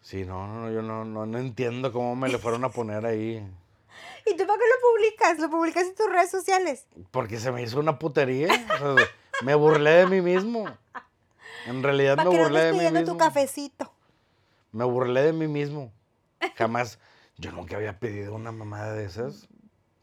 Sí, 0.00 0.24
no, 0.24 0.46
no, 0.48 0.70
yo 0.72 0.82
no, 0.82 1.04
no, 1.04 1.26
no 1.26 1.38
entiendo 1.38 1.92
cómo 1.92 2.16
me 2.16 2.28
le 2.28 2.38
fueron 2.38 2.64
a 2.64 2.70
poner 2.70 3.06
ahí. 3.06 3.36
¿Y 4.26 4.36
tú 4.36 4.46
para 4.46 4.58
qué 4.58 4.64
lo 4.64 4.90
publicas? 4.90 5.38
Lo 5.38 5.50
publicas 5.50 5.84
en 5.84 5.94
tus 5.94 6.10
redes 6.10 6.30
sociales. 6.30 6.86
Porque 7.10 7.38
se 7.38 7.52
me 7.52 7.62
hizo 7.62 7.78
una 7.78 7.98
putería. 7.98 8.48
o 8.82 8.96
sea, 8.96 9.06
me 9.44 9.54
burlé 9.54 9.90
de 9.90 10.06
mí 10.06 10.20
mismo. 10.20 10.64
En 11.66 11.82
realidad 11.82 12.16
me 12.16 12.24
burlé 12.24 12.64
de 12.64 12.72
mí 12.72 12.78
pidiendo 12.78 13.00
mismo. 13.00 13.14
tu 13.14 13.18
cafecito. 13.18 13.92
Me 14.72 14.84
burlé 14.84 15.22
de 15.22 15.32
mí 15.32 15.46
mismo. 15.46 15.92
Jamás. 16.56 16.98
Yo 17.38 17.52
nunca 17.52 17.76
había 17.76 17.98
pedido 17.98 18.34
una 18.34 18.50
mamada 18.52 18.92
de 18.94 19.04
esas. 19.04 19.48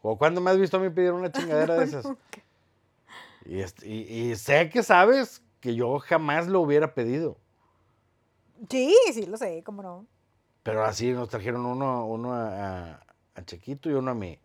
¿O 0.02 0.16
cuándo 0.16 0.40
me 0.40 0.50
has 0.50 0.58
visto 0.58 0.78
a 0.78 0.80
mí 0.80 0.88
pedir 0.90 1.12
una 1.12 1.30
chingadera 1.30 1.74
de 1.76 1.84
esas? 1.84 2.06
Y, 3.44 3.60
y- 3.86 4.30
y 4.30 4.36
sé 4.36 4.68
que 4.70 4.82
sabes 4.82 5.42
que 5.60 5.74
yo 5.74 5.98
jamás 5.98 6.48
lo 6.48 6.60
hubiera 6.60 6.94
pedido. 6.94 7.36
Sí, 8.68 8.94
sí, 9.12 9.26
lo 9.26 9.36
sé, 9.36 9.62
cómo 9.64 9.82
no. 9.82 10.06
Pero 10.62 10.84
así 10.84 11.12
nos 11.12 11.28
trajeron 11.28 11.64
uno, 11.64 12.06
uno 12.06 12.34
a, 12.34 12.90
a- 12.92 13.00
a 13.34 13.44
Chiquito 13.44 13.88
y 13.90 13.94
uno 13.94 14.10
a 14.10 14.14
mí. 14.14 14.38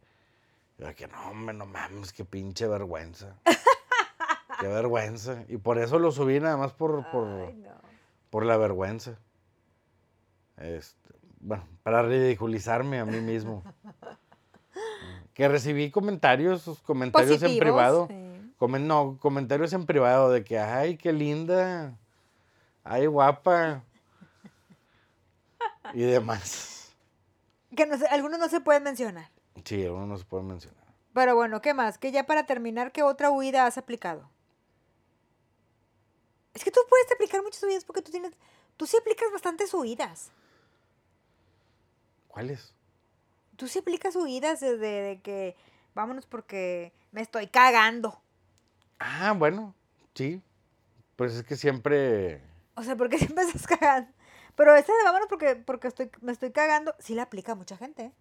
Y 0.78 0.84
yo 0.84 0.95
que 0.95 1.07
no, 1.07 1.30
hombre, 1.30 1.55
no 1.55 1.66
mames, 1.66 2.13
qué 2.13 2.24
pinche 2.26 2.68
vergüenza. 2.68 3.36
qué 4.59 4.68
vergüenza. 4.68 5.43
Y 5.49 5.57
por 5.57 5.78
eso 5.78 5.99
lo 5.99 6.11
subí 6.11 6.39
nada 6.39 6.55
más 6.57 6.72
por, 6.74 7.09
por, 7.11 7.28
Ay, 7.28 7.53
no. 7.55 7.72
por 8.30 8.45
la 8.45 8.55
vergüenza. 8.57 9.18
Este, 10.57 11.09
bueno, 11.41 11.68
para 11.84 12.01
ridiculizarme 12.03 12.99
a 12.99 13.05
mí 13.05 13.20
mismo. 13.20 13.63
que 15.34 15.47
recibí 15.49 15.91
comentarios, 15.91 16.63
comentarios 16.86 17.41
en 17.43 17.59
privado. 17.59 18.07
sí. 18.09 18.25
Comen- 18.60 18.86
no, 18.86 19.18
comentarios 19.20 19.74
en 19.74 19.86
privado 19.86 20.30
de 20.30 20.43
que, 20.43 20.58
ay, 20.60 20.97
qué 20.97 21.12
linda. 21.12 21.97
Ay, 22.84 23.06
guapa. 23.08 23.84
y 25.93 26.01
demás. 26.01 26.95
Que 27.76 27.86
no 27.86 27.95
algunos 28.10 28.39
no 28.39 28.47
se 28.49 28.62
pueden 28.62 28.84
mencionar. 28.84 29.30
Sí, 29.64 29.86
uno 29.86 30.06
no 30.06 30.18
se 30.18 30.26
puede 30.26 30.43
mencionar. 30.43 30.84
Pero 31.14 31.36
bueno, 31.36 31.62
¿qué 31.62 31.74
más? 31.74 31.97
Que 31.97 32.12
ya 32.12 32.26
para 32.26 32.45
terminar, 32.45 32.91
¿qué 32.91 33.03
otra 33.03 33.32
huida 33.32 33.66
has 33.66 33.78
aplicado? 33.78 34.30
Es 36.53 36.64
que 36.64 36.72
tú 36.72 36.80
puedes 36.89 37.12
aplicar 37.12 37.41
muchas 37.43 37.64
huidas 37.64 37.84
porque 37.86 38.01
tú 38.01 38.12
tienes, 38.12 38.32
tú 38.78 38.86
sí 38.86 38.97
aplicas 38.97 39.28
bastantes 39.32 39.74
huidas. 39.74 40.32
¿Cuáles? 42.28 42.74
Tú 43.56 43.68
sí 43.68 43.80
aplicas 43.80 44.16
huidas 44.16 44.60
desde 44.60 45.01
de 45.01 45.22
que 45.22 45.56
vámonos 45.93 46.26
porque 46.26 46.93
me 47.12 47.22
estoy 47.22 47.47
cagando. 47.47 48.22
Ah, 49.00 49.34
bueno, 49.38 49.76
sí. 50.14 50.41
Pues 51.16 51.34
es 51.34 51.43
que 51.43 51.56
siempre. 51.56 52.41
O 52.76 52.84
sea, 52.84 52.96
porque 52.96 53.18
siempre 53.20 53.43
estás 53.43 53.68
cagando. 53.68 54.12
Pero 54.56 54.76
esa 54.76 54.93
de 54.93 55.04
vámonos 55.04 55.28
porque, 55.28 55.56
porque 55.56 55.88
estoy, 55.88 56.10
me 56.22 56.32
estoy 56.32 56.52
cagando, 56.52 56.96
sí 57.00 57.14
la 57.14 57.24
aplica 57.24 57.56
mucha 57.56 57.76
gente. 57.78 58.06
¿eh? 58.06 58.12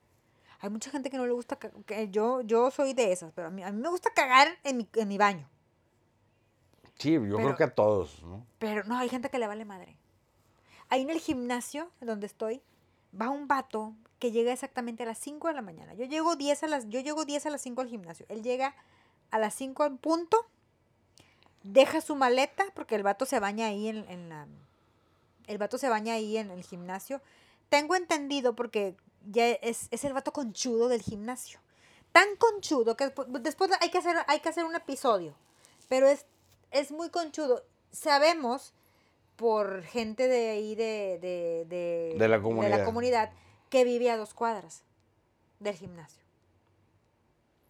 Hay 0.61 0.71
mucha 0.71 0.91
gente 0.91 1.11
que 1.11 1.17
no 1.17 1.27
le 1.27 1.33
gusta, 1.33 1.57
que 1.59 2.11
yo, 2.11 2.41
yo 2.41 2.71
soy 2.71 2.93
de 2.93 3.13
esas, 3.13 3.33
pero 3.33 3.49
a 3.49 3.51
mí, 3.51 3.63
a 3.63 3.71
mí 3.71 3.81
me 3.81 3.89
gusta 3.89 4.11
cagar 4.13 4.49
en 4.65 4.79
mi, 4.79 4.89
en 4.95 5.09
mi 5.09 5.19
baño. 5.19 5.49
Sí, 6.99 7.13
yo 7.13 7.21
Pero- 7.23 7.37
creo 7.37 7.57
que 7.57 7.65
a 7.65 7.75
todos, 7.75 8.23
¿no? 8.23 8.47
Pero 8.59 8.85
no, 8.85 8.97
hay 8.97 9.09
gente 9.09 9.29
que 9.31 9.39
le 9.39 9.47
vale 9.47 9.65
madre. 9.65 9.97
Ahí 10.89 11.03
en 11.03 11.11
el 11.11 11.19
gimnasio, 11.19 11.91
donde 12.01 12.27
estoy, 12.27 12.63
va 13.21 13.31
un 13.31 13.47
vato 13.49 13.95
que 14.19 14.31
llega 14.33 14.53
exactamente 14.53 15.03
a 15.03 15.07
las 15.07 15.19
5 15.19 15.49
de 15.49 15.55
la 15.55 15.63
mañana. 15.63 15.95
Yo 15.95 16.05
llego 16.05 16.37
10 16.37 16.63
a 16.63 16.67
las, 16.69 16.89
yo 16.89 17.01
llego 17.01 17.25
10 17.25 17.47
a 17.47 17.51
las 17.51 17.61
5 17.63 17.81
al 17.81 17.89
gimnasio. 17.89 18.27
Él 18.29 18.43
llega 18.43 18.75
a 19.31 19.39
las 19.39 19.55
5 19.55 19.85
en 19.85 19.99
punto, 19.99 20.47
deja 21.65 22.01
su 22.01 22.15
maleta, 22.15 22.65
porque 22.75 22.95
el 22.95 23.03
vato 23.03 23.27
se 23.27 23.41
baña 23.41 23.67
ahí 23.67 23.89
en, 23.89 24.09
en 24.09 24.29
la. 24.29 24.47
El 25.49 25.59
vato 25.59 25.77
se 25.77 25.89
baña 25.89 26.15
ahí 26.15 26.37
en 26.37 26.51
el 26.51 26.63
gimnasio. 26.63 27.21
Tengo 27.69 27.97
entendido 27.97 28.55
porque 28.55 28.97
ya 29.27 29.49
es, 29.49 29.89
es 29.91 30.05
el 30.05 30.13
vato 30.13 30.33
conchudo 30.33 30.89
del 30.89 31.03
gimnasio. 31.03 31.59
Tan 32.13 32.37
conchudo 32.37 32.97
que 32.97 33.13
después, 33.41 33.71
hay, 33.81 33.91
que 33.91 33.99
hacer, 33.99 34.17
hay 34.29 34.39
que 34.41 34.49
hacer 34.49 34.65
un 34.65 34.77
episodio. 34.77 35.35
Pero 35.89 36.07
es, 36.07 36.25
es 36.71 36.93
muy 36.93 37.11
conchudo. 37.11 37.65
Sabemos 37.91 38.73
por 39.37 39.83
gente 39.83 40.29
de 40.29 40.51
ahí 40.51 40.75
de, 40.77 41.19
de, 41.21 41.65
de, 41.69 42.15
De 42.17 42.29
la 42.29 42.41
comunidad. 42.41 42.85
comunidad 42.85 43.33
que 43.69 43.85
vive 43.85 44.11
a 44.11 44.17
dos 44.17 44.33
cuadras 44.33 44.85
del 45.59 45.75
gimnasio. 45.75 46.23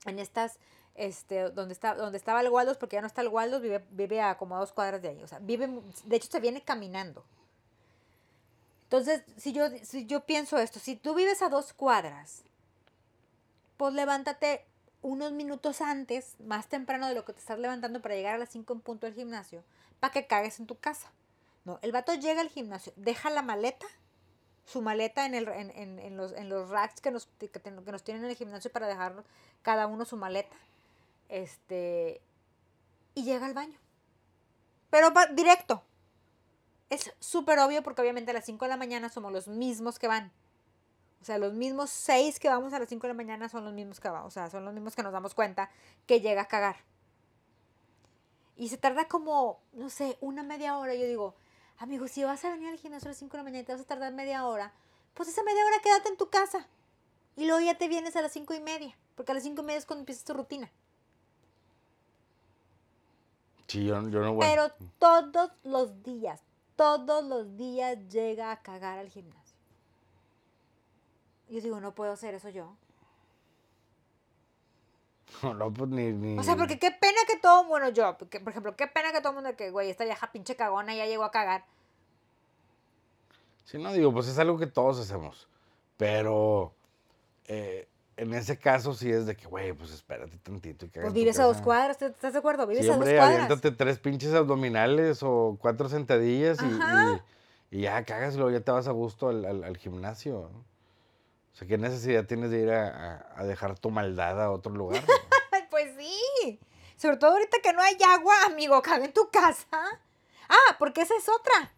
En 0.05 0.19
estas, 0.19 0.59
este, 0.95 1.51
donde, 1.51 1.73
está, 1.75 1.95
donde 1.95 2.19
estaba 2.19 2.41
el 2.41 2.49
Waldos, 2.49 2.77
porque 2.77 2.97
ya 2.97 3.01
no 3.01 3.07
está 3.07 3.21
el 3.23 3.29
Waldos, 3.29 3.61
vive, 3.63 3.85
vive 3.91 4.21
a 4.21 4.37
como 4.37 4.57
a 4.57 4.61
dos 4.61 4.73
cuadras 4.73 5.03
de 5.03 5.09
ahí. 5.09 5.23
O 5.23 5.27
sea, 5.29 5.39
vive, 5.41 5.69
de 6.05 6.17
hecho 6.17 6.29
se 6.31 6.41
viene 6.41 6.63
caminando. 6.63 7.25
Entonces, 8.85 9.23
si 9.37 9.53
yo, 9.53 9.65
si 9.83 10.07
yo 10.07 10.21
pienso 10.21 10.59
esto, 10.59 10.79
si 10.79 10.95
tú 10.97 11.15
vives 11.15 11.43
a 11.43 11.49
dos 11.49 11.73
cuadras, 11.73 12.43
pues 13.77 13.93
levántate 13.95 14.65
unos 15.03 15.33
minutos 15.33 15.81
antes, 15.81 16.37
más 16.41 16.69
temprano 16.69 17.09
de 17.09 17.15
lo 17.15 17.25
que 17.25 17.33
te 17.33 17.41
estás 17.41 17.59
levantando 17.59 18.01
para 18.01 18.15
llegar 18.15 18.35
a 18.35 18.39
las 18.39 18.51
5 18.51 18.73
en 18.73 18.81
punto 18.81 19.07
del 19.07 19.15
gimnasio, 19.15 19.65
para 20.01 20.13
que 20.13 20.27
cagues 20.27 20.61
en 20.61 20.67
tu 20.67 20.77
casa. 20.79 21.11
No, 21.65 21.79
el 21.83 21.93
vato 21.93 22.15
llega 22.15 22.41
al 22.41 22.49
gimnasio, 22.51 22.93
deja 22.97 23.31
la 23.31 23.43
maleta, 23.43 23.87
su 24.67 24.81
maleta 24.81 25.27
en, 25.27 25.35
el, 25.35 25.49
en, 25.49 25.71
en- 25.73 25.99
en 25.99 26.17
los, 26.17 26.33
los 26.33 26.69
racks 26.71 27.01
que 27.01 27.11
nos, 27.11 27.27
que, 27.39 27.49
que 27.51 27.71
nos 27.71 28.03
tienen 28.03 28.25
en 28.25 28.31
el 28.31 28.37
gimnasio 28.37 28.71
para 28.71 28.87
dejar 28.87 29.25
cada 29.63 29.87
uno 29.87 30.05
su 30.05 30.17
maleta, 30.17 30.57
este, 31.29 32.21
y 33.15 33.25
llega 33.25 33.47
al 33.47 33.55
baño. 33.55 33.79
Pero 34.91 35.13
va 35.13 35.27
directo. 35.27 35.83
Es 36.91 37.13
súper 37.19 37.59
obvio 37.59 37.83
porque 37.83 38.03
obviamente 38.03 38.31
a 38.31 38.35
las 38.35 38.45
5 38.45 38.65
de 38.65 38.69
la 38.69 38.77
mañana 38.77 39.09
somos 39.09 39.33
los 39.33 39.49
mismos 39.49 39.99
que 39.99 40.07
van. 40.07 40.33
O 41.21 41.25
sea, 41.25 41.39
los 41.39 41.55
mismos 41.55 41.89
seis 41.89 42.39
que 42.39 42.51
vamos 42.51 42.75
a 42.75 42.79
las 42.79 42.89
5 42.89 43.07
de 43.07 43.15
la 43.15 43.17
mañana 43.17 43.49
son 43.49 43.65
los 43.65 43.73
mismos 43.73 43.99
que 43.99 44.11
vamos. 44.11 44.29
O 44.29 44.31
sea, 44.31 44.51
son 44.51 44.65
los 44.65 44.75
mismos 44.75 44.95
que 44.95 45.03
nos 45.03 45.13
damos 45.13 45.35
cuenta 45.35 45.71
que 46.07 46.21
llega 46.21 46.43
a 46.43 46.49
cagar. 46.49 46.77
Y 48.57 48.69
se 48.69 48.77
tarda 48.77 49.09
como, 49.09 49.59
no 49.73 49.89
sé, 49.89 50.19
una 50.21 50.43
media 50.43 50.77
hora. 50.77 50.95
Yo 50.95 51.07
digo, 51.07 51.35
amigo, 51.79 52.09
si 52.09 52.23
vas 52.25 52.45
a 52.45 52.51
venir 52.51 52.69
al 52.69 52.79
gimnasio 52.79 53.09
a 53.09 53.13
las 53.13 53.19
5 53.19 53.33
de 53.33 53.39
la 53.39 53.45
mañana 53.45 53.63
y 53.63 53.65
te 53.65 53.73
vas 53.73 53.81
a 53.81 53.87
tardar 53.87 54.13
media 54.13 54.47
hora, 54.47 54.75
pues 55.15 55.31
esa 55.31 55.43
media 55.43 55.65
hora 55.65 55.81
quédate 55.83 56.11
en 56.11 56.19
tu 56.19 56.29
casa. 56.29 56.69
Y 57.37 57.47
luego 57.47 57.61
ya 57.61 57.79
te 57.79 57.89
vienes 57.89 58.15
a 58.17 58.23
las 58.23 58.33
5 58.33 58.53
y 58.55 58.61
media. 58.61 58.95
Porque 59.15 59.33
a 59.33 59.35
las 59.35 59.45
5 59.45 59.63
y 59.63 59.65
media 59.65 59.79
es 59.79 59.87
cuando 59.87 60.03
empiezas 60.03 60.25
tu 60.25 60.35
rutina. 60.35 60.71
Sí, 63.67 63.85
yo, 63.87 63.95
yo 64.09 64.21
no, 64.21 64.35
bueno. 64.35 64.51
Pero 64.51 64.89
todos 64.99 65.51
los 65.65 66.03
días, 66.03 66.43
todos 66.77 67.25
los 67.25 67.57
días 67.57 67.99
llega 68.09 68.51
a 68.53 68.63
cagar 68.63 68.99
al 68.99 69.09
gimnasio. 69.09 69.57
Yo 71.49 71.61
digo, 71.61 71.81
no 71.81 71.95
puedo 71.95 72.13
hacer 72.13 72.35
eso 72.35 72.49
yo. 72.51 72.75
No, 75.43 75.73
pues 75.73 75.91
ni, 75.91 76.13
ni- 76.13 76.39
O 76.39 76.43
sea, 76.43 76.57
porque 76.57 76.79
qué 76.79 76.91
pena 76.91 77.19
que 77.27 77.37
todo, 77.39 77.65
bueno, 77.65 77.89
yo, 77.91 78.17
porque, 78.19 78.41
por 78.41 78.51
ejemplo, 78.51 78.77
qué 78.77 78.87
pena 78.87 79.13
que 79.13 79.19
todo 79.21 79.31
el 79.31 79.35
mundo 79.43 79.57
que, 79.57 79.71
güey, 79.71 79.91
esta 79.91 80.05
vieja 80.05 80.31
pinche 80.33 80.57
cagona 80.57 80.95
ya 80.95 81.07
llegó 81.07 81.25
a 81.25 81.31
cagar. 81.31 81.65
Sí, 83.65 83.79
no, 83.79 83.93
digo, 83.93 84.13
pues 84.13 84.29
es 84.29 84.39
algo 84.39 84.59
que 84.59 84.67
todos 84.67 85.01
hacemos. 85.01 85.49
Pero 85.97 86.73
eh, 87.47 87.89
en 88.17 88.33
ese 88.35 88.59
caso 88.59 88.95
sí 88.95 89.11
es 89.11 89.27
de 89.27 89.37
que, 89.37 89.47
güey, 89.47 89.73
pues 89.73 89.91
espérate 89.93 90.37
tantito. 90.39 90.87
Y 90.87 90.89
caga 90.89 91.05
Pues 91.07 91.15
vives 91.15 91.39
a 91.39 91.45
dos 91.45 91.59
cuadras, 91.61 91.99
¿te- 91.99 92.07
¿estás 92.07 92.33
de 92.33 92.39
acuerdo? 92.39 92.67
Vives 92.67 92.85
Sí, 92.85 92.91
a 92.91 92.97
dos 92.97 93.05
cuadras. 93.05 93.31
aviéntate 93.43 93.71
tres 93.73 93.99
pinches 93.99 94.33
abdominales 94.35 95.23
o 95.23 95.59
cuatro 95.61 95.89
sentadillas 95.89 96.59
y, 96.63 96.67
y- 96.67 97.79
y 97.79 97.81
ya 97.83 98.05
luego 98.37 98.51
ya 98.51 98.61
te 98.61 98.71
vas 98.71 98.87
a 98.89 98.93
gusto 98.93 99.29
al, 99.29 99.45
al- 99.45 99.65
al 99.65 99.77
gimnasio. 99.77 100.39
O 100.39 101.57
sea, 101.57 101.67
¿qué 101.69 101.79
necesidad 101.79 102.25
tienes 102.27 102.51
de 102.51 102.61
ir 102.61 102.71
a, 102.71 102.89
a- 102.89 103.41
a 103.41 103.45
dejar 103.45 103.79
tu 103.79 103.91
maldad 103.91 104.41
a 104.43 104.51
otro 104.51 104.73
lugar? 104.73 105.03
pues 105.71 105.93
sí. 105.99 106.61
Sobre 106.97 107.17
todo 107.17 107.33
ahorita 107.33 107.59
que 107.63 107.73
no 107.73 107.83
hay 107.83 107.97
agua, 108.07 108.35
amigo, 108.47 108.81
caga 108.83 109.05
en 109.05 109.13
tu 109.13 109.29
casa. 109.31 109.67
Ah, 110.49 110.77
porque 110.79 111.03
esa 111.03 111.15
es 111.17 111.29
otra. 111.29 111.73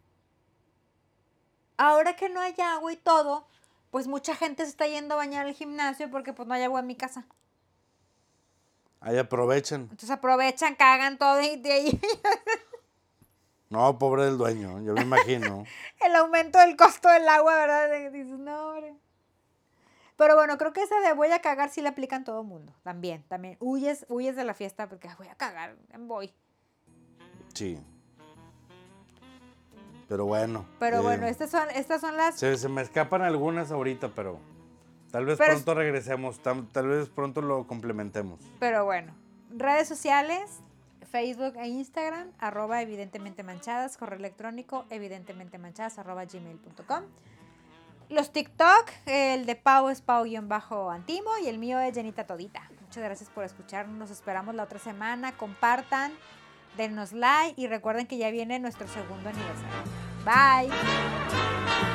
Ahora 1.78 2.16
que 2.16 2.28
no 2.28 2.41
hay 2.41 2.55
agua 2.59 2.93
y 2.93 2.97
todo, 2.97 3.47
pues 3.91 4.07
mucha 4.07 4.34
gente 4.34 4.64
se 4.64 4.70
está 4.70 4.87
yendo 4.87 5.14
a 5.14 5.18
bañar 5.18 5.47
al 5.47 5.55
gimnasio 5.55 6.11
porque 6.11 6.32
pues 6.32 6.47
no 6.49 6.55
hay 6.55 6.62
agua 6.62 6.80
en 6.80 6.87
mi 6.87 6.97
casa. 6.97 7.26
Ahí 9.01 9.18
aprovechen. 9.18 9.82
Entonces 9.82 10.11
aprovechan, 10.11 10.74
cagan 10.74 11.18
todo 11.18 11.41
y 11.41 11.57
de 11.57 11.72
ahí 11.72 12.01
No, 13.70 13.99
pobre 13.99 14.24
del 14.24 14.39
dueño, 14.39 14.80
yo 14.82 14.95
me 14.95 15.03
imagino. 15.03 15.64
el 16.01 16.14
aumento 16.14 16.59
del 16.59 16.76
costo 16.76 17.09
del 17.09 17.28
agua, 17.28 17.55
¿verdad? 17.57 18.12
Dices, 18.12 18.39
no, 18.39 18.68
hombre. 18.68 18.95
Pero 20.16 20.34
bueno, 20.34 20.57
creo 20.57 20.72
que 20.72 20.82
esa 20.82 20.99
de 21.01 21.12
voy 21.12 21.30
a 21.32 21.41
cagar 21.41 21.68
sí 21.70 21.82
la 21.82 21.91
aplican 21.91 22.24
todo 22.24 22.41
el 22.41 22.47
mundo. 22.47 22.72
También, 22.82 23.24
también. 23.28 23.57
Huyes, 23.61 24.07
huyes 24.09 24.34
de 24.37 24.45
la 24.45 24.55
fiesta 24.55 24.89
porque 24.89 25.09
"Ay, 25.09 25.14
voy 25.18 25.28
a 25.28 25.34
cagar, 25.34 25.76
voy. 25.99 26.32
Sí. 27.55 27.78
Pero 30.09 30.25
bueno. 30.25 30.65
Pero 30.79 30.99
eh, 30.99 31.03
bueno, 31.03 31.27
estas 31.27 31.51
son, 31.51 31.69
estas 31.75 32.01
son 32.01 32.17
las 32.17 32.39
Se, 32.39 32.57
se 32.57 32.69
me 32.69 32.83
escapan 32.83 33.23
algunas 33.23 33.71
ahorita, 33.71 34.11
pero 34.15 34.39
tal 35.11 35.25
vez 35.25 35.39
Pero 35.39 35.53
pronto 35.53 35.75
regresemos, 35.75 36.41
tal, 36.41 36.87
vez 36.87 37.09
pronto 37.09 37.43
lo 37.43 37.67
complementemos. 37.67 38.41
Pero 38.61 38.85
bueno, 38.85 39.15
redes 39.51 39.89
sociales, 39.89 40.61
Facebook 41.11 41.57
e 41.57 41.69
Instagram, 41.69 42.31
arroba 42.39 42.83
evidentemente 42.83 43.43
manchadas, 43.43 43.97
correo 43.97 44.19
electrónico 44.19 44.85
evidentemente 44.91 45.59
manchadas, 45.59 45.99
arroba 45.99 46.25
gmail.com. 46.25 47.05
Los 48.09 48.31
TikTok, 48.31 48.89
el 49.07 49.47
de 49.47 49.57
Pau 49.57 49.89
es 49.89 50.01
Pau-Antimo 50.01 51.31
y 51.43 51.49
el 51.49 51.59
mío 51.59 51.81
es 51.81 51.93
Jenita 51.93 52.25
Todita. 52.25 52.71
Muchas 52.83 53.03
gracias 53.03 53.29
por 53.31 53.43
escucharnos. 53.43 53.99
Nos 53.99 54.11
esperamos 54.13 54.55
la 54.55 54.63
otra 54.63 54.79
semana. 54.79 55.37
Compartan, 55.37 56.13
denos 56.77 57.12
like 57.12 57.61
y 57.61 57.66
recuerden 57.66 58.07
que 58.07 58.18
ya 58.18 58.31
viene 58.31 58.59
nuestro 58.59 58.87
segundo 58.89 59.29
aniversario. 59.29 59.87
Bye. 60.24 61.86